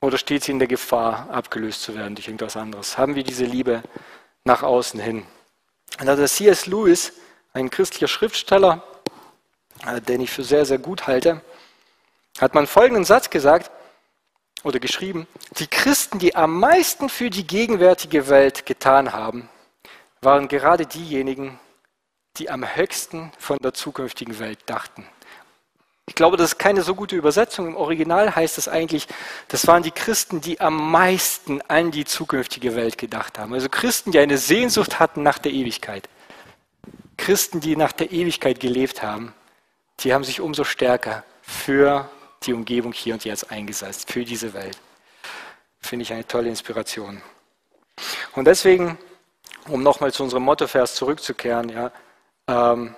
oder 0.00 0.18
steht 0.18 0.44
sie 0.44 0.52
in 0.52 0.58
der 0.58 0.68
Gefahr, 0.68 1.30
abgelöst 1.30 1.82
zu 1.82 1.94
werden 1.94 2.14
durch 2.14 2.26
irgendwas 2.26 2.56
anderes? 2.56 2.98
Haben 2.98 3.14
wir 3.14 3.22
diese 3.22 3.44
Liebe 3.44 3.82
nach 4.44 4.62
außen 4.62 4.98
hin? 5.00 5.24
Und 6.00 6.08
also 6.08 6.26
C.S. 6.26 6.66
Lewis, 6.66 7.12
ein 7.52 7.70
christlicher 7.70 8.08
Schriftsteller, 8.08 8.82
äh, 9.86 10.00
den 10.00 10.20
ich 10.20 10.30
für 10.30 10.42
sehr, 10.42 10.64
sehr 10.64 10.78
gut 10.78 11.06
halte, 11.06 11.40
hat 12.40 12.54
man 12.54 12.66
folgenden 12.66 13.04
Satz 13.04 13.30
gesagt 13.30 13.70
oder 14.64 14.80
geschrieben, 14.80 15.26
die 15.58 15.66
Christen, 15.66 16.18
die 16.18 16.34
am 16.34 16.58
meisten 16.58 17.08
für 17.08 17.30
die 17.30 17.46
gegenwärtige 17.46 18.28
Welt 18.28 18.64
getan 18.66 19.12
haben, 19.12 19.48
waren 20.20 20.48
gerade 20.48 20.86
diejenigen, 20.86 21.58
die 22.38 22.48
am 22.48 22.64
höchsten 22.64 23.32
von 23.38 23.58
der 23.58 23.74
zukünftigen 23.74 24.38
Welt 24.38 24.60
dachten. 24.66 25.06
Ich 26.12 26.14
glaube, 26.14 26.36
das 26.36 26.52
ist 26.52 26.58
keine 26.58 26.82
so 26.82 26.94
gute 26.94 27.16
Übersetzung. 27.16 27.66
Im 27.68 27.74
Original 27.74 28.36
heißt 28.36 28.58
es 28.58 28.68
eigentlich, 28.68 29.08
das 29.48 29.66
waren 29.66 29.82
die 29.82 29.90
Christen, 29.90 30.42
die 30.42 30.60
am 30.60 30.90
meisten 30.90 31.62
an 31.68 31.90
die 31.90 32.04
zukünftige 32.04 32.76
Welt 32.76 32.98
gedacht 32.98 33.38
haben. 33.38 33.54
Also 33.54 33.70
Christen, 33.70 34.12
die 34.12 34.18
eine 34.18 34.36
Sehnsucht 34.36 35.00
hatten 35.00 35.22
nach 35.22 35.38
der 35.38 35.52
Ewigkeit. 35.52 36.10
Christen, 37.16 37.60
die 37.60 37.76
nach 37.76 37.92
der 37.92 38.12
Ewigkeit 38.12 38.60
gelebt 38.60 39.02
haben, 39.02 39.32
die 40.00 40.12
haben 40.12 40.22
sich 40.22 40.42
umso 40.42 40.64
stärker 40.64 41.24
für 41.40 42.10
die 42.42 42.52
Umgebung 42.52 42.92
hier 42.92 43.14
und 43.14 43.24
jetzt 43.24 43.50
eingesetzt, 43.50 44.12
für 44.12 44.26
diese 44.26 44.52
Welt. 44.52 44.76
Finde 45.80 46.02
ich 46.02 46.12
eine 46.12 46.26
tolle 46.26 46.50
Inspiration. 46.50 47.22
Und 48.34 48.44
deswegen, 48.44 48.98
um 49.66 49.82
nochmal 49.82 50.12
zu 50.12 50.24
unserem 50.24 50.42
Mottovers 50.42 50.94
zurückzukehren, 50.94 51.70
ja, 51.70 51.90
ähm, 52.48 52.94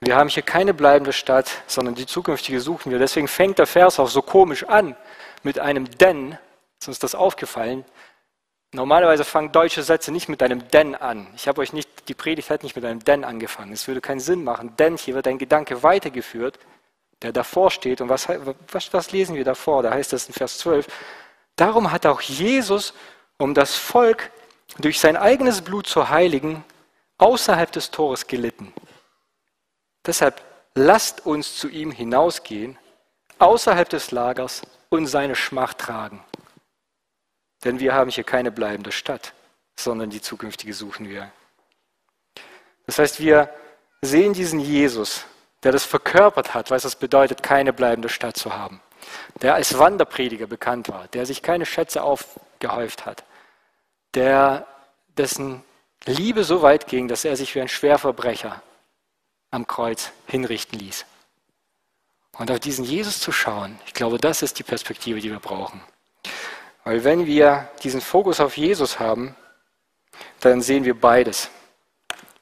wir 0.00 0.16
haben 0.16 0.30
hier 0.30 0.42
keine 0.42 0.72
bleibende 0.72 1.12
Stadt, 1.12 1.50
sondern 1.66 1.94
die 1.94 2.06
zukünftige 2.06 2.60
suchen 2.60 2.90
wir. 2.90 2.98
Deswegen 2.98 3.28
fängt 3.28 3.58
der 3.58 3.66
Vers 3.66 4.00
auch 4.00 4.08
so 4.08 4.22
komisch 4.22 4.64
an 4.64 4.96
mit 5.42 5.58
einem 5.58 5.90
denn. 5.90 6.38
Ist 6.80 6.88
uns 6.88 6.98
das 6.98 7.14
aufgefallen? 7.14 7.84
Normalerweise 8.72 9.24
fangen 9.24 9.52
deutsche 9.52 9.82
Sätze 9.82 10.10
nicht 10.10 10.28
mit 10.28 10.42
einem 10.42 10.66
denn 10.68 10.94
an. 10.94 11.26
Ich 11.36 11.48
habe 11.48 11.60
euch 11.60 11.72
nicht, 11.72 12.08
die 12.08 12.14
Predigt 12.14 12.48
hat 12.48 12.62
nicht 12.62 12.76
mit 12.76 12.84
einem 12.84 13.04
denn 13.04 13.24
angefangen. 13.24 13.72
Es 13.72 13.88
würde 13.88 14.00
keinen 14.00 14.20
Sinn 14.20 14.42
machen, 14.42 14.74
denn 14.78 14.96
hier 14.96 15.14
wird 15.14 15.26
ein 15.26 15.38
Gedanke 15.38 15.82
weitergeführt, 15.82 16.58
der 17.20 17.32
davor 17.32 17.70
steht. 17.70 18.00
Und 18.00 18.08
was, 18.08 18.28
was, 18.72 18.92
was 18.94 19.12
lesen 19.12 19.34
wir 19.34 19.44
davor? 19.44 19.82
Da 19.82 19.90
heißt 19.90 20.12
es 20.14 20.28
in 20.28 20.34
Vers 20.34 20.58
12, 20.58 20.86
darum 21.56 21.90
hat 21.92 22.06
auch 22.06 22.22
Jesus, 22.22 22.94
um 23.38 23.52
das 23.52 23.74
Volk 23.74 24.30
durch 24.78 24.98
sein 24.98 25.16
eigenes 25.16 25.60
Blut 25.60 25.86
zu 25.86 26.08
heiligen, 26.08 26.64
außerhalb 27.18 27.70
des 27.72 27.90
Tores 27.90 28.26
gelitten. 28.26 28.72
Deshalb 30.06 30.42
lasst 30.74 31.26
uns 31.26 31.56
zu 31.56 31.68
ihm 31.68 31.90
hinausgehen, 31.90 32.78
außerhalb 33.38 33.88
des 33.88 34.10
Lagers 34.10 34.62
und 34.88 35.06
seine 35.06 35.34
Schmacht 35.34 35.78
tragen. 35.78 36.24
Denn 37.64 37.80
wir 37.80 37.94
haben 37.94 38.10
hier 38.10 38.24
keine 38.24 38.50
bleibende 38.50 38.92
Stadt, 38.92 39.34
sondern 39.78 40.10
die 40.10 40.20
zukünftige 40.20 40.74
suchen 40.74 41.08
wir. 41.08 41.30
Das 42.86 42.98
heißt, 42.98 43.20
wir 43.20 43.50
sehen 44.02 44.32
diesen 44.32 44.60
Jesus, 44.60 45.24
der 45.62 45.72
das 45.72 45.84
verkörpert 45.84 46.54
hat, 46.54 46.70
was 46.70 46.84
es 46.84 46.96
bedeutet, 46.96 47.42
keine 47.42 47.72
bleibende 47.72 48.08
Stadt 48.08 48.36
zu 48.36 48.54
haben. 48.56 48.80
Der 49.42 49.54
als 49.54 49.78
Wanderprediger 49.78 50.46
bekannt 50.46 50.88
war, 50.88 51.08
der 51.08 51.26
sich 51.26 51.42
keine 51.42 51.66
Schätze 51.66 52.02
aufgehäuft 52.02 53.06
hat, 53.06 53.24
der 54.14 54.66
dessen 55.08 55.62
Liebe 56.06 56.44
so 56.44 56.62
weit 56.62 56.86
ging, 56.86 57.08
dass 57.08 57.24
er 57.24 57.36
sich 57.36 57.54
wie 57.54 57.60
ein 57.60 57.68
Schwerverbrecher 57.68 58.62
am 59.50 59.66
Kreuz 59.66 60.12
hinrichten 60.26 60.78
ließ. 60.78 61.04
Und 62.38 62.50
auf 62.50 62.60
diesen 62.60 62.84
Jesus 62.84 63.20
zu 63.20 63.32
schauen, 63.32 63.78
ich 63.86 63.94
glaube, 63.94 64.18
das 64.18 64.42
ist 64.42 64.58
die 64.58 64.62
Perspektive, 64.62 65.20
die 65.20 65.30
wir 65.30 65.40
brauchen. 65.40 65.82
Weil 66.84 67.04
wenn 67.04 67.26
wir 67.26 67.68
diesen 67.82 68.00
Fokus 68.00 68.40
auf 68.40 68.56
Jesus 68.56 68.98
haben, 68.98 69.34
dann 70.40 70.62
sehen 70.62 70.84
wir 70.84 70.98
beides. 70.98 71.50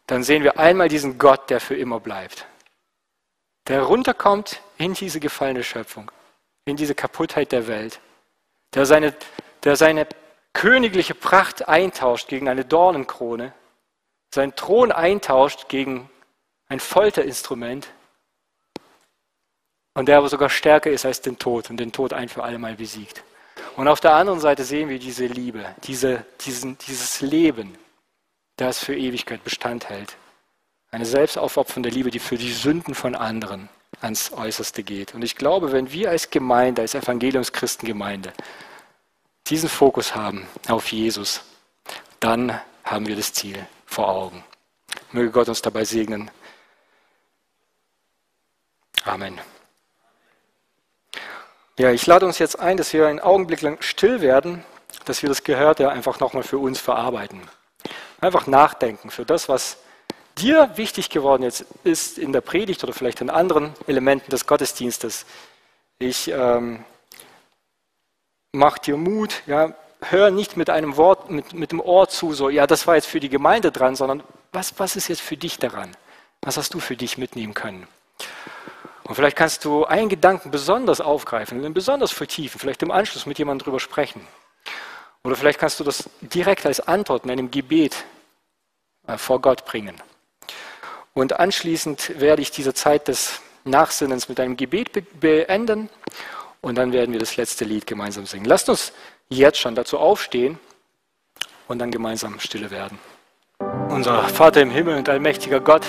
Dann 0.06 0.22
sehen 0.22 0.42
wir 0.42 0.58
einmal 0.58 0.88
diesen 0.88 1.18
Gott, 1.18 1.50
der 1.50 1.60
für 1.60 1.76
immer 1.76 2.00
bleibt, 2.00 2.46
der 3.66 3.82
runterkommt 3.82 4.60
in 4.78 4.94
diese 4.94 5.20
gefallene 5.20 5.62
Schöpfung, 5.62 6.10
in 6.64 6.76
diese 6.76 6.94
Kaputtheit 6.94 7.52
der 7.52 7.66
Welt, 7.66 8.00
der 8.74 8.86
seine, 8.86 9.14
der 9.64 9.76
seine 9.76 10.06
königliche 10.54 11.14
Pracht 11.14 11.68
eintauscht 11.68 12.28
gegen 12.28 12.48
eine 12.48 12.64
Dornenkrone, 12.64 13.52
seinen 14.32 14.54
Thron 14.56 14.92
eintauscht 14.92 15.68
gegen 15.68 16.08
ein 16.68 16.80
Folterinstrument 16.80 17.88
und 19.94 20.06
der 20.06 20.18
aber 20.18 20.28
sogar 20.28 20.50
stärker 20.50 20.90
ist 20.90 21.04
als 21.04 21.20
den 21.20 21.38
Tod 21.38 21.70
und 21.70 21.78
den 21.78 21.92
Tod 21.92 22.12
ein 22.12 22.28
für 22.28 22.44
alle 22.44 22.58
Mal 22.58 22.76
besiegt. 22.76 23.22
Und 23.76 23.88
auf 23.88 24.00
der 24.00 24.14
anderen 24.14 24.40
Seite 24.40 24.64
sehen 24.64 24.88
wir 24.88 24.98
diese 24.98 25.26
Liebe, 25.26 25.64
diese, 25.84 26.24
diesen, 26.40 26.78
dieses 26.78 27.20
Leben, 27.20 27.76
das 28.56 28.78
für 28.78 28.96
Ewigkeit 28.96 29.42
Bestand 29.44 29.88
hält. 29.88 30.16
Eine 30.90 31.06
selbstaufopfernde 31.06 31.88
Liebe, 31.88 32.10
die 32.10 32.18
für 32.18 32.36
die 32.36 32.52
Sünden 32.52 32.94
von 32.94 33.14
anderen 33.14 33.68
ans 34.00 34.32
Äußerste 34.32 34.82
geht. 34.82 35.14
Und 35.14 35.22
ich 35.22 35.36
glaube, 35.36 35.72
wenn 35.72 35.92
wir 35.92 36.10
als 36.10 36.30
Gemeinde, 36.30 36.82
als 36.82 36.94
Evangeliumschristengemeinde 36.94 38.32
diesen 39.46 39.68
Fokus 39.68 40.14
haben 40.14 40.46
auf 40.68 40.92
Jesus, 40.92 41.42
dann 42.20 42.60
haben 42.84 43.06
wir 43.06 43.16
das 43.16 43.32
Ziel 43.32 43.66
vor 43.86 44.08
Augen. 44.08 44.44
Möge 45.12 45.30
Gott 45.30 45.48
uns 45.48 45.62
dabei 45.62 45.84
segnen. 45.84 46.30
Amen. 49.08 49.40
Ja, 51.78 51.90
ich 51.90 52.06
lade 52.06 52.26
uns 52.26 52.38
jetzt 52.38 52.58
ein, 52.60 52.76
dass 52.76 52.92
wir 52.92 53.06
einen 53.06 53.20
Augenblick 53.20 53.62
lang 53.62 53.80
still 53.80 54.20
werden, 54.20 54.64
dass 55.06 55.22
wir 55.22 55.30
das 55.30 55.44
Gehörte 55.44 55.90
einfach 55.90 56.20
nochmal 56.20 56.42
für 56.42 56.58
uns 56.58 56.78
verarbeiten. 56.78 57.40
Einfach 58.20 58.46
nachdenken 58.46 59.10
für 59.10 59.24
das, 59.24 59.48
was 59.48 59.78
dir 60.36 60.72
wichtig 60.76 61.08
geworden 61.08 61.42
jetzt 61.42 61.64
ist 61.84 62.18
in 62.18 62.34
der 62.34 62.42
Predigt 62.42 62.84
oder 62.84 62.92
vielleicht 62.92 63.22
in 63.22 63.30
anderen 63.30 63.72
Elementen 63.86 64.30
des 64.30 64.46
Gottesdienstes. 64.46 65.24
Ich 65.98 66.28
ähm, 66.28 66.84
mach 68.52 68.76
dir 68.76 68.98
Mut, 68.98 69.42
ja, 69.46 69.72
hör 70.02 70.30
nicht 70.30 70.58
mit 70.58 70.68
einem 70.68 70.98
Wort, 70.98 71.30
mit, 71.30 71.54
mit 71.54 71.72
dem 71.72 71.80
Ohr 71.80 72.10
zu, 72.10 72.34
so, 72.34 72.50
ja, 72.50 72.66
das 72.66 72.86
war 72.86 72.96
jetzt 72.96 73.08
für 73.08 73.20
die 73.20 73.30
Gemeinde 73.30 73.72
dran, 73.72 73.96
sondern 73.96 74.22
was, 74.52 74.78
was 74.78 74.96
ist 74.96 75.08
jetzt 75.08 75.22
für 75.22 75.38
dich 75.38 75.58
daran? 75.58 75.96
Was 76.42 76.58
hast 76.58 76.74
du 76.74 76.78
für 76.78 76.96
dich 76.96 77.16
mitnehmen 77.16 77.54
können? 77.54 77.88
Und 79.08 79.14
vielleicht 79.14 79.36
kannst 79.36 79.64
du 79.64 79.86
einen 79.86 80.10
Gedanken 80.10 80.50
besonders 80.50 81.00
aufgreifen, 81.00 81.64
und 81.64 81.72
besonders 81.72 82.12
vertiefen, 82.12 82.60
vielleicht 82.60 82.82
im 82.82 82.90
Anschluss 82.90 83.24
mit 83.24 83.38
jemandem 83.38 83.64
drüber 83.64 83.80
sprechen. 83.80 84.20
Oder 85.24 85.34
vielleicht 85.34 85.58
kannst 85.58 85.80
du 85.80 85.84
das 85.84 86.10
direkt 86.20 86.66
als 86.66 86.78
Antwort 86.80 87.24
in 87.24 87.30
einem 87.30 87.50
Gebet 87.50 88.04
äh, 89.06 89.16
vor 89.16 89.40
Gott 89.40 89.64
bringen. 89.64 89.94
Und 91.14 91.40
anschließend 91.40 92.20
werde 92.20 92.42
ich 92.42 92.50
diese 92.50 92.74
Zeit 92.74 93.08
des 93.08 93.40
Nachsinnens 93.64 94.28
mit 94.28 94.38
einem 94.40 94.56
Gebet 94.56 94.90
beenden 95.18 95.88
und 96.60 96.76
dann 96.76 96.92
werden 96.92 97.12
wir 97.12 97.18
das 97.18 97.36
letzte 97.36 97.64
Lied 97.64 97.86
gemeinsam 97.86 98.26
singen. 98.26 98.44
Lasst 98.44 98.68
uns 98.68 98.92
jetzt 99.28 99.58
schon 99.58 99.74
dazu 99.74 99.98
aufstehen 99.98 100.58
und 101.66 101.78
dann 101.78 101.90
gemeinsam 101.90 102.38
stille 102.40 102.70
werden. 102.70 102.98
Unser 103.88 104.28
Vater 104.28 104.60
im 104.60 104.70
Himmel 104.70 104.96
und 104.98 105.08
allmächtiger 105.08 105.60
Gott, 105.60 105.86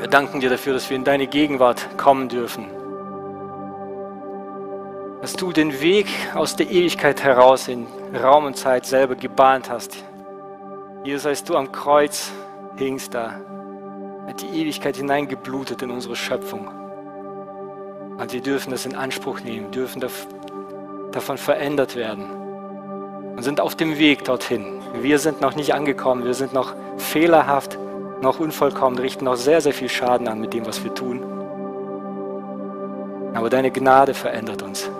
wir 0.00 0.08
danken 0.08 0.40
dir 0.40 0.48
dafür, 0.48 0.72
dass 0.72 0.88
wir 0.88 0.96
in 0.96 1.04
deine 1.04 1.26
Gegenwart 1.26 1.98
kommen 1.98 2.30
dürfen. 2.30 2.66
Dass 5.20 5.34
du 5.34 5.52
den 5.52 5.80
Weg 5.82 6.06
aus 6.34 6.56
der 6.56 6.70
Ewigkeit 6.70 7.22
heraus 7.22 7.68
in 7.68 7.86
Raum 8.14 8.46
und 8.46 8.56
Zeit 8.56 8.86
selber 8.86 9.14
gebahnt 9.14 9.68
hast. 9.68 10.02
Jesus, 11.04 11.26
als 11.26 11.44
du 11.44 11.54
am 11.54 11.70
Kreuz 11.70 12.32
hingst, 12.76 13.12
da 13.12 13.34
hat 14.26 14.40
die 14.40 14.48
Ewigkeit 14.48 14.96
hineingeblutet 14.96 15.82
in 15.82 15.90
unsere 15.90 16.16
Schöpfung. 16.16 16.68
Und 18.16 18.32
wir 18.32 18.40
dürfen 18.40 18.70
das 18.70 18.86
in 18.86 18.94
Anspruch 18.94 19.40
nehmen, 19.40 19.70
dürfen 19.70 20.02
davon 21.12 21.36
verändert 21.36 21.94
werden 21.94 22.24
und 23.36 23.42
sind 23.42 23.60
auf 23.60 23.74
dem 23.74 23.98
Weg 23.98 24.24
dorthin. 24.24 24.80
Wir 24.94 25.18
sind 25.18 25.42
noch 25.42 25.56
nicht 25.56 25.74
angekommen, 25.74 26.24
wir 26.24 26.34
sind 26.34 26.54
noch 26.54 26.74
fehlerhaft, 26.96 27.78
noch 28.22 28.40
unvollkommen, 28.40 28.98
richten 28.98 29.24
noch 29.24 29.36
sehr, 29.36 29.60
sehr 29.60 29.72
viel 29.72 29.88
Schaden 29.88 30.28
an 30.28 30.40
mit 30.40 30.54
dem, 30.54 30.66
was 30.66 30.82
wir 30.84 30.94
tun. 30.94 31.22
Aber 33.34 33.50
deine 33.50 33.70
Gnade 33.70 34.14
verändert 34.14 34.62
uns. 34.62 34.90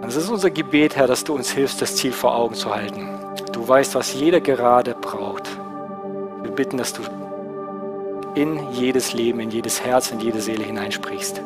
Und 0.00 0.08
es 0.08 0.16
ist 0.16 0.30
unser 0.30 0.50
Gebet, 0.50 0.96
Herr, 0.96 1.06
dass 1.06 1.24
du 1.24 1.34
uns 1.34 1.50
hilfst, 1.50 1.80
das 1.80 1.96
Ziel 1.96 2.12
vor 2.12 2.34
Augen 2.34 2.54
zu 2.54 2.74
halten. 2.74 3.08
Du 3.52 3.66
weißt, 3.66 3.94
was 3.94 4.14
jeder 4.14 4.40
gerade 4.40 4.94
braucht. 4.94 5.48
Wir 6.42 6.50
bitten, 6.50 6.78
dass 6.78 6.92
du 6.92 7.02
in 8.34 8.72
jedes 8.72 9.12
Leben, 9.12 9.40
in 9.40 9.50
jedes 9.50 9.84
Herz, 9.84 10.10
in 10.10 10.20
jede 10.20 10.40
Seele 10.40 10.64
hineinsprichst 10.64 11.42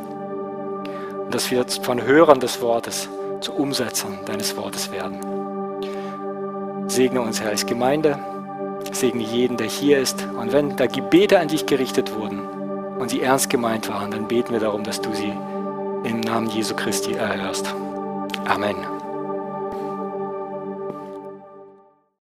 dass 1.35 1.51
wir 1.51 1.64
von 1.82 2.01
Hörern 2.01 2.39
des 2.39 2.61
Wortes 2.61 3.09
zu 3.41 3.53
Umsetzern 3.53 4.20
deines 4.24 4.57
Wortes 4.57 4.93
werden. 4.93 5.18
Segne 6.87 7.20
uns, 7.20 7.41
Herr, 7.41 7.51
als 7.51 7.66
Gemeinde, 7.66 8.18
segne 8.93 9.22
jeden, 9.22 9.57
der 9.57 9.68
hier 9.68 9.99
ist. 9.99 10.26
Und 10.39 10.53
wenn 10.53 10.76
da 10.76 10.87
Gebete 10.87 11.39
an 11.41 11.49
dich 11.49 11.66
gerichtet 11.66 12.14
wurden 12.14 12.41
und 12.99 13.11
sie 13.11 13.20
ernst 13.20 13.51
gemeint 13.51 13.89
waren, 13.89 14.11
dann 14.11 14.28
beten 14.28 14.53
wir 14.53 14.61
darum, 14.61 14.82
dass 14.85 15.01
du 15.01 15.12
sie 15.12 15.32
im 16.05 16.20
Namen 16.20 16.49
Jesu 16.49 16.74
Christi 16.74 17.14
erhörst. 17.14 17.74
Amen. 18.47 18.76